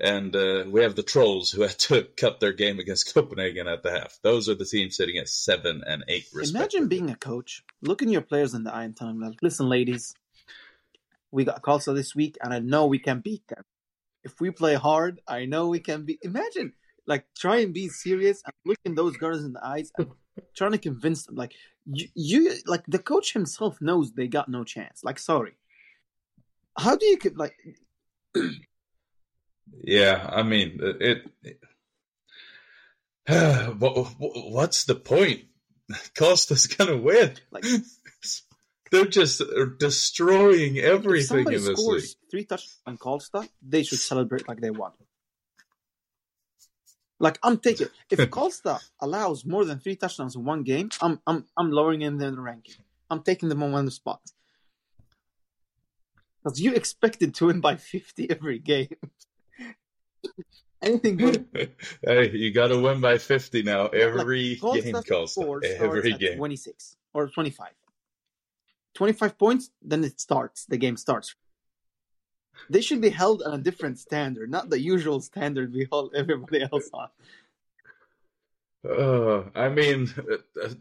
And 0.00 0.34
uh, 0.34 0.64
we 0.68 0.82
have 0.82 0.96
the 0.96 1.04
Trolls 1.04 1.52
who 1.52 1.62
had 1.68 1.78
to 1.78 2.02
cut 2.16 2.40
their 2.40 2.52
game 2.52 2.80
against 2.80 3.14
Copenhagen 3.14 3.68
at 3.68 3.84
the 3.84 3.92
half. 3.92 4.18
Those 4.24 4.48
are 4.48 4.56
the 4.56 4.64
teams 4.64 4.96
sitting 4.96 5.18
at 5.18 5.28
seven 5.28 5.84
and 5.86 6.02
eight, 6.08 6.26
Imagine 6.34 6.88
being 6.88 7.10
a 7.10 7.16
coach, 7.16 7.62
looking 7.80 8.08
your 8.08 8.22
players 8.22 8.54
in 8.54 8.64
the 8.64 8.74
eye 8.74 8.82
and 8.82 8.96
telling 8.96 9.20
them, 9.20 9.36
listen, 9.40 9.68
ladies, 9.68 10.14
we 11.36 11.44
got 11.44 11.62
Karlstad 11.62 11.94
this 11.94 12.14
week, 12.14 12.36
and 12.42 12.52
I 12.52 12.58
know 12.58 12.86
we 12.86 12.98
can 12.98 13.20
beat 13.20 13.46
them. 13.48 13.62
If 14.24 14.40
we 14.40 14.50
play 14.50 14.74
hard, 14.74 15.20
I 15.28 15.44
know 15.44 15.68
we 15.68 15.78
can 15.78 16.04
be. 16.04 16.18
Imagine, 16.22 16.72
like, 17.06 17.26
try 17.38 17.58
and 17.58 17.72
be 17.72 17.88
serious 17.88 18.42
and 18.44 18.54
looking 18.64 18.94
those 18.96 19.16
girls 19.16 19.44
in 19.44 19.52
the 19.52 19.64
eyes 19.64 19.92
and 19.96 20.08
trying 20.56 20.72
to 20.72 20.78
convince 20.78 21.26
them. 21.26 21.36
Like, 21.36 21.52
you, 21.84 22.08
you, 22.14 22.54
like, 22.66 22.84
the 22.88 22.98
coach 22.98 23.32
himself 23.32 23.80
knows 23.80 24.12
they 24.12 24.26
got 24.26 24.48
no 24.48 24.64
chance. 24.64 25.04
Like, 25.04 25.20
sorry 25.20 25.54
how 26.78 26.96
do 26.96 27.06
you 27.06 27.18
like? 27.34 27.54
yeah, 29.82 30.28
I 30.30 30.42
mean 30.42 30.78
it. 30.80 31.26
it 31.42 31.58
what, 33.78 34.14
what's 34.18 34.84
the 34.84 34.94
point? 34.94 35.44
Karlstad's 36.14 36.66
gonna 36.66 36.96
win. 36.96 37.34
Like, 37.50 37.64
They're 38.90 39.06
just 39.06 39.42
destroying 39.78 40.78
everything 40.78 41.46
in 41.46 41.64
this 41.64 41.78
league. 41.78 42.04
Three 42.30 42.44
touchdowns 42.44 42.80
on 42.86 42.98
Karlstad, 42.98 43.48
they 43.60 43.82
should 43.82 43.98
celebrate 43.98 44.46
like 44.48 44.60
they 44.60 44.70
won. 44.70 44.92
Like 47.18 47.38
I'm 47.42 47.58
taking 47.58 47.88
if 48.10 48.18
Karlstad 48.30 48.82
allows 49.00 49.44
more 49.44 49.64
than 49.64 49.80
three 49.80 49.96
touchdowns 49.96 50.36
in 50.36 50.44
one 50.44 50.62
game, 50.62 50.90
I'm 51.00 51.20
I'm 51.26 51.46
I'm 51.56 51.70
lowering 51.70 52.02
in 52.02 52.18
the 52.18 52.32
ranking. 52.32 52.76
I'm 53.10 53.22
taking 53.22 53.48
them 53.48 53.62
on 53.62 53.72
one 53.72 53.90
spot. 53.90 54.20
Because 56.42 56.60
you 56.60 56.74
expected 56.74 57.34
to 57.36 57.46
win 57.46 57.60
by 57.60 57.76
50 57.92 58.30
every 58.30 58.58
game. 58.58 58.88
Anything 60.82 61.16
but. 61.16 61.70
hey, 62.02 62.30
you 62.30 62.52
got 62.52 62.68
to 62.68 62.78
win 62.78 63.00
by 63.00 63.18
50 63.18 63.62
now. 63.62 63.86
Every 63.86 64.58
like, 64.62 64.84
game 64.84 65.02
calls. 65.02 65.36
Every 65.36 66.12
game. 66.12 66.36
26 66.36 66.96
or 67.14 67.28
25. 67.28 67.70
25 68.96 69.38
points, 69.38 69.70
then 69.82 70.02
it 70.04 70.20
starts. 70.20 70.64
The 70.66 70.76
game 70.78 70.96
starts. 70.96 71.34
They 72.70 72.80
should 72.80 73.00
be 73.00 73.10
held 73.10 73.42
on 73.42 73.54
a 73.54 73.62
different 73.62 73.98
standard, 73.98 74.50
not 74.50 74.70
the 74.70 74.80
usual 74.80 75.20
standard 75.20 75.72
we 75.72 75.86
hold 75.92 76.14
everybody 76.16 76.62
else 76.72 76.88
on. 76.92 77.08
Uh, 78.88 79.44
I 79.54 79.68
mean, 79.68 80.08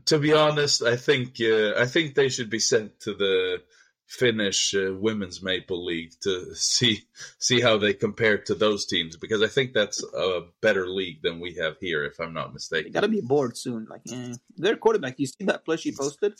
to 0.05 0.19
be 0.19 0.33
honest, 0.33 0.83
I 0.83 0.95
think 0.95 1.37
uh, 1.41 1.73
I 1.77 1.85
think 1.85 2.13
they 2.13 2.29
should 2.29 2.49
be 2.49 2.59
sent 2.59 2.99
to 3.01 3.13
the 3.15 3.61
Finnish 4.05 4.75
uh, 4.75 4.93
women's 4.93 5.41
Maple 5.41 5.83
League 5.83 6.13
to 6.21 6.53
see 6.53 7.01
see 7.39 7.59
how 7.59 7.77
they 7.77 7.93
compare 7.93 8.37
to 8.37 8.53
those 8.53 8.85
teams 8.85 9.17
because 9.17 9.41
I 9.41 9.47
think 9.47 9.73
that's 9.73 10.03
a 10.03 10.41
better 10.61 10.87
league 10.87 11.23
than 11.23 11.39
we 11.39 11.55
have 11.55 11.77
here, 11.81 12.05
if 12.05 12.19
I'm 12.19 12.33
not 12.33 12.49
They 12.49 12.53
mistaken. 12.53 12.91
gotta 12.91 13.07
be 13.07 13.21
bored 13.21 13.57
soon. 13.57 13.87
Like 13.89 14.01
eh. 14.11 14.35
their 14.55 14.77
quarterback. 14.77 15.19
You 15.19 15.25
see 15.25 15.45
that 15.45 15.65
play 15.65 15.77
she 15.77 15.91
posted 15.91 16.33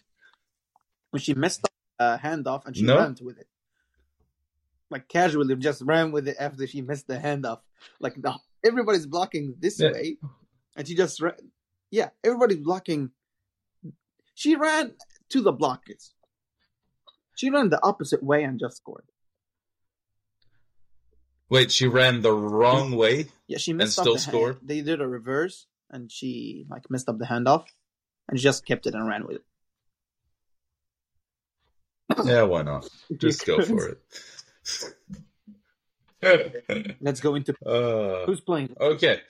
when 1.16 1.22
she 1.22 1.34
messed 1.34 1.64
up 1.64 1.72
uh, 1.98 2.18
handoff 2.18 2.66
and 2.66 2.76
she 2.76 2.84
No. 2.84 2.98
ran 2.98 3.16
with 3.22 3.38
it, 3.40 3.48
like 4.90 5.08
casually 5.08 5.56
just 5.56 5.82
ran 5.82 6.12
with 6.12 6.28
it 6.28 6.36
after 6.38 6.68
she 6.68 6.82
missed 6.82 7.08
the 7.08 7.16
handoff. 7.18 7.62
Like 8.02 8.18
no, 8.18 8.36
everybody's 8.66 9.06
blocking 9.08 9.56
this 9.58 9.80
Yeah. 9.80 9.92
way, 9.94 10.18
and 10.76 10.86
she 10.86 10.94
just 10.94 11.22
ran. 11.22 11.36
Yeah, 11.90 12.10
everybody's 12.22 12.60
blocking. 12.60 13.12
She 14.34 14.58
ran 14.58 14.96
to 15.30 15.42
the 15.42 15.54
blockers. 15.54 16.12
She 17.38 17.50
ran 17.50 17.70
the 17.70 17.82
opposite 17.82 18.22
way 18.22 18.44
and 18.44 18.60
just 18.60 18.76
scored. 18.76 19.08
Wait, 21.50 21.72
she 21.72 21.88
ran 21.88 22.22
the 22.24 22.34
wrong 22.34 22.92
way. 22.98 23.28
Yeah, 23.48 23.58
she 23.60 23.72
messed 23.72 24.00
up 24.00 24.04
still 24.04 24.16
the 24.16 24.20
hand- 24.20 24.32
scored? 24.34 24.58
They 24.64 24.82
did 24.82 25.00
a 25.00 25.08
reverse, 25.08 25.68
and 25.90 26.12
she 26.12 26.66
like 26.70 26.90
messed 26.90 27.08
up 27.08 27.20
the 27.20 27.26
handoff, 27.34 27.64
and 28.28 28.38
she 28.38 28.44
just 28.44 28.66
kept 28.66 28.86
it 28.86 28.96
and 28.96 29.08
ran 29.08 29.26
with 29.26 29.38
it. 29.38 29.46
Yeah, 32.24 32.44
why 32.44 32.62
not? 32.62 32.88
Just 33.18 33.46
go 33.46 33.62
for 33.62 33.90
it. 33.90 34.00
Let's 37.02 37.20
go 37.20 37.36
into 37.36 37.54
uh, 37.66 38.26
who's 38.26 38.42
playing. 38.42 38.76
Okay. 38.80 39.22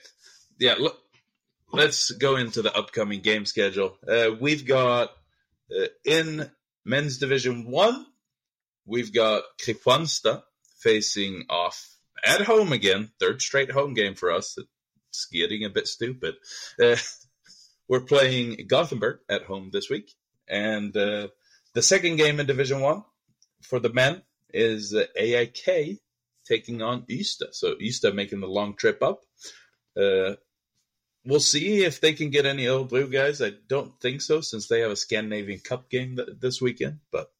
Yeah, 0.58 0.76
look, 0.78 0.96
let's 1.70 2.10
go 2.12 2.36
into 2.36 2.62
the 2.62 2.74
upcoming 2.74 3.20
game 3.20 3.44
schedule. 3.44 3.98
Uh, 4.08 4.30
we've 4.40 4.66
got 4.66 5.10
uh, 5.70 5.88
in 6.04 6.50
men's 6.86 7.18
division 7.18 7.70
1, 7.70 8.06
we've 8.86 9.12
got 9.12 9.42
Kristianstad 9.60 10.42
facing 10.78 11.44
off 11.50 11.96
at 12.24 12.42
home 12.42 12.72
again. 12.72 13.10
Third 13.20 13.42
straight 13.42 13.70
home 13.70 13.94
game 13.94 14.14
for 14.14 14.30
us. 14.30 14.56
It's 15.10 15.26
getting 15.26 15.64
a 15.64 15.70
bit 15.70 15.88
stupid. 15.88 16.36
Uh, 16.82 16.96
we're 17.88 18.00
playing 18.00 18.66
Gothenburg 18.68 19.18
at 19.28 19.42
home 19.42 19.70
this 19.72 19.90
week. 19.90 20.12
And 20.48 20.96
uh, 20.96 21.28
the 21.76 21.82
second 21.82 22.16
game 22.16 22.40
in 22.40 22.46
Division 22.46 22.80
1 22.80 23.04
for 23.60 23.78
the 23.78 23.92
men 23.92 24.22
is 24.54 24.94
AIK 24.94 25.98
taking 26.48 26.80
on 26.80 27.02
Ystad. 27.02 27.52
So 27.52 27.74
Ystad 27.74 28.14
making 28.14 28.40
the 28.40 28.46
long 28.46 28.76
trip 28.76 29.02
up. 29.02 29.20
Uh, 29.94 30.36
we'll 31.26 31.38
see 31.38 31.84
if 31.84 32.00
they 32.00 32.14
can 32.14 32.30
get 32.30 32.46
any 32.46 32.66
old 32.66 32.88
blue 32.88 33.10
guys. 33.10 33.42
I 33.42 33.52
don't 33.68 33.92
think 34.00 34.22
so, 34.22 34.40
since 34.40 34.68
they 34.68 34.80
have 34.80 34.90
a 34.90 34.96
Scandinavian 34.96 35.58
Cup 35.58 35.90
game 35.90 36.16
th- 36.16 36.40
this 36.40 36.62
weekend. 36.62 37.00
But 37.12 37.30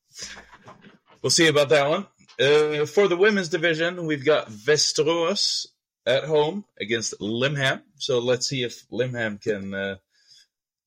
we'll 1.22 1.30
see 1.30 1.48
about 1.48 1.70
that 1.70 1.88
one. 1.88 2.06
Uh, 2.38 2.84
for 2.84 3.08
the 3.08 3.16
women's 3.16 3.48
division, 3.48 4.04
we've 4.04 4.26
got 4.26 4.48
Västerås 4.48 5.66
at 6.04 6.24
home 6.24 6.66
against 6.78 7.18
Limhamn. 7.22 7.80
So 7.96 8.18
let's 8.18 8.46
see 8.46 8.64
if 8.64 8.86
Limhamn 8.90 9.40
can 9.40 9.72
uh, 9.72 9.96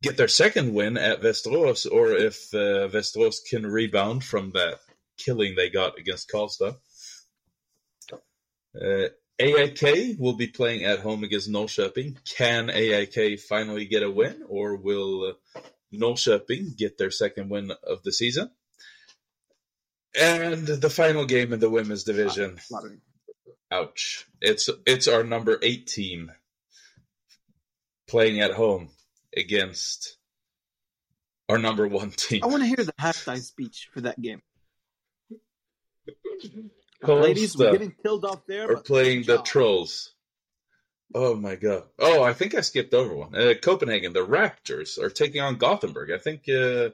get 0.01 0.17
their 0.17 0.27
second 0.27 0.73
win 0.73 0.97
at 0.97 1.21
Västerås, 1.21 1.89
or 1.91 2.11
if 2.11 2.53
uh, 2.53 2.89
can 3.49 3.65
rebound 3.65 4.23
from 4.23 4.51
that 4.51 4.79
killing 5.17 5.55
they 5.55 5.69
got 5.69 5.97
against 5.99 6.29
Karlstad. 6.29 6.77
Uh, 8.79 9.09
AIK 9.39 10.17
will 10.19 10.35
be 10.35 10.47
playing 10.47 10.83
at 10.83 10.99
home 10.99 11.23
against 11.23 11.49
Norrköping. 11.49 12.17
Can 12.25 12.69
AIK 12.69 13.39
finally 13.39 13.85
get 13.85 14.03
a 14.03 14.11
win, 14.11 14.43
or 14.47 14.75
will 14.75 15.35
uh, 15.55 15.61
Norrköping 15.93 16.77
get 16.77 16.97
their 16.97 17.11
second 17.11 17.49
win 17.49 17.71
of 17.83 18.03
the 18.03 18.11
season? 18.11 18.51
And 20.19 20.67
the 20.67 20.89
final 20.89 21.25
game 21.25 21.53
in 21.53 21.59
the 21.59 21.69
women's 21.69 22.03
division. 22.03 22.59
Ouch! 23.71 24.25
It's 24.41 24.69
it's 24.85 25.07
our 25.07 25.23
number 25.23 25.59
eight 25.61 25.87
team 25.87 26.31
playing 28.07 28.39
at 28.41 28.53
home 28.53 28.89
against 29.35 30.17
our 31.47 31.57
number 31.57 31.87
one 31.87 32.11
team. 32.11 32.43
I 32.43 32.47
want 32.47 32.61
to 32.61 32.67
hear 32.67 32.77
the 32.77 32.93
halftime 32.93 33.41
speech 33.41 33.89
for 33.93 34.01
that 34.01 34.21
game. 34.21 34.41
Karlstad. 37.03 37.23
Ladies, 37.23 37.57
we're 37.57 37.71
getting 37.71 37.95
killed 38.03 38.25
off 38.25 38.45
there. 38.45 38.71
are 38.71 38.77
playing 38.77 39.23
the 39.23 39.37
job. 39.37 39.45
Trolls. 39.45 40.13
Oh 41.15 41.35
my 41.35 41.55
god! 41.55 41.83
Oh, 41.97 42.21
I 42.21 42.33
think 42.33 42.53
I 42.53 42.61
skipped 42.61 42.93
over 42.93 43.15
one. 43.15 43.33
Uh, 43.33 43.53
Copenhagen, 43.59 44.13
the 44.13 44.25
Raptors 44.25 44.99
are 44.99 45.09
taking 45.09 45.41
on 45.41 45.55
Gothenburg. 45.55 46.11
I 46.11 46.19
think, 46.19 46.43
uh, 46.47 46.89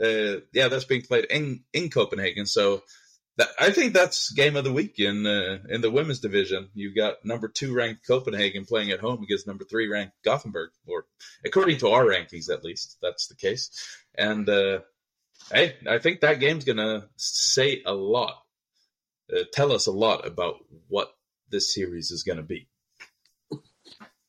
uh, 0.00 0.40
yeah, 0.52 0.68
that's 0.68 0.84
being 0.84 1.02
played 1.02 1.24
in 1.24 1.64
in 1.72 1.90
Copenhagen. 1.90 2.46
So, 2.46 2.82
that, 3.38 3.48
I 3.58 3.70
think 3.70 3.94
that's 3.94 4.30
game 4.32 4.56
of 4.56 4.64
the 4.64 4.72
week 4.72 4.98
in 4.98 5.26
uh, 5.26 5.58
in 5.68 5.80
the 5.80 5.90
women's 5.90 6.20
division. 6.20 6.68
You've 6.74 6.96
got 6.96 7.24
number 7.24 7.48
two 7.48 7.74
ranked 7.74 8.06
Copenhagen 8.06 8.66
playing 8.66 8.90
at 8.90 9.00
home 9.00 9.22
against 9.22 9.46
number 9.46 9.64
three 9.64 9.88
ranked 9.88 10.14
Gothenburg, 10.24 10.70
or 10.86 11.06
according 11.44 11.78
to 11.78 11.88
our 11.88 12.04
rankings, 12.04 12.50
at 12.50 12.64
least 12.64 12.98
that's 13.00 13.28
the 13.28 13.36
case. 13.36 13.70
And 14.16 14.48
uh, 14.48 14.80
hey, 15.50 15.76
I 15.88 15.98
think 15.98 16.20
that 16.20 16.40
game's 16.40 16.64
gonna 16.64 17.08
say 17.16 17.82
a 17.86 17.94
lot 17.94 18.34
uh, 19.32 19.44
tell 19.52 19.72
us 19.72 19.86
a 19.86 19.92
lot 19.92 20.26
about 20.26 20.56
what 20.88 21.12
this 21.50 21.74
series 21.74 22.10
is 22.10 22.22
going 22.22 22.36
to 22.36 22.42
be. 22.42 22.68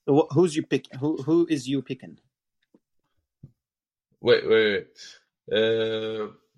Who's 0.05 0.55
you 0.55 0.63
picking? 0.63 0.97
Who 0.97 1.17
who 1.17 1.45
is 1.47 1.67
you 1.67 1.83
picking? 1.83 2.17
Wait, 4.21 4.49
wait, 4.49 4.87
wait. 5.51 5.57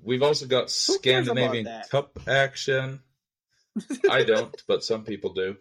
We've 0.04 0.24
also 0.24 0.48
got 0.48 0.70
Scandinavian? 0.70 1.68
Cup 1.90 2.20
action. 2.28 3.02
I 4.10 4.24
don't, 4.24 4.56
but 4.68 4.84
some 4.84 5.04
people 5.04 5.34
do. 5.34 5.58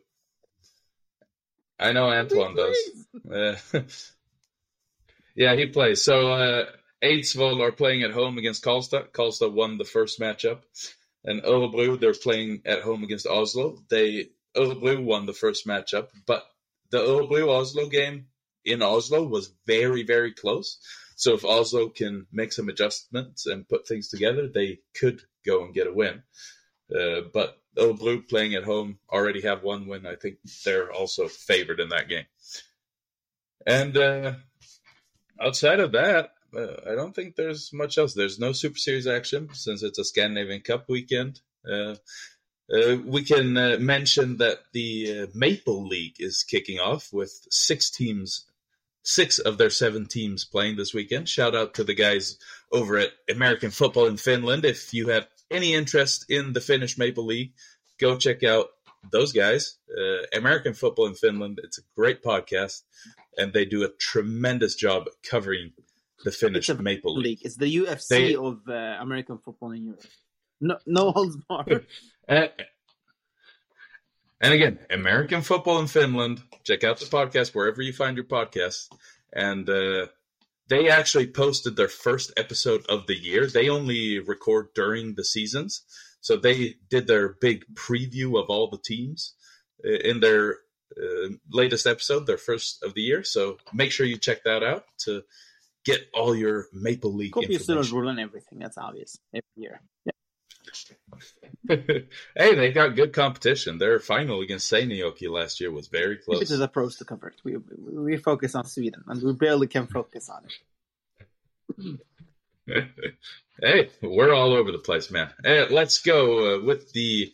I 1.78 1.92
know 1.92 2.10
Antoine 2.10 2.56
does. 2.56 2.76
Uh, 3.32 3.80
yeah, 5.34 5.54
he 5.54 5.66
plays. 5.66 6.02
So 6.02 6.32
uh, 6.32 6.66
Eidsvoll 7.02 7.60
are 7.60 7.72
playing 7.72 8.02
at 8.02 8.10
home 8.10 8.36
against 8.38 8.64
Karlstad. 8.64 9.12
Karlstad 9.12 9.52
won 9.52 9.78
the 9.78 9.84
first 9.84 10.20
matchup. 10.20 10.60
And 11.24 11.42
Örebro, 11.42 11.98
they're 11.98 12.14
playing 12.14 12.62
at 12.64 12.82
home 12.82 13.04
against 13.04 13.26
Oslo. 13.26 13.78
They 13.88 14.30
Örebro 14.56 15.02
won 15.02 15.26
the 15.26 15.32
first 15.32 15.66
matchup, 15.66 16.08
but 16.26 16.44
the 16.90 16.98
Örebro 16.98 17.48
Oslo 17.48 17.88
game 17.88 18.26
in 18.64 18.82
Oslo 18.82 19.22
was 19.22 19.52
very, 19.66 20.02
very 20.02 20.32
close. 20.32 20.78
So 21.20 21.34
if 21.34 21.44
Oslo 21.44 21.90
can 21.90 22.26
make 22.32 22.50
some 22.50 22.70
adjustments 22.70 23.44
and 23.44 23.68
put 23.68 23.86
things 23.86 24.08
together, 24.08 24.48
they 24.48 24.78
could 24.98 25.20
go 25.44 25.62
and 25.62 25.74
get 25.74 25.86
a 25.86 25.92
win. 25.92 26.22
Uh, 26.90 27.20
but 27.30 27.58
Örebro 27.76 28.26
playing 28.26 28.54
at 28.54 28.64
home 28.64 28.98
already 29.12 29.42
have 29.42 29.62
one 29.62 29.86
win. 29.86 30.06
I 30.06 30.14
think 30.16 30.38
they're 30.64 30.90
also 30.90 31.28
favored 31.28 31.78
in 31.78 31.90
that 31.90 32.08
game. 32.08 32.24
And 33.66 33.98
uh, 33.98 34.32
outside 35.38 35.80
of 35.80 35.92
that, 35.92 36.32
uh, 36.56 36.90
I 36.90 36.94
don't 36.94 37.14
think 37.14 37.36
there's 37.36 37.70
much 37.70 37.98
else. 37.98 38.14
There's 38.14 38.38
no 38.38 38.52
Super 38.52 38.78
Series 38.78 39.06
action 39.06 39.50
since 39.52 39.82
it's 39.82 39.98
a 39.98 40.04
Scandinavian 40.04 40.62
Cup 40.62 40.88
weekend. 40.88 41.42
Uh, 41.70 41.96
uh, 42.74 42.96
we 43.04 43.24
can 43.24 43.58
uh, 43.58 43.76
mention 43.78 44.38
that 44.38 44.60
the 44.72 45.20
uh, 45.20 45.26
Maple 45.34 45.86
League 45.86 46.16
is 46.18 46.44
kicking 46.44 46.80
off 46.80 47.12
with 47.12 47.46
six 47.50 47.90
teams, 47.90 48.46
six 49.02 49.38
of 49.38 49.58
their 49.58 49.70
seven 49.70 50.06
teams 50.06 50.44
playing 50.44 50.76
this 50.76 50.92
weekend. 50.94 51.28
Shout 51.28 51.54
out 51.54 51.74
to 51.74 51.84
the 51.84 51.94
guys 51.94 52.38
over 52.72 52.98
at 52.98 53.10
American 53.28 53.70
Football 53.70 54.06
in 54.06 54.16
Finland. 54.16 54.64
If 54.64 54.92
you 54.94 55.08
have 55.08 55.26
any 55.50 55.74
interest 55.74 56.26
in 56.28 56.52
the 56.52 56.60
Finnish 56.60 56.96
Maple 56.98 57.24
League, 57.26 57.52
go 57.98 58.16
check 58.16 58.42
out 58.44 58.66
those 59.10 59.32
guys. 59.32 59.78
Uh, 59.90 60.26
American 60.36 60.74
Football 60.74 61.06
in 61.06 61.14
Finland. 61.14 61.60
It's 61.64 61.78
a 61.78 61.82
great 61.96 62.22
podcast, 62.22 62.82
and 63.36 63.52
they 63.52 63.64
do 63.64 63.82
a 63.84 63.88
tremendous 63.88 64.74
job 64.74 65.06
covering 65.28 65.72
the 66.24 66.30
Finnish 66.30 66.68
It's 66.68 66.80
Maple 66.80 67.14
League. 67.14 67.24
League. 67.24 67.38
It's 67.42 67.56
the 67.56 67.74
UFC 67.76 68.08
They- 68.08 68.34
of 68.36 68.60
uh, 68.68 68.98
American 69.00 69.38
football 69.38 69.72
in 69.72 69.84
Europe. 69.86 70.02
No, 70.60 70.76
no 70.86 71.10
holds 71.12 71.36
barred. 71.48 71.86
And 74.40 74.54
again, 74.54 74.78
American 74.90 75.42
football 75.42 75.80
in 75.80 75.86
Finland. 75.86 76.42
Check 76.64 76.84
out 76.84 76.98
the 76.98 77.06
podcast 77.06 77.54
wherever 77.54 77.82
you 77.82 77.92
find 77.92 78.16
your 78.16 78.26
podcasts. 78.26 78.88
And 79.32 79.68
uh, 79.68 80.06
they 80.68 80.88
actually 80.88 81.26
posted 81.26 81.76
their 81.76 81.88
first 81.88 82.32
episode 82.36 82.86
of 82.88 83.06
the 83.06 83.16
year. 83.16 83.46
They 83.46 83.68
only 83.68 84.18
record 84.18 84.68
during 84.74 85.14
the 85.14 85.24
seasons. 85.24 85.82
So 86.20 86.36
they 86.36 86.76
did 86.88 87.06
their 87.06 87.34
big 87.40 87.64
preview 87.74 88.40
of 88.40 88.48
all 88.48 88.68
the 88.70 88.78
teams 88.78 89.34
uh, 89.84 89.90
in 89.90 90.20
their 90.20 90.58
uh, 90.96 91.28
latest 91.50 91.86
episode, 91.86 92.26
their 92.26 92.38
first 92.38 92.82
of 92.82 92.94
the 92.94 93.02
year. 93.02 93.24
So 93.24 93.58
make 93.72 93.92
sure 93.92 94.06
you 94.06 94.16
check 94.16 94.44
that 94.44 94.62
out 94.62 94.84
to 95.04 95.22
get 95.84 96.00
all 96.14 96.34
your 96.34 96.66
Maple 96.72 97.14
League 97.14 97.32
Copious 97.32 97.62
information. 97.62 97.96
Ruling 97.96 98.18
everything. 98.18 98.58
That's 98.58 98.78
obvious 98.78 99.18
every 99.34 99.44
year. 99.56 99.80
Hey, 101.68 102.54
they 102.54 102.72
got 102.72 102.96
good 102.96 103.12
competition. 103.12 103.78
Their 103.78 104.00
final 104.00 104.40
against 104.40 104.72
Seinäjoki 104.72 105.30
last 105.30 105.60
year 105.60 105.70
was 105.70 105.88
very 105.88 106.16
close. 106.16 106.38
close. 106.38 106.48
to 106.48 106.56
the 106.56 106.68
pros 106.68 106.96
to 106.96 107.04
convert. 107.04 107.36
We, 107.44 107.56
we 107.56 108.16
focus 108.16 108.54
on 108.54 108.64
Sweden, 108.64 109.04
and 109.06 109.22
we 109.22 109.32
barely 109.34 109.66
can 109.66 109.86
focus 109.86 110.30
on 110.30 110.42
it. 111.76 112.00
hey, 113.62 113.90
we're 114.02 114.34
all 114.34 114.52
over 114.52 114.72
the 114.72 114.78
place, 114.78 115.10
man. 115.10 115.30
Hey, 115.44 115.68
let's 115.68 116.00
go 116.00 116.56
uh, 116.56 116.64
with 116.64 116.92
the 116.92 117.32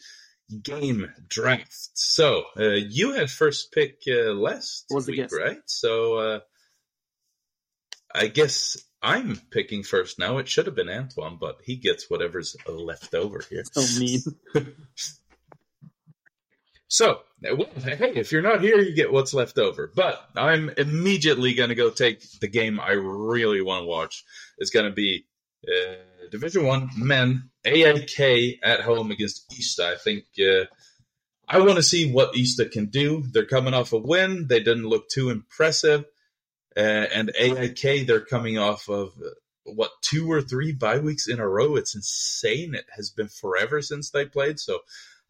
game 0.62 1.10
draft. 1.28 1.90
So 1.94 2.44
uh, 2.58 2.70
you 2.72 3.12
had 3.12 3.30
first 3.30 3.72
pick 3.72 4.02
uh, 4.08 4.32
last 4.32 4.86
Was 4.90 5.06
week, 5.06 5.30
right? 5.32 5.60
So 5.66 6.14
uh, 6.16 6.40
I 8.14 8.28
guess 8.28 8.76
I'm 9.06 9.40
picking 9.52 9.84
first 9.84 10.18
now. 10.18 10.38
It 10.38 10.48
should 10.48 10.66
have 10.66 10.74
been 10.74 10.88
Antoine, 10.88 11.38
but 11.40 11.58
he 11.64 11.76
gets 11.76 12.10
whatever's 12.10 12.56
left 12.66 13.14
over 13.14 13.40
here. 13.48 13.62
So 13.72 14.00
mean. 14.00 14.20
So, 16.88 17.18
well, 17.42 17.66
hey, 17.82 18.12
if 18.14 18.30
you're 18.30 18.42
not 18.42 18.60
here, 18.60 18.78
you 18.78 18.94
get 18.94 19.12
what's 19.12 19.34
left 19.34 19.58
over. 19.58 19.90
But 19.92 20.24
I'm 20.36 20.70
immediately 20.76 21.52
going 21.54 21.70
to 21.70 21.74
go 21.74 21.90
take 21.90 22.22
the 22.40 22.48
game 22.48 22.78
I 22.78 22.92
really 22.92 23.60
want 23.60 23.82
to 23.82 23.88
watch. 23.88 24.24
It's 24.58 24.70
going 24.70 24.86
to 24.86 24.92
be 24.94 25.26
uh, 25.68 26.28
Division 26.30 26.64
One 26.64 26.90
men 26.96 27.50
AIK 27.64 28.60
at 28.62 28.82
home 28.82 29.10
against 29.10 29.50
Ystad. 29.50 29.94
I 29.94 29.96
think 29.96 30.24
uh, 30.40 30.66
I 31.48 31.58
want 31.58 31.76
to 31.76 31.82
see 31.82 32.10
what 32.10 32.34
Ystad 32.34 32.70
can 32.70 32.86
do. 32.86 33.24
They're 33.32 33.46
coming 33.46 33.74
off 33.74 33.92
a 33.92 33.98
win. 33.98 34.46
They 34.48 34.60
didn't 34.60 34.86
look 34.86 35.08
too 35.08 35.30
impressive, 35.30 36.04
and 36.76 37.32
AIK 37.38 38.06
they're 38.06 38.20
coming 38.20 38.58
off 38.58 38.88
of. 38.88 39.12
uh, 39.24 39.30
What 39.64 39.90
two 40.00 40.30
or 40.30 40.42
three 40.42 40.72
bye 40.72 41.00
weeks 41.00 41.26
in 41.26 41.40
a 41.40 41.48
row? 41.48 41.74
It's 41.74 41.96
insane. 41.96 42.74
It 42.76 42.86
has 42.94 43.10
been 43.10 43.28
forever 43.28 43.82
since 43.82 44.10
they 44.10 44.24
played. 44.24 44.60
So 44.60 44.80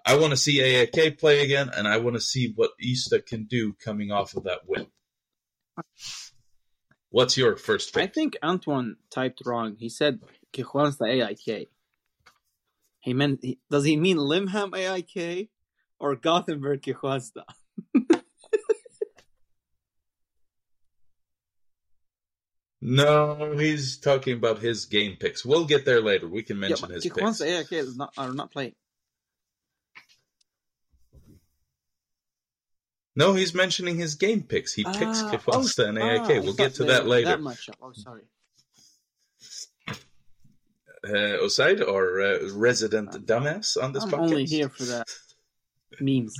I 0.04 0.18
want 0.18 0.32
to 0.32 0.36
see 0.36 0.60
AIK 0.60 1.18
play 1.18 1.42
again, 1.42 1.70
and 1.74 1.88
I 1.88 1.96
want 1.96 2.16
to 2.16 2.20
see 2.20 2.52
what 2.54 2.72
Ystad 2.78 3.24
can 3.26 3.44
do 3.44 3.72
coming 3.72 4.12
off 4.12 4.36
of 4.36 4.44
that 4.44 4.68
win. 4.68 4.86
What's 7.10 7.36
your 7.36 7.56
first 7.56 7.96
I 7.96 8.06
think 8.06 8.36
Antoine 8.42 8.96
typed 9.10 9.42
wrong. 9.46 9.76
He 9.78 9.88
said 9.88 10.20
Kristianstad 10.52 11.08
AIK. 11.08 11.68
He 13.00 13.14
meant, 13.14 13.44
does 13.70 13.84
he 13.84 13.96
mean 13.96 14.18
Limham 14.18 14.76
AIK 14.76 15.48
or 15.98 16.14
Gothenburg 16.16 16.82
Kristianstad? 16.82 17.44
No, 22.88 23.56
he's 23.58 23.98
talking 23.98 24.34
about 24.34 24.60
his 24.60 24.84
game 24.86 25.16
picks. 25.18 25.44
We'll 25.44 25.64
get 25.64 25.84
there 25.84 26.00
later. 26.00 26.28
We 26.28 26.44
can 26.44 26.58
Yeah, 26.58 26.68
mention 26.68 26.88
but 26.88 26.94
his 26.94 27.04
picks. 27.12 27.40
AIK 27.40 27.72
is 27.72 27.96
not, 27.96 28.12
are 28.16 28.32
not 28.32 28.52
playing. 28.52 28.76
No, 33.16 33.34
he's 33.34 33.54
mentioning 33.54 33.96
his 33.96 34.14
game 34.14 34.44
picks. 34.44 34.72
He 34.72 34.84
picks 34.84 35.20
Ah, 35.22 35.32
Kristianstad 35.32 35.88
and 35.88 35.98
oh, 35.98 36.06
AIK. 36.06 36.20
ah, 36.22 36.40
We'll 36.44 36.54
get 36.54 36.74
to 36.74 36.84
that 36.84 37.08
later. 37.08 37.30
That 37.30 37.40
much. 37.40 37.68
Oh, 37.82 37.90
sorry. 37.92 38.22
Uh, 41.02 41.42
Oside, 41.42 41.80
our 41.80 42.20
uh, 42.20 42.50
resident 42.52 43.10
dumbass 43.26 43.76
on 43.82 43.92
this 43.94 44.04
I'm 44.04 44.10
podcast. 44.12 44.18
only 44.20 44.44
here 44.44 44.68
for 44.68 44.84
the 44.84 45.04
memes. 46.00 46.36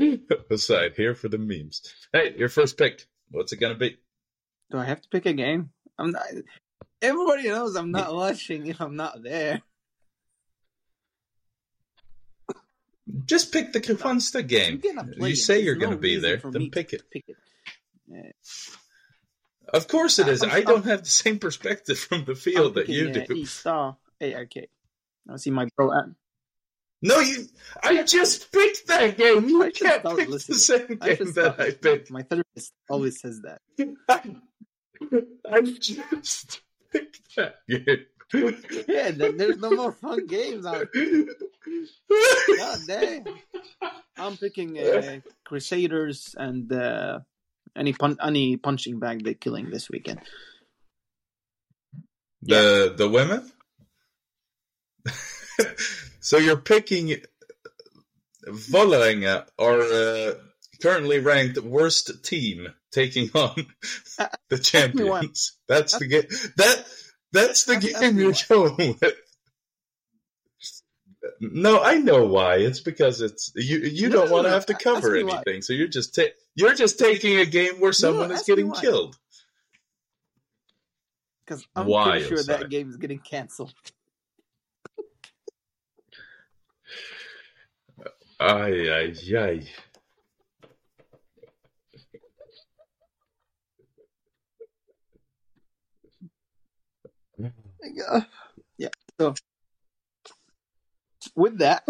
Oside, 0.50 0.94
here 0.96 1.14
for 1.14 1.28
the 1.28 1.38
memes. 1.38 1.82
Hey, 2.12 2.34
your 2.36 2.48
first 2.48 2.76
pick. 2.76 3.06
What's 3.30 3.52
it 3.52 3.56
going 3.60 3.72
to 3.74 3.78
be? 3.78 3.98
Do 4.70 4.78
I 4.78 4.84
have 4.84 5.00
to 5.02 5.08
pick 5.08 5.26
a 5.26 5.32
game? 5.32 5.70
I'm 5.98 6.10
not. 6.12 6.22
Everybody 7.02 7.48
knows 7.48 7.76
I'm 7.76 7.90
not 7.90 8.14
watching 8.14 8.66
if 8.66 8.80
I'm 8.80 8.96
not 8.96 9.22
there. 9.22 9.62
Just 13.26 13.52
pick 13.52 13.72
the 13.72 13.80
Kristianstad 13.80 14.48
game. 14.48 14.80
I'm 14.84 14.96
gonna 14.96 15.12
You 15.18 15.26
it. 15.32 15.36
say 15.36 15.60
you're 15.62 15.74
going 15.76 15.90
to 15.92 15.96
be 15.98 16.16
there, 16.18 16.38
then 16.38 16.70
pick 16.70 16.92
it. 16.92 17.02
Pick 17.10 17.24
it. 17.28 17.36
Uh, 18.12 19.76
Of 19.76 19.88
course 19.88 20.18
it 20.18 20.28
is. 20.28 20.42
I'm- 20.42 20.52
I 20.52 20.56
I'm- 20.56 20.64
don't 20.64 20.84
have 20.84 21.04
the 21.04 21.10
same 21.10 21.38
perspective 21.38 21.98
from 21.98 22.24
the 22.24 22.32
I'm 22.32 22.36
field 22.38 22.74
that 22.74 22.88
you 22.88 23.10
do. 23.12 23.44
Star 23.46 23.96
AIK. 24.20 24.70
I 25.28 25.36
see 25.36 25.50
my 25.50 25.68
bro. 25.76 25.92
At, 25.92 26.04
No, 27.04 27.20
you. 27.20 27.46
I 27.82 28.02
just 28.02 28.50
picked 28.50 28.86
that 28.86 29.18
game. 29.18 29.46
You 29.46 29.62
I 29.62 29.70
can't 29.70 30.02
pick 30.02 30.26
listen. 30.28 30.54
the 30.54 30.58
same 30.58 30.98
I 31.02 31.14
game 31.14 31.32
that 31.34 31.60
I 31.60 31.70
picked. 31.72 32.10
My 32.10 32.22
therapist 32.22 32.72
always 32.88 33.20
says 33.20 33.42
that. 33.42 33.60
I 34.08 35.60
just 35.60 36.62
picked 36.90 37.36
that 37.36 37.56
game. 37.68 38.06
Yeah, 38.88 39.10
th- 39.10 39.36
there's 39.36 39.58
no 39.58 39.70
more 39.72 39.92
fun 39.92 40.26
games 40.26 40.64
out. 40.64 40.88
God 42.56 42.78
damn. 42.86 43.24
I'm 44.16 44.38
picking 44.38 44.78
uh, 44.78 45.20
Crusaders 45.44 46.34
and 46.38 46.72
uh, 46.72 47.18
any 47.76 47.92
pun- 47.92 48.16
any 48.22 48.56
punching 48.56 48.98
bag 48.98 49.24
they're 49.24 49.34
killing 49.34 49.68
this 49.68 49.90
weekend. 49.90 50.20
The 52.42 52.94
the 52.96 53.08
women. 53.10 53.52
so 56.24 56.38
you're 56.38 56.56
picking 56.56 57.16
Vålerenga, 58.46 59.46
our 59.58 59.80
uh, 59.80 60.34
currently 60.82 61.18
ranked 61.20 61.58
worst 61.58 62.24
team, 62.24 62.68
taking 62.90 63.30
on 63.34 63.66
Uh, 64.18 64.28
the 64.48 64.58
champions. 64.58 65.52
That's 65.68 65.98
the 65.98 66.06
game. 66.06 66.24
That 66.56 66.84
that's 67.32 67.64
the 67.64 67.76
game 67.76 68.16
me 68.16 68.22
you're 68.24 68.34
going 68.48 68.96
with. 69.00 69.14
No, 71.40 71.82
I 71.82 71.94
know 71.94 72.26
why. 72.26 72.56
It's 72.56 72.80
because 72.80 73.20
it's 73.22 73.50
you. 73.56 73.78
You 73.78 74.08
No, 74.08 74.16
don't 74.16 74.28
no, 74.28 74.32
want 74.34 74.44
to 74.44 74.50
no. 74.50 74.54
have 74.54 74.66
to 74.66 74.74
cover 74.74 75.12
me 75.12 75.24
why. 75.24 75.36
anything, 75.36 75.62
so 75.62 75.72
you're 75.72 75.88
just 75.88 76.14
ta- 76.14 76.34
you're 76.54 76.74
just 76.74 76.98
taking 76.98 77.38
a 77.38 77.46
game 77.46 77.80
where 77.80 77.92
someone 77.92 78.30
is 78.30 78.42
getting 78.42 78.70
killed. 78.72 79.16
Because 81.46 81.66
I'm 81.74 81.86
Why, 81.86 82.10
pretty 82.10 82.26
sure 82.28 82.38
Osai? 82.38 82.46
that 82.46 82.70
game 82.70 82.88
is 82.90 82.96
getting 82.96 83.18
canceled. 83.18 83.74
Ay, 88.44 88.90
ay, 88.90 89.12
ay. 89.38 89.66
Uh, 98.06 98.20
yeah. 98.76 98.88
So 99.18 99.34
with 101.34 101.58
that, 101.58 101.86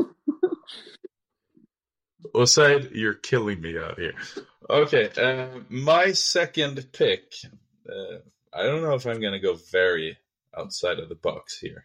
Oside, 2.33 2.91
you're 2.93 3.15
killing 3.15 3.61
me 3.61 3.77
out 3.77 3.99
here. 3.99 4.15
Okay, 4.71 5.11
uh, 5.21 5.61
my 5.69 6.13
second 6.13 6.87
pick. 6.93 7.33
Uh, 7.89 8.19
I 8.53 8.63
don't 8.63 8.83
know 8.83 8.95
if 8.95 9.07
I'm 9.07 9.21
going 9.21 9.33
to 9.33 9.41
go 9.41 9.55
very 9.73 10.19
outside 10.57 11.01
of 11.01 11.09
the 11.09 11.17
box 11.17 11.59
here. 11.59 11.85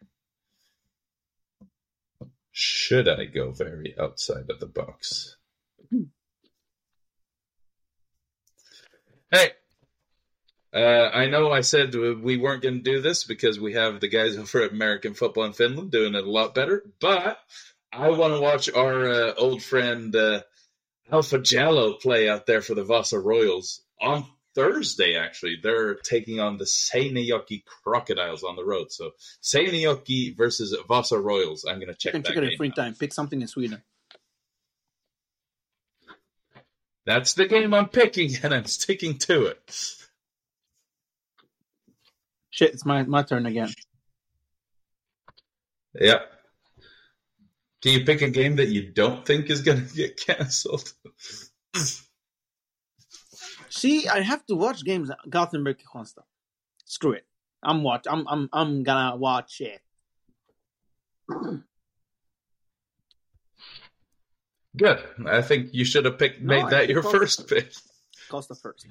Should 2.52 3.08
I 3.08 3.26
go 3.26 3.52
very 3.52 3.96
outside 4.00 4.50
of 4.50 4.60
the 4.60 4.68
box? 4.68 5.36
Hey, 9.32 9.52
uh, 10.74 11.10
I 11.14 11.28
know 11.28 11.52
I 11.52 11.62
said 11.62 11.94
we 11.94 12.38
weren't 12.38 12.64
going 12.64 12.84
to 12.84 12.92
do 12.92 13.00
this 13.00 13.24
because 13.26 13.60
we 13.60 13.74
have 13.74 14.00
the 14.00 14.08
guys 14.08 14.36
over 14.36 14.64
at 14.64 14.72
American 14.72 15.14
Football 15.14 15.46
in 15.46 15.54
Finland 15.54 15.92
doing 15.92 16.16
it 16.16 16.24
a 16.24 16.30
lot 16.30 16.56
better, 16.56 16.84
but 17.00 17.40
I 17.92 18.10
want 18.10 18.34
to 18.34 18.42
watch 18.42 18.72
our 18.72 19.08
uh, 19.10 19.34
old 19.36 19.62
friend 19.62 20.16
uh, 20.16 20.42
Alpha 21.12 21.40
Jallo 21.40 22.00
play 22.00 22.30
out 22.30 22.46
there 22.46 22.62
for 22.62 22.76
the 22.76 22.84
Vasa 22.84 23.20
Royals 23.20 23.82
on 24.00 24.26
Thursday. 24.60 25.16
Actually, 25.16 25.58
they're 25.64 25.96
taking 25.96 26.40
on 26.40 26.58
the 26.58 26.66
Seinäjoki 26.66 27.64
Crocodiles 27.66 28.44
on 28.44 28.56
the 28.58 28.66
road. 28.66 28.92
So 28.92 29.12
Seinäjoki 29.42 30.36
versus 30.36 30.76
Vasa 30.88 31.18
Royals. 31.18 31.66
I'm 31.66 31.76
going 31.76 31.88
to 31.88 31.94
you 31.94 31.96
check 31.96 32.12
can 32.12 32.22
that 32.24 32.28
check 32.28 32.38
it 32.38 32.44
in 32.44 32.58
free 32.58 32.70
out. 32.70 32.76
time. 32.76 32.96
Pick 32.96 33.14
something 33.14 33.42
in 33.42 33.48
Sweden. 33.48 33.82
That's 37.06 37.34
the 37.34 37.48
game 37.48 37.74
I'm 37.74 37.88
picking, 37.88 38.32
and 38.44 38.54
I'm 38.54 38.66
sticking 38.66 39.18
to 39.20 39.46
it. 39.46 39.96
Shit, 42.50 42.74
it's 42.74 42.86
my 42.86 43.04
my 43.04 43.24
turn 43.24 43.46
again. 43.46 43.70
Yep. 45.96 46.32
Can 47.82 47.94
you 47.94 48.04
pick 48.04 48.22
a 48.22 48.30
game 48.30 48.58
that 48.58 48.68
you 48.68 48.92
don't 48.92 49.26
think 49.26 49.50
is 49.50 49.62
going 49.62 49.88
to 49.88 49.96
get 49.96 50.20
canceled? 50.20 50.92
See, 53.70 54.08
I 54.08 54.22
have 54.22 54.46
to 54.48 54.56
watch 54.56 54.84
games. 54.84 55.12
Gothenburg 55.30 55.78
Kristianstad. 55.80 56.24
Screw 56.86 57.12
it. 57.14 57.26
I'm 57.62 57.84
watch. 57.84 58.06
I'm 58.10 58.28
I'm 58.28 58.50
I'm 58.54 58.84
gonna 58.84 59.16
watch 59.16 59.62
it. 59.62 59.82
Good. 64.78 65.00
I 65.28 65.42
think 65.42 65.70
you 65.74 65.84
should 65.86 66.06
have 66.06 66.18
picked 66.18 66.42
No, 66.42 66.48
made 66.56 66.66
I 66.66 66.70
that 66.72 66.90
your 66.90 67.04
Karlstad. 67.04 67.12
first 67.12 67.48
pick. 67.48 67.72
Karlstad 68.30 68.62
first. 68.62 68.88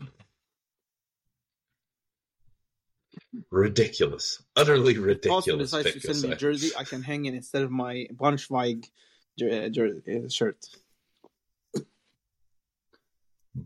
Ridiculous. 3.50 4.42
Utterly 4.56 4.94
Karlstad 4.94 5.04
ridiculous 5.04 5.70
decides 5.70 5.92
pick. 5.92 6.02
to 6.02 6.14
send 6.14 6.22
me 6.22 6.32
a 6.32 6.36
jersey. 6.36 6.70
I 6.78 6.84
can 6.84 7.02
hang 7.02 7.24
it 7.26 7.34
instead 7.34 7.62
of 7.62 7.70
my 7.70 8.06
Braunschweig 8.14 8.88
jer- 9.38 9.70
jer- 9.70 10.28
shirt. 10.30 10.66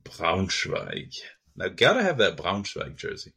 Braunschweig. 0.05 1.15
Now, 1.57 1.69
gotta 1.69 2.03
have 2.03 2.19
that 2.19 2.37
Braunschweig 2.37 2.97
jersey. 2.97 3.33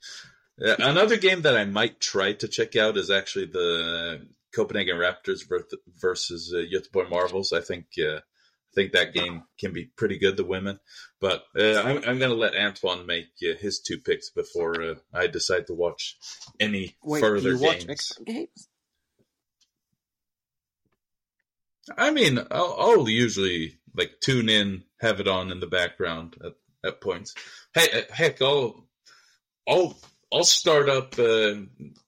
Uh, 0.63 0.75
another 0.79 1.17
game 1.17 1.41
that 1.41 1.57
I 1.57 1.65
might 1.65 1.99
try 1.99 2.33
to 2.33 2.47
check 2.47 2.75
out 2.75 2.97
is 2.97 3.11
actually 3.11 3.47
the 3.47 4.25
Copenhagen 4.53 4.95
Raptors 4.95 5.41
versus 5.99 6.53
uh, 6.55 6.63
Göteborg 6.73 7.09
Marvels. 7.09 7.51
I 7.51 7.59
think 7.59 7.87
uh, 7.99 8.17
I 8.17 8.73
think 8.73 8.93
that 8.93 9.13
game 9.13 9.43
can 9.59 9.73
be 9.73 9.85
pretty 9.85 10.17
good. 10.17 10.37
The 10.37 10.45
women, 10.45 10.79
but 11.19 11.43
uh, 11.57 11.81
I'm, 11.81 11.97
I'm 11.97 12.19
going 12.19 12.31
to 12.31 12.35
let 12.35 12.55
Antoine 12.55 13.05
make 13.05 13.27
uh, 13.43 13.57
his 13.59 13.79
two 13.79 13.97
picks 13.97 14.29
before 14.29 14.81
uh, 14.81 14.95
I 15.13 15.27
decide 15.27 15.67
to 15.67 15.73
watch 15.73 16.17
any 16.59 16.95
Wait, 17.03 17.19
further 17.19 17.49
you 17.51 17.59
watch 17.59 17.79
games. 17.79 17.89
extra 17.89 18.23
games? 18.23 18.69
I 21.97 22.11
mean, 22.11 22.39
I'll, 22.51 22.75
I'll 22.79 23.09
usually 23.09 23.77
like 23.95 24.19
tune 24.21 24.49
in, 24.49 24.83
have 24.99 25.19
it 25.19 25.27
on 25.27 25.51
in 25.51 25.59
the 25.59 25.67
background 25.67 26.35
at, 26.43 26.53
at 26.83 27.01
points. 27.01 27.33
Hey, 27.73 27.87
uh, 27.93 28.13
heck, 28.13 28.41
I'll 28.41 28.87
I'll 29.67 29.97
I'll 30.31 30.43
start 30.43 30.89
up 30.89 31.17
uh, 31.19 31.55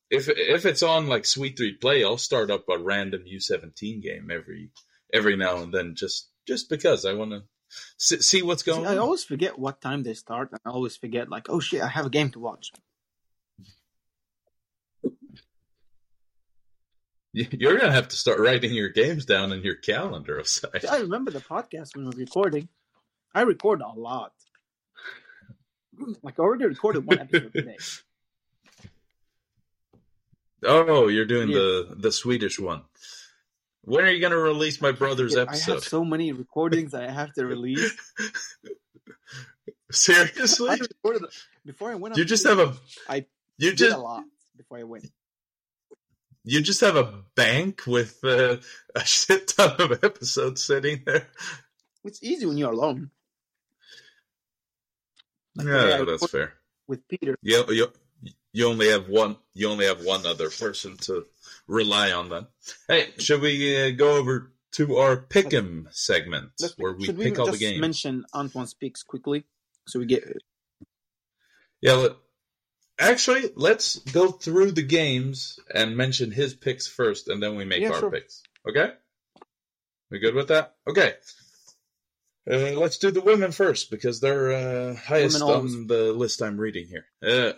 if 0.10 0.30
if 0.30 0.66
it's 0.66 0.84
on 0.84 1.08
like 1.08 1.26
Sweet 1.26 1.58
Three 1.58 1.74
Play. 1.74 2.04
I'll 2.04 2.18
start 2.18 2.52
up 2.52 2.66
a 2.70 2.78
random 2.78 3.24
U 3.26 3.40
seventeen 3.40 4.02
game 4.02 4.30
every 4.32 4.72
every 5.14 5.36
now 5.36 5.58
and 5.58 5.74
then, 5.74 5.96
just 5.96 6.30
just 6.48 6.70
because 6.70 7.06
I 7.06 7.14
want 7.14 7.32
to 7.32 7.44
see, 7.98 8.22
see 8.22 8.42
what's 8.42 8.64
going 8.64 8.82
See, 8.84 8.88
I 8.88 8.94
on. 8.94 9.00
always 9.00 9.24
forget 9.24 9.60
what 9.60 9.82
time 9.82 10.04
they 10.04 10.14
start, 10.14 10.52
and 10.52 10.60
I 10.66 10.70
always 10.70 10.96
forget 10.96 11.30
like, 11.30 11.50
oh 11.50 11.60
shit, 11.60 11.82
I 11.82 11.88
have 11.88 12.06
a 12.06 12.10
game 12.10 12.32
to 12.32 12.40
watch. 12.40 12.72
You're 17.52 17.78
gonna 17.78 17.92
have 17.92 18.08
to 18.08 18.16
start 18.16 18.40
writing 18.40 18.74
your 18.74 18.90
games 18.90 19.26
down 19.26 19.52
in 19.52 19.62
your 19.62 19.76
calendar. 19.76 20.40
Aside. 20.40 20.82
See, 20.82 20.88
I 20.88 20.98
remember 20.98 21.30
the 21.32 21.40
podcast 21.40 21.96
when 21.96 22.06
we 22.06 22.12
were 22.12 22.20
recording. 22.20 22.68
I 23.34 23.42
record 23.42 23.82
a 23.82 23.90
lot. 23.90 24.34
Like 26.22 26.40
I 26.40 26.44
already 26.44 26.66
recorded 26.66 27.08
one 27.08 27.18
episode 27.20 27.52
today. 27.54 27.78
Oh, 30.64 31.08
you're 31.08 31.26
doing 31.26 31.50
the 31.50 31.96
the 31.98 32.12
Swedish 32.12 32.60
one. 32.60 32.84
When 33.82 34.06
are 34.06 34.12
you 34.12 34.22
gonna 34.22 34.38
release 34.38 34.80
my 34.80 34.92
brother's 34.92 35.34
Yeah, 35.34 35.40
I 35.40 35.44
episode? 35.44 35.74
have 35.74 35.84
so 35.84 36.06
many 36.06 36.32
recordings 36.34 36.94
I 36.94 37.10
have 37.10 37.34
to 37.34 37.48
release. 37.48 37.96
Seriously? 39.92 40.70
I 40.70 40.76
recorded 40.76 41.24
before 41.66 41.92
I 41.92 41.96
went. 41.96 42.16
You 42.18 42.26
just 42.26 42.44
tour, 42.46 42.56
have 42.56 42.76
a 42.76 42.78
I 43.12 43.26
you 43.58 43.72
did 43.72 43.78
just 43.78 43.96
a 43.98 44.00
lot 44.00 44.24
before 44.56 44.78
I 44.78 44.84
went. 44.84 45.06
You 46.48 46.62
just 46.62 46.82
have 46.82 46.96
a 46.96 47.24
bank 47.36 47.84
with 47.86 48.24
uh, 48.24 48.58
a 48.96 49.06
shit 49.06 49.50
ton 49.50 49.76
of 49.80 50.04
episodes 50.04 50.64
sitting 50.64 51.04
there. 51.06 51.28
It's 52.04 52.24
easy 52.24 52.46
when 52.46 52.58
you're 52.58 52.72
alone. 52.72 53.12
Like, 55.56 55.68
Yeah, 55.68 56.06
that's 56.08 56.30
fair. 56.30 56.54
With 56.88 57.08
Peter, 57.08 57.36
You, 57.42 57.66
you 57.70 57.88
you 58.54 58.68
only 58.68 58.90
have 58.90 59.10
one. 59.10 59.36
You 59.54 59.70
only 59.70 59.86
have 59.86 60.04
one 60.06 60.26
other 60.26 60.50
person 60.50 60.96
to 61.02 61.26
rely 61.68 62.12
on. 62.12 62.30
Then, 62.30 62.48
hey, 62.88 63.10
should 63.18 63.42
we 63.42 63.90
uh, 63.90 63.92
go 63.92 64.16
over 64.16 64.54
to 64.74 64.98
our 64.98 65.18
pick'em 65.18 65.94
segment 65.94 66.52
let's, 66.60 66.78
where 66.78 66.94
we 66.94 67.06
should 67.06 67.18
we 67.18 67.26
pick 67.26 67.40
all 67.40 67.46
the 67.46 67.52
just 67.52 67.62
games? 67.62 67.82
mention 67.82 68.26
Antoine 68.34 68.68
speaks 68.68 69.04
quickly 69.04 69.44
so 69.88 70.00
we 70.00 70.06
get 70.06 70.24
Yeah, 71.82 72.10
actually, 73.00 73.52
let's 73.56 74.00
go 74.00 74.32
through 74.32 74.72
the 74.72 74.84
games 74.84 75.60
and 75.74 75.96
mention 75.98 76.32
his 76.32 76.54
picks 76.54 76.88
first, 76.88 77.28
and 77.28 77.42
then 77.42 77.56
we 77.56 77.66
make 77.66 77.82
Yeah, 77.82 77.92
our 77.92 78.00
sure. 78.00 78.12
picks. 78.12 78.44
Okay? 78.68 78.94
We 80.10 80.20
good 80.20 80.36
with 80.36 80.48
that? 80.50 80.76
Okay. 80.90 81.14
Uh, 82.50 82.80
let's 82.80 82.98
do 82.98 83.12
the 83.12 83.22
women 83.22 83.52
first 83.52 83.92
because 83.92 84.22
they're 84.22 84.52
uh, 84.54 84.96
highest 84.96 85.42
Women 85.42 85.56
always- 85.56 85.76
on 85.76 85.88
the 85.88 86.14
list 86.14 86.42
I'm 86.42 86.58
reading 86.60 86.88
here. 86.88 87.06
Uh, 87.22 87.54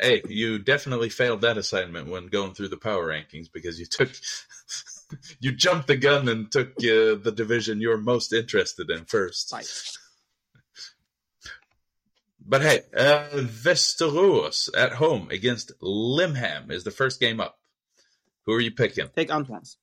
hey, 0.00 0.22
you 0.28 0.58
definitely 0.58 1.08
failed 1.10 1.42
that 1.42 1.56
assignment 1.56 2.08
when 2.08 2.26
going 2.26 2.54
through 2.54 2.68
the 2.68 2.76
power 2.76 3.06
rankings 3.06 3.46
because 3.52 3.78
you 3.78 3.86
took. 3.86 4.10
you 5.40 5.52
jumped 5.52 5.86
the 5.86 5.96
gun 5.96 6.28
and 6.28 6.50
took 6.50 6.70
uh, 6.78 7.14
the 7.22 7.32
division 7.34 7.80
you're 7.80 7.96
most 7.96 8.32
interested 8.32 8.90
in 8.90 9.04
first. 9.04 9.54
But 12.48 12.62
hey, 12.62 12.82
uh, 12.96 13.28
Västerås 13.32 14.68
at 14.76 14.92
home 14.92 15.28
against 15.30 15.72
Limhamn 15.82 16.70
is 16.70 16.84
the 16.84 16.92
first 16.92 17.18
game 17.18 17.40
up. 17.40 17.58
Who 18.44 18.52
are 18.52 18.60
you 18.60 18.70
picking? 18.70 19.08
Take 19.14 19.30
Antoine's. 19.30 19.78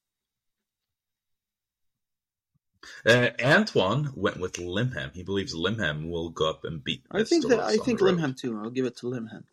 Uh, 3.06 3.30
Antoine 3.44 4.12
went 4.16 4.40
with 4.40 4.54
Limhamn. 4.54 5.14
He 5.14 5.24
believes 5.24 5.54
Limhamn 5.54 6.10
will 6.10 6.30
go 6.30 6.50
up 6.50 6.64
and 6.64 6.82
beat. 6.82 7.04
I 7.12 7.24
think 7.24 7.48
that 7.50 7.60
I 7.60 7.76
think. 7.78 8.00
Limhamn 8.00 8.38
too. 8.38 8.58
I'll 8.58 8.70
give 8.70 8.86
it 8.86 8.96
to 8.98 9.08
Limhamn. 9.08 9.44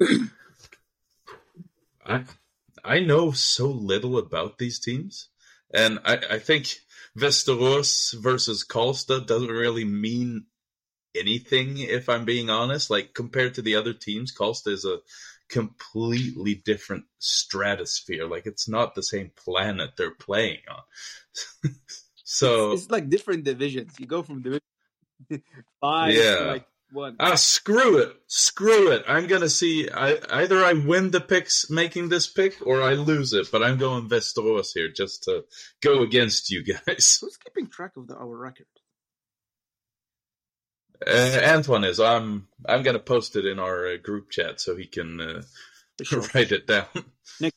I 2.06 2.24
I 2.84 3.00
know 3.00 3.32
so 3.32 3.68
little 3.68 4.18
about 4.18 4.58
these 4.58 4.78
teams, 4.78 5.30
and 5.72 5.98
I, 6.04 6.18
I 6.30 6.38
think 6.38 6.76
Västerås 7.16 8.14
versus 8.20 8.64
Karlstad 8.64 9.26
doesn't 9.26 9.48
really 9.48 9.84
mean 9.84 10.46
anything. 11.14 11.78
If 11.78 12.08
I'm 12.08 12.24
being 12.24 12.50
honest, 12.50 12.90
like 12.90 13.14
compared 13.14 13.54
to 13.54 13.62
the 13.62 13.76
other 13.76 13.92
teams, 13.92 14.34
Karlstad 14.36 14.72
is 14.72 14.84
a 14.84 14.98
completely 15.48 16.54
different 16.54 17.04
stratosphere. 17.18 18.26
Like 18.26 18.46
it's 18.46 18.68
not 18.68 18.94
the 18.94 19.02
same 19.02 19.30
planet 19.36 19.90
they're 19.96 20.14
playing 20.14 20.60
on. 20.68 21.70
so 22.24 22.72
It's, 22.72 22.82
it's 22.84 22.90
like 22.90 23.08
different 23.08 23.44
divisions. 23.44 23.94
You 23.98 24.06
go 24.06 24.22
from 24.22 24.42
division 24.42 24.62
five 25.80 26.14
Yeah. 26.14 26.36
to 26.36 26.44
like 26.46 26.66
one. 26.92 27.16
Ah, 27.18 27.34
screw 27.34 27.98
it. 27.98 28.14
Screw 28.28 28.92
it. 28.92 29.04
I'm 29.08 29.26
gonna 29.26 29.48
see. 29.48 29.88
I 29.90 30.18
either 30.30 30.64
I 30.64 30.74
win 30.74 31.10
the 31.10 31.20
picks 31.20 31.68
making 31.68 32.08
this 32.08 32.26
pick, 32.28 32.56
or 32.64 32.82
I 32.82 32.94
lose 32.94 33.32
it. 33.32 33.48
But 33.50 33.62
I'm 33.64 33.78
going 33.78 34.08
Västerås 34.08 34.72
here 34.74 34.90
just 34.90 35.24
to 35.24 35.44
go 35.82 36.02
against 36.02 36.50
you 36.50 36.62
guys. 36.64 37.18
Who's 37.20 37.36
keeping 37.36 37.68
track 37.68 37.92
of 37.96 38.06
the, 38.06 38.14
our 38.16 38.36
record? 38.36 38.66
Uh, 41.06 41.40
Antoine 41.44 41.84
is. 41.84 42.00
I'm. 42.00 42.48
I'm 42.66 42.82
gonna 42.82 42.98
post 42.98 43.36
it 43.36 43.46
in 43.46 43.58
our 43.58 43.86
uh, 43.86 43.96
group 43.96 44.30
chat 44.30 44.60
so 44.60 44.76
he 44.76 44.86
can 44.86 45.20
uh, 45.20 45.42
sure. 46.02 46.22
write 46.34 46.52
it 46.52 46.66
down. 46.66 46.86
Nick. 47.40 47.52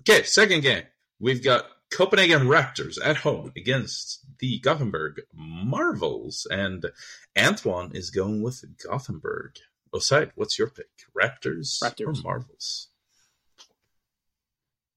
Okay, 0.00 0.22
second 0.24 0.62
game. 0.62 0.84
We've 1.18 1.42
got 1.42 1.66
Copenhagen 1.90 2.42
Raptors 2.46 2.98
at 3.02 3.18
home 3.18 3.52
against 3.56 4.20
the 4.38 4.58
Gothenburg 4.60 5.22
Marvels, 5.32 6.46
and 6.50 6.84
Antoine 7.38 7.92
is 7.94 8.10
going 8.10 8.42
with 8.42 8.64
Gothenburg. 8.84 9.52
Oside, 9.94 10.32
what's 10.34 10.58
your 10.58 10.68
pick? 10.68 10.88
Raptors, 11.16 11.80
Raptors. 11.82 12.06
or 12.06 12.22
Marvels? 12.22 12.88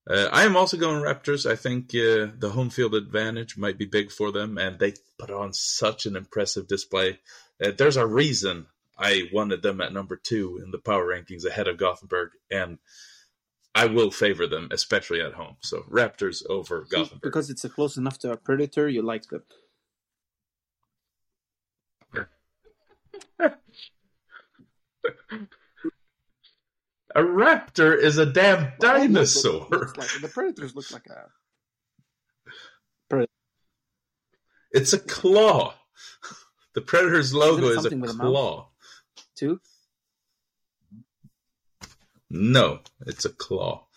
Uh, 0.10 0.30
I 0.32 0.44
am 0.44 0.56
also 0.56 0.78
going 0.78 1.02
Raptors. 1.02 1.50
I 1.50 1.56
think 1.56 1.90
uh, 1.90 2.32
the 2.40 2.52
home 2.54 2.70
field 2.70 2.96
advantage 2.96 3.58
might 3.58 3.78
be 3.78 3.86
big 3.86 4.10
for 4.12 4.32
them, 4.32 4.58
and 4.58 4.80
they 4.80 4.94
put 5.18 5.30
on 5.30 5.52
such 5.54 6.06
an 6.06 6.16
impressive 6.16 6.68
display. 6.68 7.20
Uh, 7.64 7.72
there's 7.78 7.98
a 7.98 8.08
reason 8.08 8.68
I 8.98 9.30
wanted 9.34 9.64
them 9.64 9.82
at 9.82 9.92
number 9.92 10.16
two 10.16 10.62
in 10.64 10.72
the 10.72 10.78
power 10.78 11.06
rankings 11.06 11.46
ahead 11.46 11.68
of 11.68 11.78
Gothenburg, 11.78 12.32
and 12.50 12.78
I 13.76 13.88
will 13.88 14.10
favor 14.12 14.48
them, 14.48 14.70
especially 14.72 15.20
at 15.22 15.34
home. 15.34 15.58
So 15.60 15.84
Raptors 15.90 16.42
over 16.50 16.86
See, 16.90 16.96
Gothenburg. 16.96 17.22
because 17.22 17.50
it's 17.50 17.66
a 17.66 17.70
close 17.70 17.98
enough 17.98 18.18
to 18.20 18.32
a 18.32 18.38
predator, 18.38 18.88
you 18.88 19.02
like 19.02 19.26
them. 19.28 19.44
A 27.18 27.22
raptor 27.22 27.98
is 28.00 28.20
a 28.20 28.26
damn 28.28 28.74
dinosaur. 28.80 29.68
Looks 29.72 29.98
like- 29.98 30.22
the 30.22 30.28
predators 30.28 30.76
look 30.76 30.90
like 30.92 31.08
a. 31.08 31.26
It's 34.72 34.94
a 34.94 35.00
claw. 35.00 35.74
The 36.74 36.82
Predator's 36.82 37.34
logo 37.34 37.70
is 37.70 37.86
a 37.86 37.90
claw. 37.90 38.70
Two. 39.36 39.60
No, 42.30 42.82
it's 43.08 43.26
a 43.26 43.30
claw. 43.30 43.88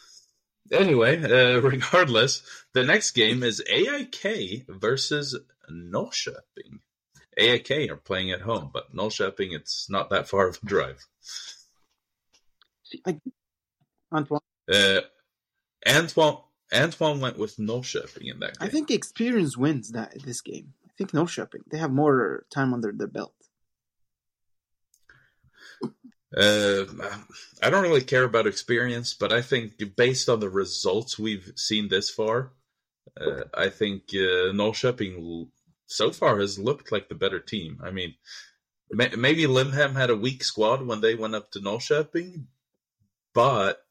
Anyway, 0.73 1.23
uh, 1.23 1.61
regardless, 1.61 2.43
the 2.73 2.85
next 2.85 3.11
game 3.11 3.43
is 3.43 3.63
AIK 3.69 4.65
versus 4.69 5.37
Norrköping. 5.71 6.81
AIK 7.37 7.91
are 7.91 7.97
playing 7.97 8.31
at 8.31 8.41
home, 8.43 8.71
but 8.73 8.95
Norrköping, 8.95 9.53
it's 9.55 9.91
not 9.91 10.09
that 10.11 10.29
far 10.29 10.47
of 10.49 10.59
a 10.63 10.67
drive. 10.67 11.05
Antoine, 14.13 14.41
Uh, 14.73 15.01
Antoine 15.89 16.39
Antoine 16.73 17.21
went 17.21 17.39
with 17.39 17.57
Norrköping 17.57 18.31
in 18.33 18.39
that 18.41 18.59
game. 18.59 18.67
I 18.67 18.69
think 18.69 18.91
experience 18.91 19.57
wins 19.57 19.91
that 19.93 20.23
this 20.25 20.41
game. 20.41 20.75
I 20.87 20.91
think 20.97 21.11
Norrköping. 21.13 21.63
They 21.71 21.79
have 21.79 21.91
more 21.91 22.47
time 22.51 22.73
under 22.75 22.93
their 22.93 23.07
belt. 23.09 23.35
Uh, 26.37 26.85
I 27.61 27.71
don't 27.71 27.83
really 27.83 28.03
care 28.03 28.23
about 28.23 28.47
experience, 28.47 29.15
but 29.15 29.33
I 29.33 29.43
think 29.43 29.73
based 29.97 30.29
on 30.29 30.39
the 30.39 30.49
results 30.49 31.19
we've 31.19 31.53
seen 31.57 31.89
this 31.89 32.09
far, 32.09 32.53
uh, 33.21 33.45
I 33.53 33.69
think 33.69 34.05
uh, 34.13 34.53
Norrköping 34.55 35.19
l- 35.19 35.49
so 35.87 36.13
far 36.13 36.39
has 36.39 36.57
looked 36.57 36.93
like 36.93 37.09
the 37.09 37.17
better 37.17 37.41
team. 37.41 37.81
I 37.83 37.91
mean, 37.91 38.15
ma- 38.93 39.17
maybe 39.19 39.45
Limhamn 39.47 39.95
had 39.97 40.11
a 40.11 40.17
weak 40.17 40.45
squad 40.45 40.87
when 40.87 41.01
they 41.01 41.17
went 41.17 41.35
up 41.35 41.51
to 41.53 41.59
Norrköping, 41.61 42.45
but 43.35 43.83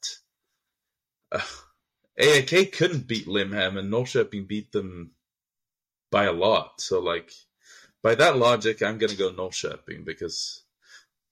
uh, 1.32 1.40
AIK 2.18 2.74
couldn't 2.74 3.08
beat 3.08 3.28
Limhamn, 3.28 3.78
and 3.78 3.92
Norrköping 3.92 4.48
beat 4.48 4.72
them 4.72 5.12
by 6.12 6.26
a 6.26 6.34
lot. 6.34 6.82
So, 6.82 7.00
like, 7.00 7.32
by 8.02 8.16
that 8.16 8.38
logic, 8.38 8.82
I'm 8.82 8.98
going 8.98 9.12
to 9.12 9.18
go 9.18 9.32
Norrköping 9.32 10.06
because, 10.06 10.64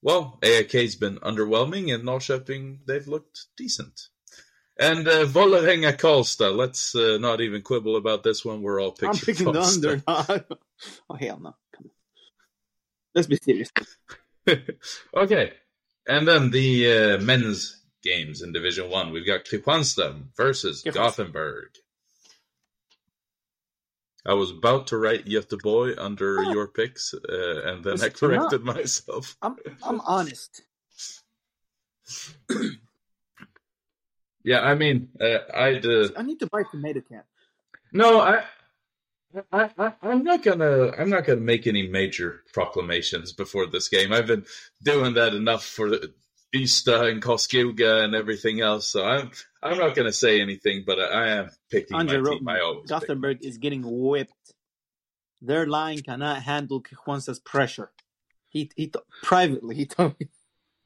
well, 0.02 0.38
AIK's 0.42 0.96
been 0.96 1.18
underwhelming, 1.18 1.94
and 1.94 2.04
Norrköping, 2.04 2.86
they've 2.86 3.08
looked 3.08 3.46
decent. 3.56 4.08
And 4.80 5.08
uh, 5.08 5.24
Vålerenga 5.24 5.98
Karlstad, 5.98 6.54
let's 6.56 6.94
uh, 6.94 7.18
not 7.20 7.40
even 7.40 7.62
quibble 7.62 7.96
about 7.96 8.22
this 8.22 8.44
one. 8.44 8.62
We're 8.62 8.80
all 8.80 8.92
picking, 8.92 9.08
I'm 9.08 9.16
picking 9.16 9.52
the 9.52 9.60
under. 9.60 10.02
oh 11.10 11.14
hell 11.18 11.40
no! 11.40 11.56
Let's 13.12 13.26
be 13.26 13.36
serious. 13.36 13.72
okay. 15.16 15.52
And 16.06 16.28
then 16.28 16.50
the 16.50 16.92
uh, 16.92 17.18
men's 17.18 17.77
games 18.02 18.42
in 18.42 18.52
Division 18.52 18.90
1. 18.90 19.12
We've 19.12 19.26
got 19.26 19.44
Kristianstad 19.44 20.34
versus. 20.36 20.82
Gothenburg. 20.82 21.68
I 24.26 24.34
was 24.34 24.50
about 24.50 24.88
to 24.88 24.98
write 24.98 25.24
Göteborg 25.26 25.94
under 25.98 26.38
Ah. 26.40 26.50
your 26.52 26.68
picks, 26.68 27.14
uh, 27.14 27.62
and 27.64 27.82
then 27.84 28.00
I 28.02 28.08
corrected 28.10 28.62
myself. 28.62 29.36
I'm 29.40 29.56
I'm 29.82 30.00
honest. 30.02 30.62
Yeah, 34.44 34.60
I 34.60 34.74
mean, 34.76 35.08
uh, 35.20 35.38
I'd. 35.54 35.84
Uh, 35.84 36.08
I 36.16 36.22
need 36.22 36.38
to 36.40 36.46
buy 36.46 36.62
tomato 36.70 37.00
can. 37.02 37.22
no, 37.92 38.20
I. 38.20 38.44
I, 39.52 39.70
I, 39.76 39.92
I'm 40.00 40.24
not 40.24 40.42
gonna. 40.42 40.90
I'm 40.96 41.10
not 41.10 41.26
gonna 41.26 41.40
make 41.40 41.66
any 41.66 41.86
major 41.86 42.42
proclamations 42.54 43.32
before 43.32 43.66
this 43.66 43.88
game. 43.88 44.10
I've 44.12 44.26
been 44.26 44.46
doing 44.82 45.14
that 45.14 45.34
enough 45.34 45.64
for 45.64 45.90
the 46.52 47.04
and 47.04 47.22
Karlskoga 47.22 48.04
and 48.04 48.14
everything 48.14 48.60
else. 48.60 48.88
So 48.88 49.04
I'm. 49.04 49.30
I'm 49.60 49.76
not 49.76 49.96
gonna 49.96 50.12
say 50.12 50.40
anything, 50.40 50.84
but 50.86 51.00
I, 51.00 51.28
am 51.30 51.50
picking 51.70 51.96
Andre 51.96 52.20
my 52.20 52.30
team. 52.30 52.48
I 52.48 52.60
always. 52.60 52.88
Gothenburg 52.88 53.44
is 53.44 53.58
getting 53.58 53.82
whipped. 53.84 54.32
Their 55.42 55.66
line 55.66 56.00
cannot 56.02 56.42
handle 56.42 56.82
Kristianstad's 56.82 57.40
pressure. 57.40 57.90
He 58.48 58.70
he 58.76 58.86
th- 58.88 59.04
privately 59.22 59.74
he 59.80 59.86
told 59.86 60.18
me 60.20 60.28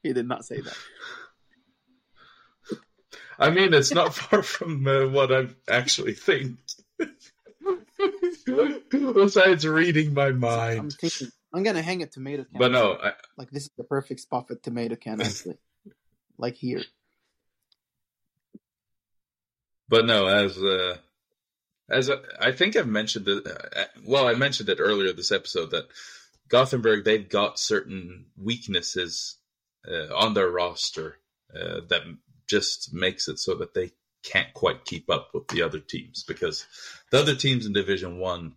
he 0.03 0.13
did 0.13 0.27
not 0.27 0.45
say 0.45 0.61
that. 0.61 0.77
I 3.39 3.51
mean, 3.51 3.75
it's 3.75 3.93
not 3.93 4.15
far 4.15 4.43
from 4.43 4.87
uh, 4.87 5.07
what 5.09 5.33
I 5.33 5.49
actually 5.69 6.15
think. 6.15 6.59
Besides 8.91 9.67
reading 9.67 10.15
my 10.15 10.27
I'm 10.27 10.41
mind, 10.41 10.93
thinking 10.95 11.29
I'm 11.53 11.63
gonna 11.63 11.83
hang 11.83 12.03
a 12.03 12.07
tomato 12.07 12.45
can. 12.45 12.59
but 12.59 12.73
no, 12.73 12.95
I, 13.03 13.13
like 13.37 13.51
this 13.51 13.65
is 13.65 13.71
the 13.77 13.85
perfect 13.85 14.21
spot 14.21 14.49
for 14.49 14.55
tomato 14.57 14.97
can. 14.97 15.15
Honestly, 15.21 15.57
like 16.39 16.57
here. 16.57 16.83
But 19.89 20.07
no, 20.07 20.27
as 20.27 20.57
uh, 20.57 20.97
as 21.91 22.09
uh, 22.09 22.23
I 22.41 22.53
think 22.53 22.77
I've 22.77 22.87
mentioned 22.87 23.29
it. 23.29 23.47
Uh, 23.47 23.85
well, 24.05 24.27
I 24.27 24.35
mentioned 24.35 24.71
it 24.71 24.79
earlier 24.81 25.13
this 25.13 25.33
episode 25.33 25.71
that 25.73 25.89
Gothenburg 26.49 27.05
they've 27.05 27.29
got 27.29 27.59
certain 27.59 28.27
weaknesses 28.37 29.37
uh, 29.87 30.15
on 30.15 30.35
their 30.35 30.49
roster 30.49 31.19
uh, 31.55 31.81
that 31.89 32.03
just 32.49 32.95
makes 32.95 33.29
it 33.29 33.39
so 33.39 33.55
that 33.57 33.75
they 33.75 33.91
can't 34.23 34.55
quite 34.55 34.85
keep 34.85 35.11
up 35.11 35.31
with 35.35 35.49
the 35.49 35.63
other 35.63 35.81
teams 35.81 36.23
because 36.23 36.67
the 37.11 37.19
other 37.19 37.35
teams 37.35 37.67
in 37.67 37.73
Division 37.73 38.19
One 38.19 38.55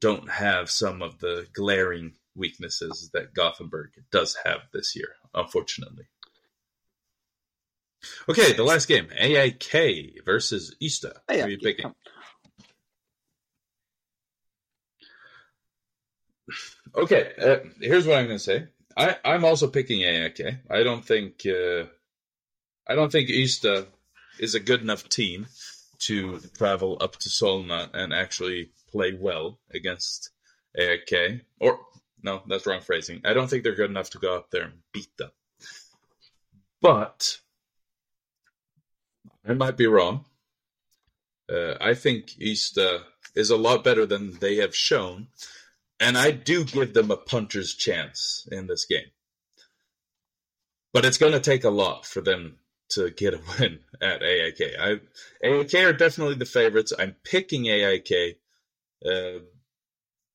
don't 0.00 0.30
have 0.30 0.70
some 0.70 1.02
of 1.02 1.18
the 1.18 1.46
glaring 1.52 2.14
weaknesses 2.38 3.10
that 3.12 3.34
Gothenburg 3.34 3.90
does 4.10 4.36
have 4.44 4.60
this 4.72 4.96
year, 4.96 5.08
unfortunately. 5.34 6.06
Okay, 8.28 8.52
the 8.52 8.64
last 8.64 8.86
game, 8.86 9.08
AIK 9.16 10.24
versus 10.24 10.74
Ystad. 10.80 11.16
Who 11.28 11.40
are 11.40 11.48
you 11.48 11.58
picking? 11.58 11.92
Okay, 16.94 17.32
uh, 17.40 17.56
here's 17.80 18.06
what 18.06 18.18
I'm 18.18 18.26
going 18.26 18.38
to 18.38 18.44
say. 18.44 18.68
I, 18.96 19.16
I'm 19.24 19.44
also 19.44 19.68
picking 19.68 20.00
AIK. 20.00 20.40
I 20.70 20.82
don't 20.82 21.04
think 21.04 21.42
uh, 21.46 21.84
I 22.86 22.94
don't 22.94 23.12
think 23.12 23.28
Ystad 23.28 23.86
is 24.38 24.54
a 24.54 24.60
good 24.60 24.80
enough 24.80 25.08
team 25.08 25.46
to 26.00 26.40
travel 26.56 26.96
up 27.00 27.16
to 27.16 27.28
Solna 27.28 27.90
and 27.92 28.14
actually 28.14 28.70
play 28.90 29.12
well 29.18 29.58
against 29.72 30.30
AIK. 30.76 31.42
Or 31.60 31.78
no, 32.22 32.42
that's 32.46 32.66
wrong 32.66 32.80
phrasing. 32.80 33.20
I 33.24 33.32
don't 33.32 33.48
think 33.48 33.62
they're 33.62 33.74
good 33.74 33.90
enough 33.90 34.10
to 34.10 34.18
go 34.18 34.36
up 34.36 34.50
there 34.50 34.64
and 34.64 34.74
beat 34.92 35.16
them. 35.16 35.30
But 36.80 37.38
I 39.46 39.54
might 39.54 39.76
be 39.76 39.86
wrong. 39.86 40.24
Uh, 41.50 41.74
I 41.80 41.94
think 41.94 42.28
Ystad 42.40 43.02
is 43.34 43.50
a 43.50 43.56
lot 43.56 43.82
better 43.82 44.04
than 44.04 44.38
they 44.38 44.56
have 44.56 44.76
shown, 44.76 45.28
and 45.98 46.18
I 46.18 46.30
do 46.30 46.64
give 46.64 46.92
them 46.94 47.10
a 47.10 47.16
puncher's 47.16 47.74
chance 47.74 48.46
in 48.52 48.66
this 48.66 48.84
game. 48.84 49.10
But 50.92 51.04
it's 51.04 51.18
going 51.18 51.32
to 51.32 51.40
take 51.40 51.64
a 51.64 51.70
lot 51.70 52.04
for 52.04 52.20
them 52.20 52.58
to 52.90 53.10
get 53.10 53.34
a 53.34 53.40
win 53.58 53.80
at 54.00 54.22
AIK. 54.22 54.60
I, 54.78 55.00
AIK 55.42 55.74
are 55.74 55.92
definitely 55.92 56.34
the 56.34 56.44
favorites. 56.44 56.92
I'm 56.98 57.16
picking 57.24 57.66
AIK, 57.66 58.38
uh, 59.06 59.40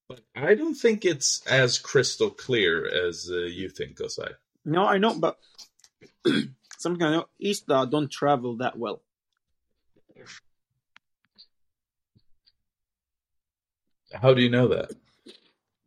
but 0.08 0.22
I 0.36 0.56
don't 0.56 0.76
think 0.76 1.06
it's 1.06 1.46
as 1.48 1.78
crystal 1.78 2.30
clear 2.30 2.88
as 3.08 3.30
uh, 3.32 3.38
you 3.38 3.70
think, 3.70 3.98
Osai. 3.98 4.34
No, 4.66 4.86
I 4.86 4.98
know, 4.98 5.18
but 5.18 5.38
something 6.78 7.04
I 7.04 7.12
know. 7.12 7.26
Ystad 7.44 7.92
don't 7.92 8.12
travel 8.12 8.58
that 8.58 8.78
well. 8.78 9.02
How 14.14 14.34
do 14.34 14.42
you 14.42 14.50
know 14.50 14.68
that? 14.68 14.92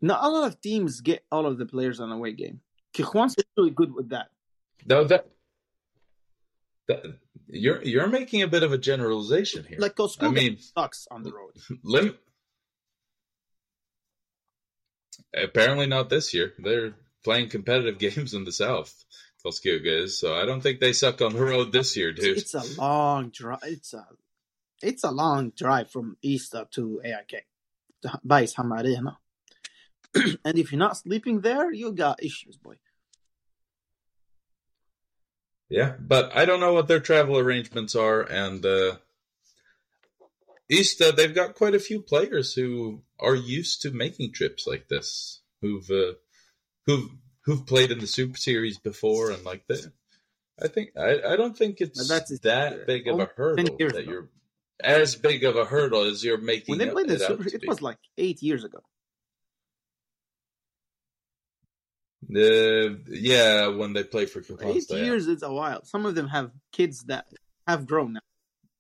Not 0.01 0.25
a 0.25 0.29
lot 0.29 0.49
of 0.49 0.61
teams 0.61 1.01
get 1.01 1.25
all 1.31 1.47
of 1.47 1.59
the 1.59 1.67
players 1.67 2.01
on 2.01 2.11
away 2.11 2.33
game. 2.33 2.61
Is 2.99 3.35
really 3.57 3.71
good 3.71 3.95
with 3.95 4.09
that. 4.11 4.29
No, 4.87 5.05
that, 5.05 5.27
that 6.89 7.05
you're 7.47 7.83
you're 7.83 8.07
making 8.09 8.43
a 8.43 8.49
bit 8.49 8.63
of 8.63 8.73
a 8.73 8.79
generalization 8.79 9.65
here. 9.65 9.79
Like 9.79 9.97
Karlskoga 9.97 10.29
I 10.29 10.31
mean- 10.31 10.59
sucks 10.59 11.07
on 11.11 11.23
the 11.23 11.33
road. 11.33 11.53
Lim- 11.83 12.17
Apparently 15.37 15.87
not 15.87 16.09
this 16.09 16.33
year. 16.35 16.53
They're 16.59 16.95
playing 17.25 17.51
competitive 17.51 17.99
games 18.07 18.35
in 18.35 18.45
the 18.45 18.53
south. 18.53 19.05
Karlskoga 19.45 20.05
is, 20.05 20.19
so 20.19 20.35
I 20.35 20.45
don't 20.45 20.61
think 20.61 20.81
they 20.81 20.93
suck 20.93 21.23
on 21.23 21.33
the 21.33 21.45
road 21.45 21.71
this 21.71 21.97
year, 21.97 22.13
dude. 22.13 22.39
It's 22.39 22.55
a 22.55 22.81
long 22.81 23.29
drive. 23.29 23.61
It's 23.63 23.95
a 23.95 24.07
it's 24.83 25.05
a 25.05 25.11
long 25.11 25.51
drive 25.51 25.91
from 25.91 26.17
Ystad 26.25 26.71
to 26.73 27.01
AIK 27.05 27.47
to 28.03 28.21
Bergshamn 28.27 28.73
Arena. 28.83 29.19
and 30.45 30.59
if 30.59 30.73
you're 30.73 30.79
not 30.79 30.97
sleeping 30.97 31.41
there, 31.41 31.73
you 31.73 31.93
got 31.93 32.23
issues, 32.23 32.57
boy. 32.57 32.77
Yeah, 35.69 35.95
but 35.99 36.37
I 36.37 36.45
don't 36.45 36.61
know 36.61 36.73
what 36.73 36.89
their 36.89 37.01
travel 37.01 37.39
arrangements 37.39 37.97
are, 37.97 38.23
and 38.23 38.65
uh, 38.65 38.97
East 40.69 41.01
uh, 41.01 41.13
they've 41.13 41.35
got 41.35 41.55
quite 41.55 41.75
a 41.75 41.81
few 41.81 42.01
players 42.01 42.53
who 42.53 43.03
are 43.21 43.35
used 43.35 43.83
to 43.83 43.91
making 43.91 44.33
trips 44.33 44.67
like 44.67 44.89
this, 44.89 45.41
who've 45.63 45.89
uh, 45.91 46.15
who've 46.87 47.11
who've 47.45 47.67
played 47.67 47.93
in 47.93 47.99
the 47.99 48.07
Super 48.07 48.37
Series 48.37 48.79
before, 48.79 49.31
and 49.31 49.45
like 49.45 49.67
that. 49.69 49.93
I 50.61 50.69
think 50.69 50.91
I, 50.97 51.21
I 51.33 51.37
don't 51.37 51.57
think 51.57 51.81
it's 51.81 52.09
that 52.09 52.85
big 52.87 53.07
of 53.07 53.21
a 53.21 53.31
hurdle 53.37 53.65
that 53.65 53.97
ago. 53.97 54.11
you're 54.11 54.29
as 54.81 55.15
big 55.15 55.45
of 55.45 55.57
a 55.57 55.65
hurdle 55.65 56.03
as 56.03 56.25
you're 56.25 56.41
making 56.41 56.73
When 56.73 56.79
they 56.79 56.89
played 56.89 57.09
the 57.09 57.15
it 57.15 57.21
Super, 57.21 57.47
it 57.47 57.69
was 57.69 57.83
like 57.83 57.99
eight 58.19 58.43
years 58.43 58.65
ago. 58.65 58.81
Uh, 62.29 62.97
yeah, 63.09 63.69
when 63.69 63.93
they 63.93 64.03
play 64.03 64.27
for 64.27 64.41
Eight 64.41 64.47
Kristianstad. 64.47 64.91
yeah. 64.91 65.05
years 65.05 65.29
is 65.29 65.43
a 65.45 65.53
while. 65.53 65.85
Some 65.85 66.07
of 66.07 66.17
them 66.17 66.29
have 66.29 66.51
kids 66.73 67.05
that 67.05 67.27
have 67.69 67.87
grown 67.87 68.15
now. 68.15 68.21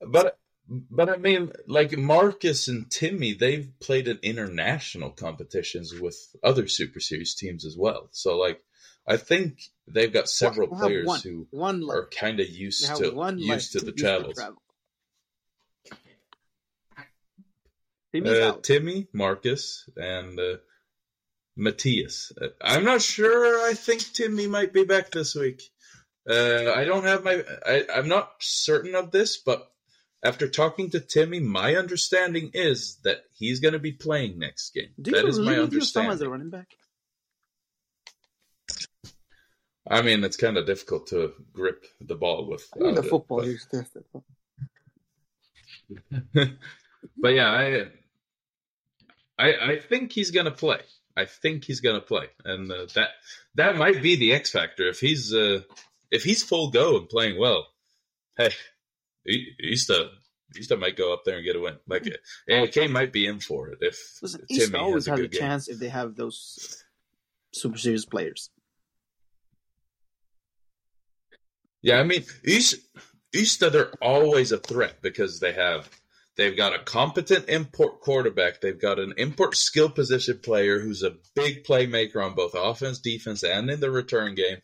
But 0.04 0.36
but 0.68 1.08
I 1.08 1.16
mean, 1.16 1.52
like 1.66 1.96
Marcus 1.96 2.68
and 2.68 2.90
Timmy, 2.90 3.34
they've 3.34 3.70
played 3.80 4.08
in 4.08 4.18
international 4.22 5.10
competitions 5.10 5.94
with 5.94 6.16
other 6.42 6.66
Super 6.66 7.00
Series 7.00 7.34
teams 7.34 7.64
as 7.64 7.76
well. 7.76 8.08
So 8.10 8.36
like, 8.38 8.60
I 9.06 9.16
think 9.16 9.60
they've 9.86 10.12
got 10.12 10.28
several 10.28 10.68
players 10.68 11.06
one, 11.06 11.20
who 11.20 11.46
one 11.50 11.88
are 11.88 12.08
kind 12.08 12.40
of 12.40 12.48
used 12.48 12.96
to 12.96 13.10
one 13.10 13.38
used 13.38 13.72
to 13.72 13.80
the 13.80 13.92
used 13.92 13.98
travels. 13.98 14.34
travel. 14.34 14.62
Uh. 18.14 18.52
Timmy, 18.62 19.08
Marcus, 19.12 19.88
and 19.96 20.40
uh, 20.40 20.56
Matthias. 21.54 22.32
Uh, 22.40 22.48
I'm 22.60 22.84
not 22.84 23.02
sure. 23.02 23.68
I 23.68 23.74
think 23.74 24.00
Timmy 24.12 24.46
might 24.46 24.72
be 24.72 24.84
back 24.84 25.10
this 25.10 25.34
week. 25.34 25.62
Uh, 26.28 26.72
I 26.74 26.84
don't 26.84 27.04
have 27.04 27.22
my. 27.22 27.44
I, 27.64 27.84
I'm 27.94 28.08
not 28.08 28.32
certain 28.40 28.94
of 28.94 29.10
this, 29.12 29.36
but 29.36 29.70
after 30.26 30.48
talking 30.48 30.90
to 30.90 31.00
Timmy, 31.00 31.38
my 31.40 31.76
understanding 31.76 32.50
is 32.52 32.96
that 33.04 33.18
he's 33.32 33.60
going 33.60 33.74
to 33.74 33.78
be 33.78 33.92
playing 33.92 34.38
next 34.38 34.74
game. 34.74 34.88
Do 35.00 35.12
that 35.12 35.22
you 35.22 35.28
is 35.28 35.38
my 35.38 35.54
really 35.54 35.80
Sam 35.80 36.10
as 36.10 36.20
a 36.20 36.28
running 36.28 36.50
back? 36.50 36.66
I 39.88 40.02
mean, 40.02 40.24
it's 40.24 40.36
kind 40.36 40.56
of 40.56 40.66
difficult 40.66 41.06
to 41.08 41.32
grip 41.52 41.86
the 42.00 42.16
ball 42.16 42.48
with. 42.48 42.66
I 42.74 42.78
mean, 42.84 42.94
the 42.96 43.04
football 43.04 43.40
is 43.40 43.66
tested. 43.70 44.04
but 47.16 47.28
yeah, 47.28 47.48
I, 47.48 47.86
I, 49.38 49.72
I 49.72 49.78
think 49.78 50.10
he's 50.10 50.32
gonna 50.32 50.50
play. 50.50 50.80
I 51.16 51.26
think 51.26 51.64
he's 51.64 51.80
gonna 51.80 52.00
play, 52.00 52.26
and 52.44 52.70
uh, 52.70 52.86
that 52.96 53.10
that 53.54 53.76
might 53.76 54.02
be 54.02 54.16
the 54.16 54.32
X 54.32 54.50
factor. 54.50 54.88
If 54.88 54.98
he's 54.98 55.32
uh, 55.32 55.60
if 56.10 56.24
he's 56.24 56.42
full 56.42 56.70
go 56.70 56.98
and 56.98 57.08
playing 57.08 57.38
well, 57.38 57.68
hey, 58.36 58.50
he, 59.26 59.48
Ystad 59.72 60.08
Ystad 60.54 60.78
might 60.78 60.96
go 60.96 61.12
up 61.12 61.24
there 61.24 61.36
and 61.36 61.44
get 61.44 61.56
a 61.56 61.60
win. 61.60 61.76
Like 61.86 62.06
and 62.48 62.64
AK 62.64 62.90
might 62.90 63.12
be 63.12 63.26
in 63.26 63.40
for 63.40 63.68
it 63.68 63.78
if 63.80 64.18
Listen, 64.22 64.46
Timmy 64.48 64.78
always 64.78 65.06
has 65.06 65.08
a 65.08 65.10
has 65.10 65.18
a 65.18 65.22
good 65.22 65.32
game. 65.32 65.40
chance 65.40 65.68
if 65.68 65.78
they 65.78 65.88
have 65.88 66.16
those 66.16 66.84
super 67.52 67.78
serious 67.78 68.04
players. 68.04 68.50
Yeah, 71.82 72.00
I 72.00 72.02
mean, 72.04 72.24
Ys- 72.44 72.80
they're 73.60 73.92
always 74.02 74.50
a 74.50 74.58
threat 74.58 75.02
because 75.02 75.40
they 75.40 75.52
have 75.52 75.88
they've 76.36 76.56
got 76.56 76.74
a 76.74 76.82
competent 76.82 77.48
import 77.48 78.00
quarterback, 78.00 78.60
they've 78.60 78.80
got 78.80 78.98
an 78.98 79.14
import 79.16 79.56
skill 79.56 79.90
position 79.90 80.40
player 80.42 80.80
who's 80.80 81.02
a 81.02 81.16
big 81.34 81.64
playmaker 81.64 82.24
on 82.24 82.34
both 82.34 82.54
offense, 82.54 82.98
defense, 82.98 83.42
and 83.42 83.70
in 83.70 83.80
the 83.80 83.90
return 83.90 84.34
game. 84.34 84.58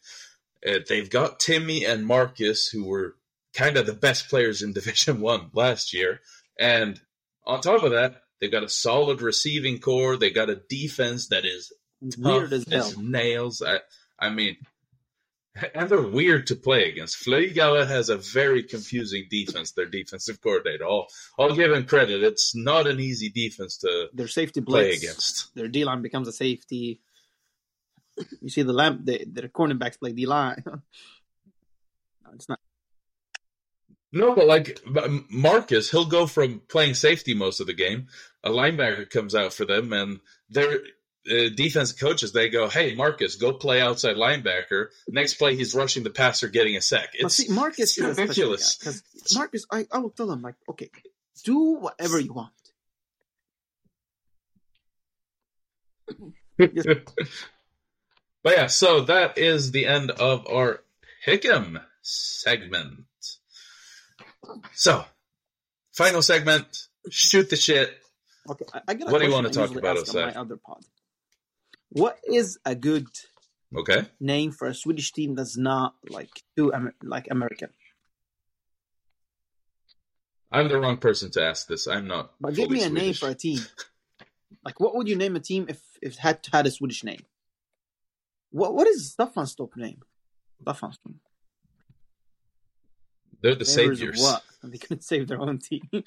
Uh, 0.67 0.79
they've 0.89 1.11
got 1.11 1.41
Timmy 1.41 1.85
and 1.85 2.07
Marcus, 2.07 2.69
who 2.69 2.87
were 2.87 3.17
kind 3.55 3.77
of 3.77 3.87
the 3.87 3.93
best 3.95 4.29
players 4.29 4.63
in 4.63 4.73
Division 4.75 5.21
One 5.21 5.51
last 5.53 5.93
year, 5.93 6.21
and 6.59 7.01
on 7.45 7.61
top 7.61 7.83
of 7.83 7.93
that, 7.93 8.23
they've 8.41 8.51
got 8.53 8.65
a 8.65 8.69
solid 8.69 9.23
receiving 9.23 9.79
core. 9.79 10.17
They 10.17 10.31
got 10.31 10.51
a 10.51 10.61
defense 10.69 11.29
that 11.29 11.45
is 11.45 11.73
Weird 12.19 12.53
as 12.53 12.65
hell. 12.65 12.93
nails. 12.99 13.63
I, 13.63 13.79
I 14.19 14.31
mean, 14.31 14.57
and 15.75 15.89
they're 15.89 16.03
weird 16.03 16.47
to 16.49 16.57
play 16.57 16.89
against. 16.89 17.25
Flygala 17.25 17.87
has 17.87 18.09
a 18.09 18.17
very 18.17 18.63
confusing 18.63 19.27
defense. 19.31 19.73
Their 19.73 19.87
defensive 19.87 20.41
coordinator. 20.41 20.85
I'll, 20.85 21.07
I'll 21.39 21.55
give 21.55 21.71
him 21.73 21.85
credit. 21.85 22.23
It's 22.23 22.55
not 22.55 22.87
an 22.87 23.01
easy 23.01 23.29
defense 23.29 23.77
to 23.79 24.09
Their 24.15 24.29
safety 24.29 24.61
play 24.63 24.93
against. 24.93 25.55
Their 25.55 25.69
D 25.69 25.85
line 25.85 26.03
becomes 26.03 26.27
a 26.27 26.33
safety. 26.33 27.01
You 28.41 28.49
see 28.49 28.63
the 28.63 28.73
lamp. 28.73 29.05
The, 29.05 29.25
their 29.27 29.49
cornerbacks 29.49 29.99
play 29.99 30.13
D 30.13 30.27
line. 30.27 30.63
no, 30.67 30.81
it's 32.35 32.49
not. 32.49 32.59
No, 34.13 34.35
but 34.35 34.47
like 34.47 34.81
Marcus, 35.31 35.91
he'll 35.91 36.05
go 36.05 36.27
from 36.27 36.61
playing 36.69 36.95
safety 36.95 37.33
most 37.35 37.61
of 37.61 37.67
the 37.67 37.73
game. 37.73 38.09
A 38.45 38.51
linebacker 38.51 39.09
comes 39.09 39.35
out 39.35 39.55
for 39.55 39.65
them, 39.65 39.93
and 39.93 40.21
their 40.51 40.81
uh, 41.31 41.49
defense 41.55 41.93
coaches 41.93 42.33
they 42.33 42.51
go, 42.51 42.69
"Hey, 42.69 42.95
Marcus, 42.95 43.37
go 43.37 43.55
play 43.55 43.81
outside 43.81 44.17
linebacker." 44.17 44.89
Next 45.09 45.35
play, 45.35 45.57
he's 45.57 45.75
rushing 45.75 46.03
the 46.03 46.11
passer, 46.11 46.49
getting 46.49 46.77
a 46.77 46.83
sack. 46.83 47.11
It's 47.15 47.37
see, 47.37 47.49
Marcus 47.49 47.97
it's 47.97 48.19
ridiculous. 48.19 48.79
Marcus, 49.35 49.65
I, 49.71 49.87
I 49.91 49.99
will 50.01 50.11
tell 50.11 50.31
him 50.31 50.43
like, 50.43 50.57
okay, 50.69 50.91
do 51.45 51.77
whatever 51.77 52.21
you 52.21 52.35
want. 52.35 52.53
but 58.43 58.57
yeah, 58.57 58.67
so 58.67 59.03
that 59.03 59.39
is 59.39 59.71
the 59.71 59.87
end 59.87 60.11
of 60.11 60.47
our 60.49 60.81
pick'em 61.27 61.83
segment. 62.03 63.05
So, 64.75 65.05
final 65.93 66.23
segment. 66.23 66.89
Shoot 67.11 67.51
the 67.51 67.57
shit. 67.57 67.99
Okay, 68.51 68.65
I, 68.73 68.81
I 68.89 68.95
got 68.95 69.11
What 69.13 69.21
do 69.21 69.27
you 69.27 69.33
wanna 69.33 69.49
I 69.49 69.53
talk 69.53 69.71
about, 69.75 69.99
ask 69.99 70.15
on 70.15 70.23
my 70.23 70.35
other 70.35 70.57
pod. 70.57 70.85
What 71.91 72.19
is 72.27 72.59
a 72.65 72.75
good 72.75 73.07
Okay. 73.75 74.07
name 74.21 74.53
for 74.53 74.69
a 74.69 74.75
Swedish 74.75 75.13
team 75.13 75.35
that's 75.35 75.57
not 75.57 75.95
like 76.09 76.31
too 76.57 76.73
like 77.03 77.29
American? 77.31 77.71
I'm 80.51 80.69
the 80.69 80.79
wrong 80.79 80.99
person 80.99 81.31
to 81.33 81.43
ask 81.43 81.67
this. 81.67 81.87
I'm 81.87 82.07
not. 82.07 82.33
But 82.41 82.55
give 82.55 82.71
me 82.71 82.83
a 82.83 82.91
name 82.91 83.15
for 83.15 83.29
a 83.29 83.35
team. 83.35 83.61
Like, 84.65 84.79
what 84.79 84.95
would 84.95 85.09
you 85.09 85.17
name 85.17 85.35
a 85.35 85.41
team 85.41 85.67
if 85.69 85.81
if 86.03 86.13
it 86.13 86.19
had 86.19 86.47
had 86.53 86.67
a 86.67 86.71
Swedish 86.71 87.03
name? 87.03 87.25
What 88.51 88.75
what 88.75 88.87
is 88.87 89.13
Staffanstorp 89.19 89.75
name? 89.77 90.03
Staffanstorp. 90.63 91.17
They're 93.43 93.55
the 93.55 93.63
of 93.63 93.67
saviors. 93.69 94.21
What? 94.21 94.43
They 94.65 94.79
couldn't 94.79 95.03
save 95.03 95.27
their 95.27 95.41
own 95.41 95.59
team. 95.59 95.89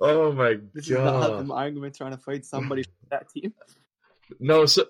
Oh 0.00 0.32
my 0.32 0.58
this 0.74 0.84
is 0.84 0.90
not 0.90 1.28
god! 1.28 1.40
an 1.40 1.50
argument 1.50 1.96
trying 1.96 2.12
to 2.12 2.18
fight 2.18 2.44
somebody 2.44 2.84
for 2.84 2.90
that 3.10 3.28
team. 3.30 3.52
No, 4.38 4.66
so 4.66 4.84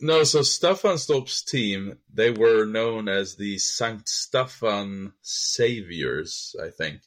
no, 0.00 0.24
so 0.24 0.40
Staffanstorp's 0.40 1.42
team 1.42 1.98
they 2.12 2.30
were 2.30 2.64
known 2.64 3.08
as 3.08 3.36
the 3.36 3.56
Sankt 3.56 4.06
Staffan 4.06 5.12
Saviors, 5.22 6.54
I 6.62 6.68
think. 6.68 7.00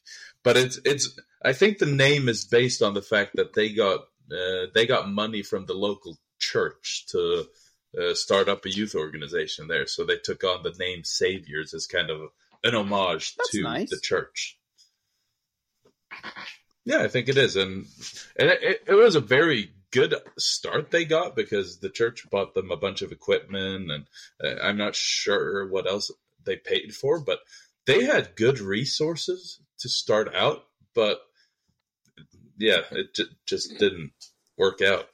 But 0.44 0.58
it's 0.58 0.80
it's 0.86 1.20
I 1.44 1.54
think 1.54 1.78
the 1.78 1.86
name 1.86 2.28
is 2.28 2.46
based 2.46 2.82
on 2.82 2.94
the 2.94 3.02
fact 3.02 3.36
that 3.36 3.54
they 3.54 3.74
got 3.74 4.02
uh, 4.32 4.68
they 4.74 4.86
got 4.88 5.10
money 5.10 5.44
from 5.44 5.66
the 5.66 5.74
local 5.74 6.18
church 6.40 7.06
to 7.10 7.46
uh, 8.00 8.14
start 8.14 8.50
up 8.50 8.66
a 8.66 8.72
youth 8.72 8.96
organization 8.96 9.68
there, 9.68 9.88
so 9.88 10.06
they 10.06 10.18
took 10.18 10.44
on 10.44 10.64
the 10.64 10.74
name 10.80 11.04
Saviors 11.04 11.74
as 11.74 11.88
kind 11.88 12.10
of 12.10 12.30
an 12.64 12.76
homage 12.76 13.36
That's 13.36 13.52
to 13.52 13.62
nice. 13.62 13.90
the 13.90 14.00
church. 14.00 14.58
Yeah, 16.86 17.00
I 17.00 17.08
think 17.08 17.30
it 17.30 17.38
is, 17.38 17.56
and 17.56 17.86
and 18.38 18.50
it, 18.50 18.84
it, 18.88 18.94
was 18.94 19.16
a 19.16 19.22
very 19.22 19.72
good 19.92 20.16
start 20.38 20.92
they 20.92 21.06
got 21.06 21.36
because 21.36 21.80
the 21.80 21.90
church 21.90 22.30
bought 22.30 22.54
them 22.54 22.72
a 22.72 22.78
bunch 22.78 23.02
of 23.02 23.12
equipment, 23.12 23.92
and 23.92 24.06
uh, 24.44 24.62
I'm 24.62 24.78
not 24.78 24.96
sure 24.96 25.68
what 25.68 25.88
else 25.88 26.12
they 26.44 26.58
paid 26.58 26.94
for, 26.94 27.20
but 27.20 27.40
they 27.86 28.04
had 28.04 28.36
good 28.36 28.60
resources 28.60 29.60
to 29.80 29.90
start 29.90 30.34
out, 30.36 30.66
but 30.94 31.22
yeah, 32.58 32.82
it 32.92 33.14
j- 33.14 33.24
just 33.46 33.78
didn't 33.80 34.12
work 34.58 34.82
out. 34.82 35.08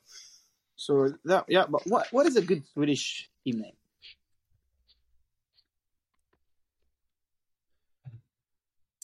So 0.80 1.14
that 1.26 1.44
yeah, 1.50 1.66
but 1.68 1.86
what 1.86 2.08
what 2.12 2.26
is 2.26 2.38
a 2.38 2.42
good 2.42 2.64
Swedish 2.74 3.30
team 3.44 3.60
name? 3.60 3.74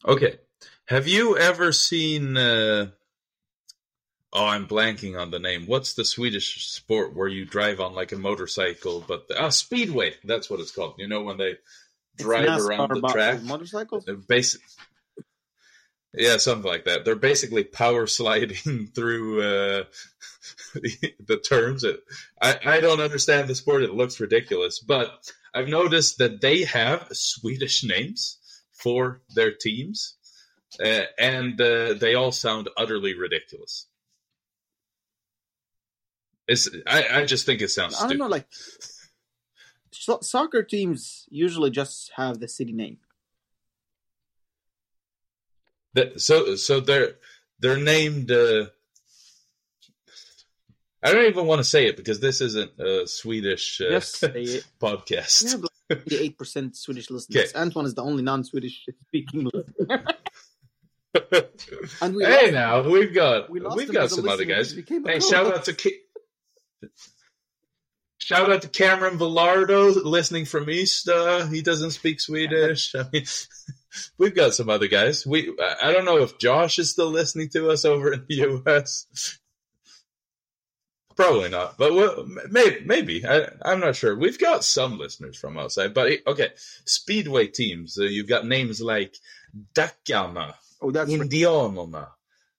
Okay, 0.07 0.37
have 0.85 1.05
you 1.05 1.37
ever 1.37 1.73
seen? 1.73 2.37
Uh, 2.37 2.91
oh, 4.31 4.45
I'm 4.45 4.67
blanking 4.67 5.19
on 5.19 5.31
the 5.31 5.39
name. 5.39 5.65
What's 5.67 5.95
the 5.95 6.05
Swedish 6.05 6.65
sport 6.69 7.13
where 7.13 7.27
you 7.27 7.43
drive 7.43 7.81
on 7.81 7.93
like 7.93 8.13
a 8.13 8.17
motorcycle? 8.17 9.03
But 9.05 9.25
ah, 9.37 9.49
speedway. 9.49 10.13
That's 10.23 10.49
what 10.49 10.61
it's 10.61 10.71
called. 10.71 10.95
You 10.97 11.09
know 11.09 11.23
when 11.23 11.37
they 11.37 11.55
drive 12.15 12.61
around 12.61 12.91
the 12.91 13.01
track. 13.09 13.43
motorcycles. 13.43 14.05
Basic. 14.29 14.61
Yeah, 16.17 16.37
something 16.37 16.69
like 16.69 16.85
that. 16.85 17.05
They're 17.05 17.15
basically 17.15 17.63
power 17.63 18.07
sliding 18.07 18.87
through 18.93 19.41
uh, 19.41 19.83
the. 20.73 21.79
It, 21.83 21.99
I, 22.41 22.77
I 22.77 22.79
don't 22.81 23.01
understand 23.01 23.47
the 23.47 23.55
sport. 23.55 23.83
It 23.83 23.93
looks 23.93 24.19
ridiculous, 24.19 24.79
but 24.79 25.31
I've 25.53 25.67
noticed 25.67 26.17
that 26.19 26.41
they 26.41 26.63
have 26.63 27.07
Swedish 27.11 27.83
names 27.83 28.37
for 28.73 29.21
their 29.33 29.51
teams, 29.53 30.15
uh, 30.83 31.03
and 31.17 31.59
uh, 31.59 31.93
they 31.93 32.15
all 32.15 32.31
sound 32.31 32.69
utterly 32.77 33.17
ridiculous. 33.17 33.87
It's, 36.47 36.69
I, 36.85 37.21
I 37.21 37.25
just 37.25 37.45
think 37.45 37.61
it 37.61 37.69
sounds 37.69 37.95
I 37.95 38.01
don't 38.01 38.09
stupid. 38.09 38.19
know, 38.19 38.27
like 38.27 38.47
so- 39.91 40.19
soccer 40.21 40.61
teams 40.61 41.25
usually 41.29 41.71
just 41.71 42.11
have 42.17 42.39
the 42.39 42.47
city 42.47 42.73
name. 42.73 42.97
That, 45.95 46.21
so 46.21 46.55
so 46.55 46.79
they're 46.79 47.15
they're 47.59 47.77
named. 47.77 48.31
Uh, 48.31 48.65
I 51.03 51.11
don't 51.13 51.25
even 51.25 51.45
want 51.45 51.59
to 51.59 51.63
say 51.63 51.87
it 51.87 51.97
because 51.97 52.19
this 52.19 52.41
isn't 52.41 52.79
a 52.79 53.07
Swedish 53.07 53.79
uh, 53.81 53.99
say 53.99 54.27
it. 54.43 54.65
We 54.81 54.87
podcast. 54.87 55.51
have 55.51 55.61
like 55.89 56.01
eighty 56.11 56.29
percent 56.31 56.75
Swedish 56.75 57.09
listeners. 57.09 57.51
Okay. 57.51 57.59
Antoine 57.59 57.85
is 57.85 57.93
the 57.93 58.03
only 58.03 58.23
non-Swedish 58.23 58.85
speaking 59.07 59.49
listener. 59.53 60.03
And 62.01 62.13
we 62.13 62.25
hey, 62.25 62.51
lost- 62.51 62.53
now 62.53 62.89
we've 62.89 63.13
got 63.13 63.49
we 63.49 63.61
we've 63.61 63.91
got 63.93 64.09
some 64.11 64.27
other 64.27 64.43
guys. 64.43 64.73
because 64.73 64.89
he 64.89 64.99
became 64.99 65.05
a 65.07 65.11
Hey, 65.13 65.19
shout 65.21 65.45
out 65.47 65.63
to 65.65 65.73
Ki- 65.73 66.01
shout 68.17 68.51
out 68.51 68.63
to 68.63 68.67
Cameron 68.67 69.17
Villardo 69.17 70.03
listening 70.03 70.43
from 70.43 70.69
East. 70.69 71.07
Uh, 71.07 71.45
he 71.47 71.61
doesn't 71.61 71.91
speak 71.91 72.19
Swedish. 72.19 72.93
I 72.95 73.05
mean, 73.13 73.23
we've 74.17 74.35
got 74.35 74.53
some 74.53 74.69
other 74.69 74.87
guys. 74.87 75.25
We 75.25 75.55
I 75.81 75.91
don't 75.91 76.05
know 76.05 76.17
if 76.19 76.37
Josh 76.37 76.79
is 76.79 76.91
still 76.91 77.09
listening 77.09 77.49
to 77.49 77.69
us 77.69 77.85
over 77.85 78.13
in 78.13 78.25
the 78.27 78.35
U.S. 78.35 79.07
Probably 81.15 81.47
not, 81.49 81.77
but 81.77 81.93
well, 81.93 82.27
maybe. 82.49 82.83
Maybe 82.85 83.25
I, 83.25 83.47
I'm 83.61 83.79
not 83.79 83.95
sure. 83.95 84.17
We've 84.17 84.37
got 84.37 84.65
some 84.65 84.97
listeners 84.97 85.37
from 85.37 85.57
outside, 85.57 85.93
but 85.93 86.11
okay. 86.27 86.49
Speedway 86.83 87.47
teams. 87.47 87.97
Uh, 87.97 88.03
you've 88.03 88.27
got 88.27 88.45
names 88.45 88.81
like 88.81 89.15
Dackarna, 89.73 90.55
Oh, 90.81 90.91
that's 90.91 91.09
right. 91.09 91.21
Indianerna, 91.21 92.09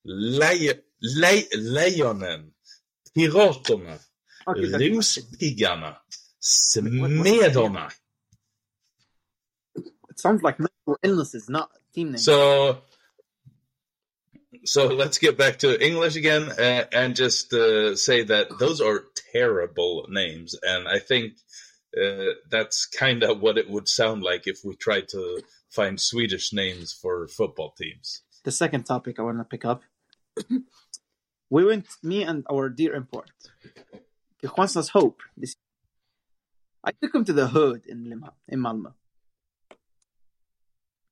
Le- 0.04 0.74
Le- 1.02 1.56
Lejonen, 1.56 2.46
Piraterna, 3.16 4.00
Okay, 4.48 4.60
Luspiggarna. 4.62 5.96
It 10.16 10.20
sounds 10.20 10.42
like 10.42 10.58
mental 10.58 10.96
illnesses, 11.02 11.50
not 11.50 11.68
a 11.76 11.94
team 11.94 12.12
names. 12.12 12.24
So, 12.24 12.78
so 14.64 14.86
let's 14.86 15.18
get 15.18 15.36
back 15.36 15.58
to 15.58 15.84
English 15.84 16.16
again 16.16 16.50
and, 16.58 16.88
and 16.90 17.14
just 17.14 17.52
uh, 17.52 17.94
say 17.96 18.22
that 18.22 18.58
those 18.58 18.80
are 18.80 19.04
terrible 19.30 20.06
names, 20.08 20.56
and 20.62 20.88
I 20.88 21.00
think 21.00 21.34
uh, 22.02 22.32
that's 22.50 22.86
kind 22.86 23.24
of 23.24 23.42
what 23.42 23.58
it 23.58 23.68
would 23.68 23.90
sound 23.90 24.22
like 24.22 24.46
if 24.46 24.60
we 24.64 24.74
tried 24.76 25.08
to 25.08 25.42
find 25.68 26.00
Swedish 26.00 26.50
names 26.50 26.94
for 26.94 27.28
football 27.28 27.74
teams. 27.76 28.22
the 28.44 28.50
second 28.50 28.84
topic 28.84 29.18
I 29.18 29.22
want 29.22 29.36
to 29.36 29.44
pick 29.44 29.66
up. 29.66 29.82
we 31.50 31.62
went, 31.66 31.88
me 32.02 32.22
and 32.22 32.46
our 32.50 32.70
dear 32.70 32.94
import, 32.94 33.32
Kristianstads 34.42 34.92
Hope. 34.92 35.20
This, 35.36 35.56
I 36.82 36.92
took 36.92 37.14
him 37.14 37.26
to 37.26 37.34
the 37.34 37.48
hood 37.48 37.82
in 37.86 38.08
Lima, 38.08 38.32
in 38.48 38.60
Malmö. 38.60 38.94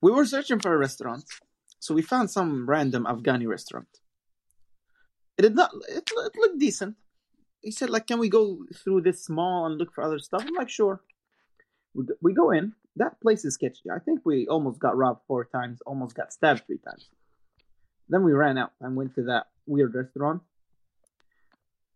We 0.04 0.10
were 0.12 0.26
searching 0.26 0.60
for 0.60 0.74
a 0.74 0.76
restaurant, 0.76 1.24
so 1.78 1.94
we 1.94 2.02
found 2.02 2.30
some 2.30 2.68
random 2.68 3.06
Afghani 3.06 3.48
restaurant. 3.48 3.88
It 5.38 5.42
did 5.42 5.54
not. 5.54 5.70
It, 5.88 6.10
it 6.14 6.36
looked 6.36 6.58
decent. 6.58 6.96
He 7.62 7.70
said, 7.70 7.88
"Like, 7.88 8.06
can 8.06 8.18
we 8.18 8.28
go 8.28 8.66
through 8.80 9.00
this 9.00 9.30
mall 9.30 9.64
and 9.64 9.78
look 9.78 9.94
for 9.94 10.04
other 10.04 10.18
stuff?" 10.18 10.44
I'm 10.46 10.52
like, 10.52 10.68
"Sure." 10.68 11.00
We 11.94 12.04
go- 12.04 12.20
we 12.20 12.34
go 12.34 12.50
in. 12.50 12.74
That 12.96 13.18
place 13.22 13.46
is 13.46 13.54
sketchy. 13.54 13.88
I 13.90 13.98
think 13.98 14.20
we 14.26 14.46
almost 14.46 14.78
got 14.78 14.94
robbed 14.94 15.22
four 15.26 15.46
times. 15.46 15.80
Almost 15.86 16.14
got 16.14 16.34
stabbed 16.34 16.66
three 16.66 16.82
times. 16.88 17.08
Then 18.10 18.24
we 18.24 18.32
ran 18.34 18.58
out 18.58 18.72
and 18.82 18.96
went 18.96 19.14
to 19.14 19.22
that 19.22 19.46
weird 19.64 19.94
restaurant. 19.94 20.42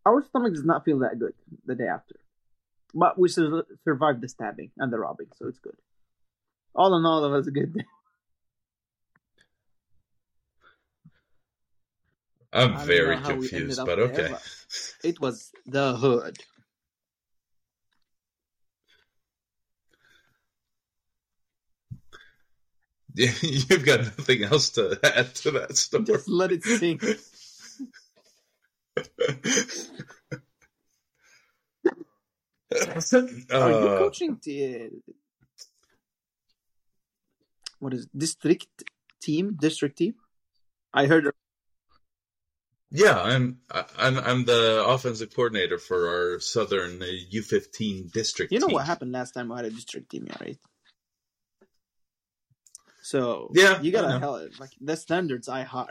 Our 0.07 0.25
stomach 0.25 0.55
does 0.55 0.65
not 0.65 0.83
feel 0.87 1.01
that 1.01 1.19
good 1.19 1.35
the 1.67 1.75
day 1.75 1.89
after, 1.89 2.17
but 2.95 3.19
we 3.19 3.29
sur- 3.29 3.67
survived 3.85 4.23
the 4.23 4.29
stabbing 4.29 4.71
and 4.79 4.91
the 4.91 4.99
robbing, 4.99 5.29
so 5.37 5.47
it's 5.47 5.59
good. 5.59 5.77
All 6.75 6.97
in 6.97 7.05
all, 7.05 7.23
it 7.27 7.31
was 7.31 7.47
a 7.49 7.51
good 7.61 7.75
day. 7.75 7.85
I'm 12.53 12.87
very 12.87 13.17
know 13.17 13.23
how 13.23 13.29
we 13.35 13.51
ended 13.51 13.51
confused, 13.51 13.81
but 13.87 13.97
there, 13.97 14.05
okay. 14.07 14.29
but- 14.33 14.65
It 15.05 15.21
was 15.21 15.51
the 15.67 15.97
hood. 15.97 16.39
You've 23.15 23.85
got 23.85 24.01
nothing 24.01 24.45
else 24.45 24.71
to 24.71 24.99
add 25.03 25.35
to 25.37 25.51
that 25.53 25.77
story. 25.77 26.05
Just 26.05 26.29
let 26.29 26.53
it 26.53 26.63
sink. 26.63 27.03
Are 32.73 32.81
you 33.71 33.81
Uh, 33.89 33.99
coaching 33.99 34.39
the 34.43 34.91
what 37.79 37.95
is 37.95 38.07
district 38.17 38.85
team? 39.21 39.57
District 39.61 39.97
team? 39.97 40.15
I 40.93 41.07
heard 41.07 41.33
Yeah, 42.91 43.21
I'm 43.21 43.59
I'm 43.99 44.19
I'm 44.19 44.45
the 44.47 44.83
offensive 44.87 45.35
coordinator 45.35 45.79
for 45.79 46.09
our 46.09 46.41
Southern 46.41 47.03
uh, 47.03 47.07
U15 47.33 48.11
district. 48.13 48.51
You 48.53 48.61
know 48.61 48.67
team. 48.67 48.75
what 48.77 48.87
happened 48.87 49.13
last 49.13 49.33
time 49.33 49.51
we 49.51 49.57
had 49.57 49.67
a 49.67 49.71
district 49.71 50.11
team, 50.11 50.27
right? 50.41 50.57
So 53.03 53.51
Yeah, 53.55 53.81
you 53.83 53.93
gotta 53.93 54.19
hell 54.19 54.49
like 54.59 54.71
the 54.81 54.97
standards 54.97 55.49
I 55.49 55.63
high. 55.63 55.89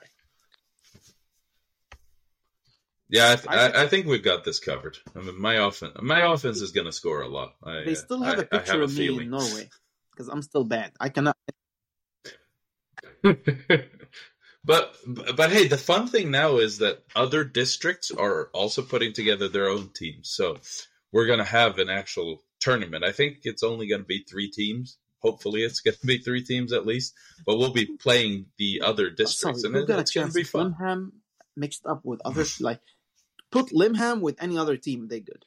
Yeah, 3.10 3.32
I, 3.32 3.36
th- 3.36 3.48
I- 3.48 3.68
I, 3.70 3.84
I 3.84 3.88
think 3.88 4.06
we've 4.08 4.24
got 4.24 4.44
this 4.44 4.60
covered. 4.60 4.98
I 5.16 5.20
mean, 5.22 5.40
my 5.40 5.56
offense 5.56 5.94
my 6.02 6.32
offense 6.34 6.62
is 6.62 6.72
to 6.88 6.92
score 6.92 7.22
a 7.22 7.28
lot. 7.28 7.54
I, 7.64 7.84
They 7.86 7.96
still 7.96 8.22
have 8.22 8.40
a 8.40 8.42
a 8.42 8.46
picture 8.46 8.82
of 8.82 8.90
me 8.90 8.98
feeling. 8.98 9.26
in 9.26 9.32
Norway 9.32 9.70
because 10.12 10.28
I'm 10.30 10.42
still 10.42 10.64
bad. 10.64 10.94
I 11.00 11.10
cannot. 11.10 11.38
but 14.68 14.94
but 15.08 15.50
hey, 15.50 15.68
the 15.68 15.78
fun 15.78 16.08
thing 16.08 16.30
now 16.30 16.58
is 16.58 16.80
that 16.80 17.02
other 17.16 17.46
districts 17.46 18.12
are 18.12 18.50
also 18.54 18.82
putting 18.82 19.14
together 19.14 19.48
their 19.48 19.70
own 19.70 19.90
teams. 19.96 20.30
So 20.30 20.58
we're 21.14 21.26
going 21.26 21.40
to 21.40 21.46
have 21.46 21.80
an 21.80 21.90
actual 21.90 22.44
tournament. 22.60 23.06
I 23.06 23.14
think 23.14 23.38
it's 23.44 23.64
only 23.64 23.88
going 23.88 24.02
to 24.02 24.08
be 24.08 24.26
three 24.30 24.52
teams. 24.52 24.98
Hopefully, 25.20 25.64
it's 25.64 25.80
going 25.80 25.96
to 25.96 26.06
be 26.06 26.20
three 26.20 26.44
teams 26.44 26.74
at 26.74 26.86
least. 26.86 27.14
But 27.46 27.58
we'll 27.58 27.72
be 27.72 27.86
playing 27.86 28.48
the 28.58 28.82
other 28.84 29.10
districts, 29.10 29.62
Sorry, 29.62 29.80
and 29.80 29.90
it, 29.90 30.00
it's 30.00 30.12
going 30.12 30.28
to 30.28 30.34
be 30.34 30.44
fun. 30.44 30.76
Limhamn 30.78 31.12
mixed 31.56 31.86
up 31.86 32.02
with 32.04 32.20
others, 32.26 32.60
like 32.60 32.82
put 33.52 33.68
Limhamn 33.68 34.20
with 34.20 34.36
any 34.44 34.58
other 34.58 34.76
team, 34.76 35.08
they 35.08 35.22
good. 35.22 35.46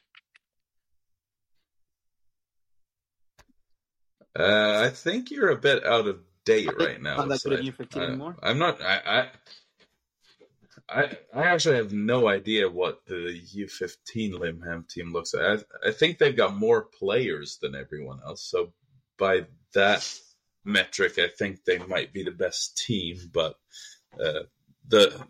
Uh, 4.39 4.83
I 4.87 4.91
think 4.91 5.31
you're 5.31 5.51
a 5.51 5.57
bit 5.57 5.85
out 5.85 6.07
of 6.07 6.21
date 6.45 6.71
right 6.79 7.01
now. 7.01 7.25
that 7.27 7.35
at 7.35 7.41
Syed. 7.41 7.61
U15 7.61 7.97
I- 7.97 8.05
anymore. 8.07 8.37
I'm 8.43 8.59
not. 8.59 8.81
I, 8.83 9.01
I 9.07 9.29
I 10.89 11.17
I 11.35 11.43
actually 11.45 11.77
have 11.77 11.93
no 11.93 12.29
idea 12.29 12.69
what 12.69 13.05
the 13.07 13.41
U15 13.57 14.33
Limhamn 14.35 14.89
team 14.89 15.13
looks 15.13 15.35
like. 15.35 15.61
I, 15.85 15.89
I 15.89 15.93
think 15.93 16.19
they've 16.19 16.37
got 16.37 16.57
more 16.57 16.83
players 16.83 17.59
than 17.61 17.75
everyone 17.75 18.21
else. 18.25 18.43
So 18.43 18.73
by 19.19 19.47
that 19.75 20.09
metric, 20.65 21.19
I 21.19 21.29
think 21.29 21.65
they 21.65 21.79
might 21.79 22.13
be 22.13 22.25
the 22.25 22.31
best 22.31 22.77
team. 22.79 23.17
But 23.33 23.57
uh, 24.23 24.45
the 24.89 25.25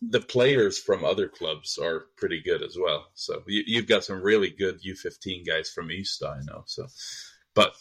the 0.00 0.20
players 0.20 0.78
from 0.78 1.04
other 1.04 1.28
clubs 1.28 1.78
are 1.78 2.06
pretty 2.16 2.40
good 2.40 2.62
as 2.62 2.76
well. 2.80 3.08
So 3.14 3.42
you, 3.46 3.64
you've 3.66 3.88
got 3.88 4.04
some 4.04 4.22
really 4.22 4.50
good 4.50 4.80
U15 4.82 5.46
guys 5.46 5.70
from 5.70 5.90
East, 5.90 6.22
I 6.22 6.40
know. 6.46 6.62
So, 6.66 6.86
but 7.54 7.74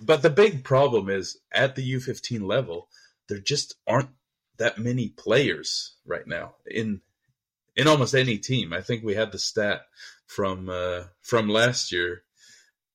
but 0.00 0.22
the 0.22 0.30
big 0.30 0.64
problem 0.64 1.08
is 1.08 1.38
at 1.52 1.74
the 1.74 1.94
U15 1.94 2.42
level, 2.42 2.88
there 3.28 3.38
just 3.38 3.76
aren't 3.86 4.10
that 4.58 4.78
many 4.78 5.08
players 5.08 5.94
right 6.06 6.26
now 6.26 6.54
in 6.66 7.00
in 7.74 7.86
almost 7.86 8.14
any 8.14 8.38
team. 8.38 8.72
I 8.72 8.80
think 8.80 9.04
we 9.04 9.14
had 9.14 9.32
the 9.32 9.38
stat 9.38 9.82
from 10.26 10.68
uh, 10.68 11.04
from 11.22 11.48
last 11.48 11.92
year. 11.92 12.22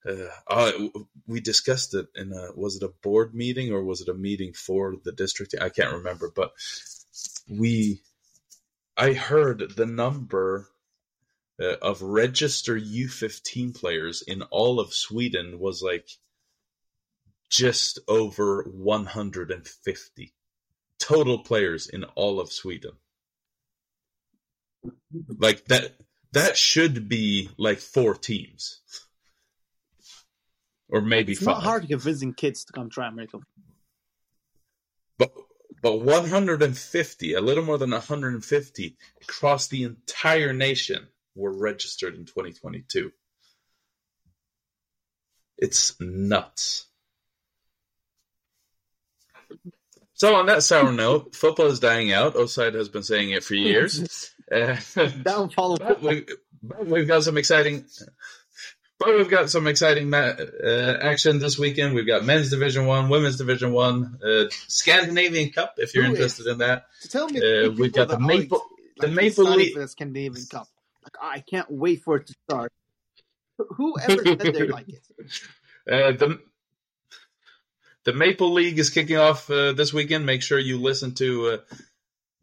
Uh, 0.03 0.29
uh, 0.47 0.71
we 1.27 1.39
discussed 1.39 1.93
it 1.93 2.07
in 2.15 2.33
a 2.33 2.51
was 2.55 2.75
it 2.75 2.83
a 2.83 2.93
board 3.03 3.35
meeting 3.35 3.71
or 3.71 3.83
was 3.83 4.01
it 4.01 4.09
a 4.09 4.13
meeting 4.13 4.53
for 4.53 4.95
the 5.03 5.11
district? 5.11 5.53
I 5.59 5.69
can't 5.69 5.93
remember, 5.93 6.31
but 6.35 6.53
we 7.47 8.01
I 8.97 9.13
heard 9.13 9.73
the 9.75 9.85
number 9.85 10.69
uh, 11.61 11.75
of 11.81 12.01
registered 12.01 12.83
U15 12.83 13.75
players 13.75 14.23
in 14.23 14.41
all 14.43 14.79
of 14.79 14.93
Sweden 14.93 15.59
was 15.59 15.81
like 15.83 16.09
just 17.51 17.99
over 18.07 18.63
150 18.63 20.33
total 20.97 21.39
players 21.39 21.87
in 21.87 22.03
all 22.15 22.39
of 22.39 22.51
Sweden. 22.51 22.93
Like 25.27 25.65
that 25.65 25.95
that 26.31 26.57
should 26.57 27.09
be 27.09 27.49
like 27.57 27.79
four 27.79 28.15
teams. 28.15 28.79
Or 30.89 31.01
maybe 31.01 31.33
It's 31.33 31.43
five. 31.43 31.55
not 31.55 31.63
hard 31.63 31.87
convincing 31.87 32.33
kids 32.33 32.65
to 32.65 32.73
come 32.73 32.89
try 32.89 33.07
American. 33.07 33.41
But 35.17 35.33
but 35.81 35.97
150, 35.97 37.33
a 37.33 37.41
little 37.41 37.63
more 37.63 37.77
than 37.77 37.91
150 37.91 38.97
across 39.23 39.67
the 39.67 39.83
entire 39.83 40.53
nation 40.53 41.07
were 41.35 41.51
registered 41.57 42.15
in 42.15 42.25
2022. 42.25 43.11
It's 45.57 45.99
nuts. 45.99 46.87
So 50.21 50.35
on 50.35 50.45
that 50.45 50.61
sour 50.61 50.91
note, 50.91 51.33
football 51.33 51.65
is 51.65 51.79
dying 51.79 52.11
out. 52.13 52.35
Oside 52.35 52.75
has 52.75 52.89
been 52.89 53.01
saying 53.01 53.31
it 53.31 53.43
for 53.43 53.55
years. 53.55 54.29
Uh, 54.51 54.75
Downfall 55.23 55.75
of 55.75 55.79
but, 55.79 56.01
football. 56.01 56.25
we, 56.81 56.91
we've 56.91 57.07
got 57.07 57.23
some 57.23 57.37
exciting. 57.37 57.85
But 58.99 59.15
we've 59.15 59.29
got 59.29 59.49
some 59.49 59.65
exciting 59.65 60.09
ma- 60.09 60.33
uh, 60.61 60.97
action 61.01 61.39
this 61.39 61.57
weekend. 61.57 61.95
We've 61.95 62.05
got 62.05 62.25
men's 62.25 62.49
Division 62.49 62.85
One, 62.85 63.07
women's 63.07 63.37
Division 63.37 63.71
One, 63.71 64.19
uh, 64.21 64.49
Scandinavian 64.67 65.51
Cup. 65.51 65.75
If 65.77 65.95
you're 65.95 66.03
is- 66.03 66.09
interested 66.09 66.47
in 66.47 66.57
that, 66.57 66.87
Tell 67.09 67.29
me, 67.29 67.39
Uh, 67.39 67.69
we've 67.71 67.93
got 67.93 68.09
the 68.09 68.19
Maple- 68.19 68.57
like, 68.97 69.09
the 69.09 69.15
Maple 69.15 69.45
League- 69.45 69.73
the 69.73 69.87
Scandinavian 69.87 70.45
Cup. 70.51 70.67
Like, 71.01 71.15
I 71.21 71.39
can't 71.39 71.71
wait 71.71 72.03
for 72.03 72.17
it 72.17 72.27
to 72.27 72.33
start. 72.43 72.73
Whoever 73.57 74.21
said 74.25 74.39
they 74.39 74.67
like 74.67 74.89
it. 74.89 75.01
uh, 75.89 76.11
the 76.11 76.41
the 78.05 78.13
Maple 78.13 78.53
League 78.53 78.79
is 78.79 78.89
kicking 78.89 79.17
off 79.17 79.49
uh, 79.49 79.73
this 79.73 79.93
weekend. 79.93 80.25
Make 80.25 80.41
sure 80.41 80.57
you 80.59 80.79
listen 80.79 81.13
to 81.15 81.47
uh, 81.47 81.57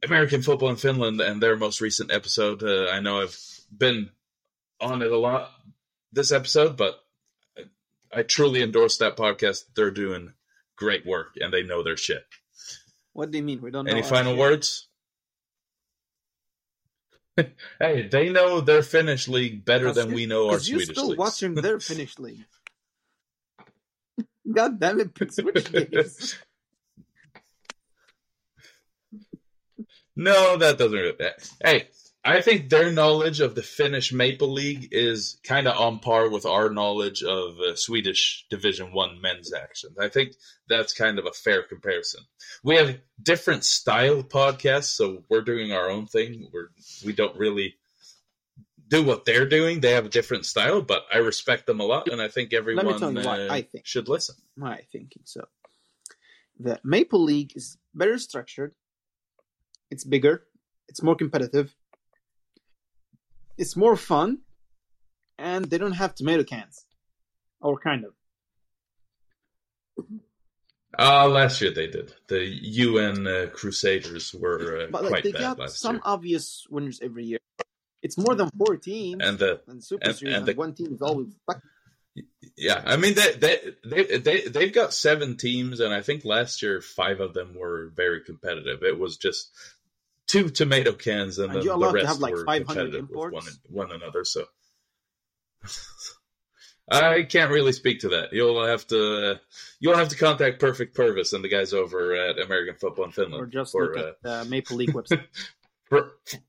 American 0.05 0.43
Football 0.43 0.70
in 0.70 0.76
Finland 0.76 1.20
and 1.20 1.43
their 1.43 1.56
most 1.56 1.80
recent 1.80 2.12
episode. 2.12 2.62
Uh, 2.62 2.90
I 2.90 3.01
know 3.01 3.20
I've 3.20 3.39
been 3.76 4.10
on 4.80 5.02
it 5.02 5.10
a 5.10 5.18
lot 5.18 5.51
this 6.12 6.32
episode, 6.32 6.76
but 6.76 6.98
I 8.12 8.22
truly 8.22 8.62
endorse 8.62 8.98
that 8.98 9.16
podcast. 9.16 9.64
They're 9.74 9.90
doing 9.90 10.32
great 10.76 11.05
work 11.05 11.35
and 11.40 11.52
they 11.52 11.62
know 11.62 11.82
their 11.82 11.97
shit. 11.97 12.24
What 13.12 13.30
do 13.30 13.39
you 13.39 13.44
mean? 13.44 13.60
We 13.60 13.70
don't 13.70 13.85
know. 13.85 13.90
Any 13.93 14.02
final 14.02 14.36
words? 14.36 14.86
hey, 17.78 18.09
they 18.09 18.30
know 18.30 18.60
their 18.60 18.82
Finnish 18.82 19.28
league 19.28 19.64
better 19.64 19.93
than 19.93 20.12
we 20.12 20.26
know 20.26 20.47
our 20.47 20.52
Because 20.52 20.68
you're 20.70 20.78
Swedish 20.80 20.97
still 20.97 21.09
leagues. 21.09 21.18
watching 21.18 21.55
their 21.55 21.80
Finnish 21.90 22.18
league. 22.18 22.44
God 24.52 24.80
damn 24.80 25.00
it, 25.00 25.32
Switch 25.32 25.72
games. 25.72 26.36
no, 30.16 30.56
that 30.56 30.78
doesn't. 30.78 30.92
Really. 30.92 31.30
Hey, 31.62 31.88
I 32.24 32.40
think 32.40 32.68
their 32.68 32.92
knowledge 32.92 33.40
of 33.40 33.54
the 33.54 33.62
Finnish 33.62 34.12
Maple 34.12 34.52
League 34.52 34.88
is 34.90 35.38
kind 35.44 35.68
of 35.68 35.78
on 35.78 35.98
par 35.98 36.28
with 36.28 36.44
our 36.44 36.68
knowledge 36.68 37.22
of 37.22 37.58
uh, 37.60 37.74
Swedish 37.76 38.44
Division 38.50 38.92
One 38.92 39.20
men's 39.20 39.52
action. 39.52 39.90
I 39.98 40.08
think 40.08 40.34
that's 40.68 40.92
kind 40.92 41.18
of 41.18 41.26
a 41.26 41.32
fair 41.32 41.62
comparison. 41.62 42.22
We 42.62 42.76
have 42.76 42.98
different 43.22 43.64
style 43.64 44.22
podcasts, 44.22 44.94
so 44.96 45.24
we're 45.30 45.42
doing 45.42 45.72
our 45.72 45.88
own 45.88 46.06
thing. 46.06 46.48
We're 46.52 46.68
we 47.04 47.12
don't 47.12 47.38
really 47.38 47.76
do 48.89 49.02
what 49.05 49.24
they're 49.24 49.48
doing. 49.48 49.81
They 49.81 49.93
have 49.93 50.06
a 50.06 50.09
different 50.09 50.47
style, 50.47 50.82
but 50.82 51.05
I 51.12 51.19
respect 51.19 51.66
them 51.66 51.81
a 51.81 51.85
lot, 51.85 52.09
and 52.09 52.20
I 52.20 52.28
think 52.28 52.52
everyone 52.52 52.86
uh, 52.89 53.48
I 53.51 53.62
think. 53.62 53.86
should 53.86 54.09
listen. 54.09 54.36
my 54.56 54.81
thinking. 54.93 55.23
So 55.24 55.44
the 56.59 56.81
Maple 56.85 57.23
League 57.23 57.52
is 57.55 57.77
better 57.94 58.19
structured. 58.19 58.74
It's 59.90 60.05
bigger. 60.05 60.44
It's 60.89 61.02
more 61.02 61.15
competitive. 61.15 61.74
It's 63.56 63.77
more 63.77 63.97
fun, 63.97 64.39
and 65.39 65.65
they 65.65 65.78
don't 65.78 65.93
have 65.93 66.15
tomato 66.15 66.44
cans, 66.44 66.86
or 67.60 67.78
kind 67.78 68.05
of. 68.05 68.12
Uh, 70.98 71.28
last 71.28 71.60
year 71.60 71.73
they 71.73 71.86
did. 71.86 72.15
The 72.28 72.44
UN 72.44 73.27
uh, 73.27 73.47
Crusaders 73.52 74.35
were 74.35 74.82
uh, 74.82 74.86
But 74.90 75.02
like 75.02 75.10
quite 75.10 75.24
they 75.24 75.32
bad 75.32 75.40
got 75.40 75.59
last 75.59 75.78
some 75.78 75.97
year, 75.97 76.02
obvious 76.05 76.66
winners 76.70 77.01
every 77.02 77.24
year. 77.24 77.39
It's 78.02 78.16
more 78.16 78.34
than 78.34 78.50
four 78.56 78.76
teams, 78.76 79.22
and 79.24 79.38
the 79.38 79.60
and 79.66 79.82
Super 79.82 80.04
and- 80.06 80.16
Series, 80.16 80.34
and 80.34 80.48
and 80.48 80.48
the- 80.48 80.58
one 80.58 80.74
team 80.74 80.92
is 80.92 81.02
always 81.02 81.28
stuck. 81.42 81.62
yeah, 82.56 82.82
I 82.84 82.96
mean 82.96 83.14
they 83.14 83.32
they 83.32 83.60
they 83.84 84.18
they 84.18 84.40
they've 84.42 84.72
got 84.72 84.94
seven 84.94 85.36
teams, 85.36 85.80
and 85.80 85.92
I 85.92 86.02
think 86.02 86.24
last 86.24 86.62
year 86.62 86.80
five 86.80 87.20
of 87.20 87.34
them 87.34 87.54
were 87.56 87.90
very 87.94 88.22
competitive. 88.22 88.82
It 88.82 88.98
was 88.98 89.16
just 89.16 89.50
two 90.26 90.50
tomato 90.50 90.92
cans, 90.92 91.38
and, 91.38 91.52
And 91.52 91.62
then 91.62 91.78
the 91.80 91.90
rest 91.90 92.06
have, 92.06 92.18
like, 92.18 92.34
were 92.34 92.44
500 92.44 92.66
competitive 92.66 93.08
with 93.10 93.32
one, 93.32 93.44
one 93.68 93.92
another. 93.92 94.24
So 94.24 94.44
I 96.90 97.22
can't 97.24 97.50
really 97.50 97.72
speak 97.72 98.00
to 98.00 98.10
that. 98.10 98.32
You'll 98.32 98.64
have 98.64 98.86
to 98.88 99.32
uh, 99.32 99.38
you'll 99.80 99.96
have 99.96 100.08
to 100.08 100.16
contact 100.16 100.60
Perfect 100.60 100.94
Purvis 100.94 101.32
and 101.32 101.44
the 101.44 101.48
guys 101.48 101.74
over 101.74 102.14
at 102.14 102.38
American 102.38 102.76
Football 102.76 103.06
in 103.06 103.12
Finland 103.12 103.42
Or 103.42 103.46
just 103.46 103.72
for 103.72 103.94
look 103.94 103.96
uh, 103.96 104.08
at 104.08 104.22
the 104.22 104.44
Maple 104.50 104.76
League 104.76 104.92
website. 104.92 105.24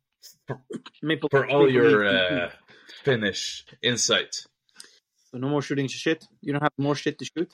for, 0.50 0.62
Maple 1.02 1.30
for 1.30 1.48
all 1.48 1.70
your 1.70 2.06
uh, 2.08 2.52
Finnish 3.04 3.66
insight. 3.82 4.46
So 5.32 5.38
no 5.38 5.48
more 5.48 5.62
shooting 5.62 5.88
shit. 5.88 6.26
You 6.42 6.54
don't 6.54 6.64
have 6.64 6.74
more 6.78 6.96
shit 6.96 7.20
to 7.20 7.26
shoot. 7.26 7.54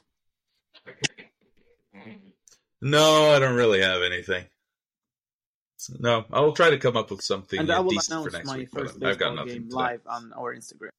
No, 2.81 3.33
I 3.33 3.39
don't 3.39 3.55
really 3.55 3.81
have 3.81 4.01
anything. 4.01 4.45
No, 5.99 6.25
I'll 6.31 6.53
try 6.53 6.69
to 6.71 6.77
come 6.77 6.97
up 6.97 7.11
with 7.11 7.21
something 7.21 7.59
and 7.59 7.71
I 7.71 7.79
will 7.79 7.91
decent 7.91 8.23
for 8.23 8.31
next 8.31 8.47
my 8.47 8.57
week. 8.57 8.69
First 8.71 9.03
I've 9.03 9.19
got 9.19 9.35
nothing 9.35 9.63
game 9.63 9.69
live 9.69 10.01
on 10.07 10.33
our 10.33 10.55
Instagram. 10.55 10.89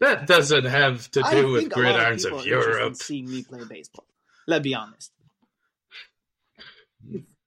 That 0.00 0.26
doesn't 0.26 0.64
have 0.64 1.10
to 1.12 1.22
I 1.24 1.34
do 1.34 1.52
with 1.52 1.76
lot 1.76 1.86
of 1.86 1.94
of 1.94 1.94
are 1.94 2.12
interested 2.12 2.32
in 2.32 2.44
Europe. 2.44 2.96
seeing 2.96 3.30
me 3.30 3.44
play 3.44 3.60
baseball. 3.68 4.06
Let's 4.46 4.62
be 4.62 4.74
honest. 4.74 5.12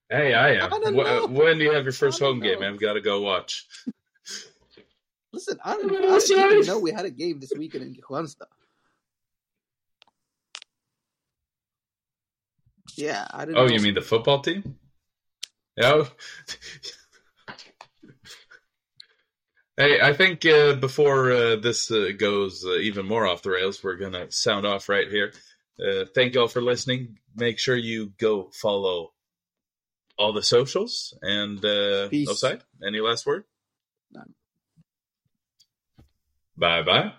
Hey, 0.10 0.34
I 0.34 0.52
am. 0.54 0.74
I 0.74 0.80
don't 0.80 0.94
Wh- 0.94 0.98
know. 0.98 1.28
When 1.28 1.58
do 1.58 1.64
you 1.64 1.72
have 1.74 1.84
your 1.84 1.94
first 1.94 2.20
don't 2.20 2.34
home 2.34 2.40
game? 2.42 2.60
know. 2.60 2.68
I've 2.68 2.80
got 2.80 2.94
to 2.94 3.02
go 3.02 3.22
watch. 3.22 3.66
Listen, 5.34 5.58
I 5.64 5.76
didn't, 5.82 5.96
I 5.96 6.20
didn't 6.20 6.54
even 6.54 6.68
know 6.68 6.80
we 6.80 6.92
had 6.92 7.06
a 7.06 7.10
game 7.10 7.40
this 7.40 7.52
weekend 7.58 7.84
in 7.84 7.96
Kristianstad. 7.96 8.44
Yeah, 12.96 13.28
I 13.32 13.46
didn't. 13.46 13.58
Oh, 13.58 13.66
know. 13.66 13.74
you 13.74 13.80
mean 13.82 13.96
the 13.96 14.02
football 14.02 14.42
team? 14.42 14.78
Yeah. 15.76 16.06
Hey, 19.78 20.00
I 20.00 20.14
think 20.14 20.46
uh, 20.46 20.76
before 20.76 21.34
uh, 21.34 21.56
this 21.58 21.92
uh, 21.92 22.12
goes 22.18 22.64
uh, 22.66 22.76
even 22.76 23.06
more 23.06 23.28
off 23.28 23.42
the 23.42 23.50
rails, 23.50 23.84
we're 23.84 23.98
going 23.98 24.14
to 24.14 24.32
sound 24.32 24.66
off 24.66 24.88
right 24.88 25.10
here. 25.10 25.34
Uh, 25.78 26.06
thank 26.16 26.34
you 26.34 26.40
all 26.40 26.48
for 26.48 26.62
listening. 26.62 27.18
Make 27.36 27.60
sure 27.60 27.76
you 27.76 28.14
go 28.18 28.50
follow 28.54 29.12
all 30.18 30.34
the 30.34 30.44
socials. 30.44 31.18
And 31.22 31.64
uh. 31.64 32.10
Oside, 32.10 32.62
any 32.86 33.00
last 33.00 33.26
word? 33.26 33.46
None. 34.12 34.34
Bye 36.58 36.84
bye. 36.84 37.14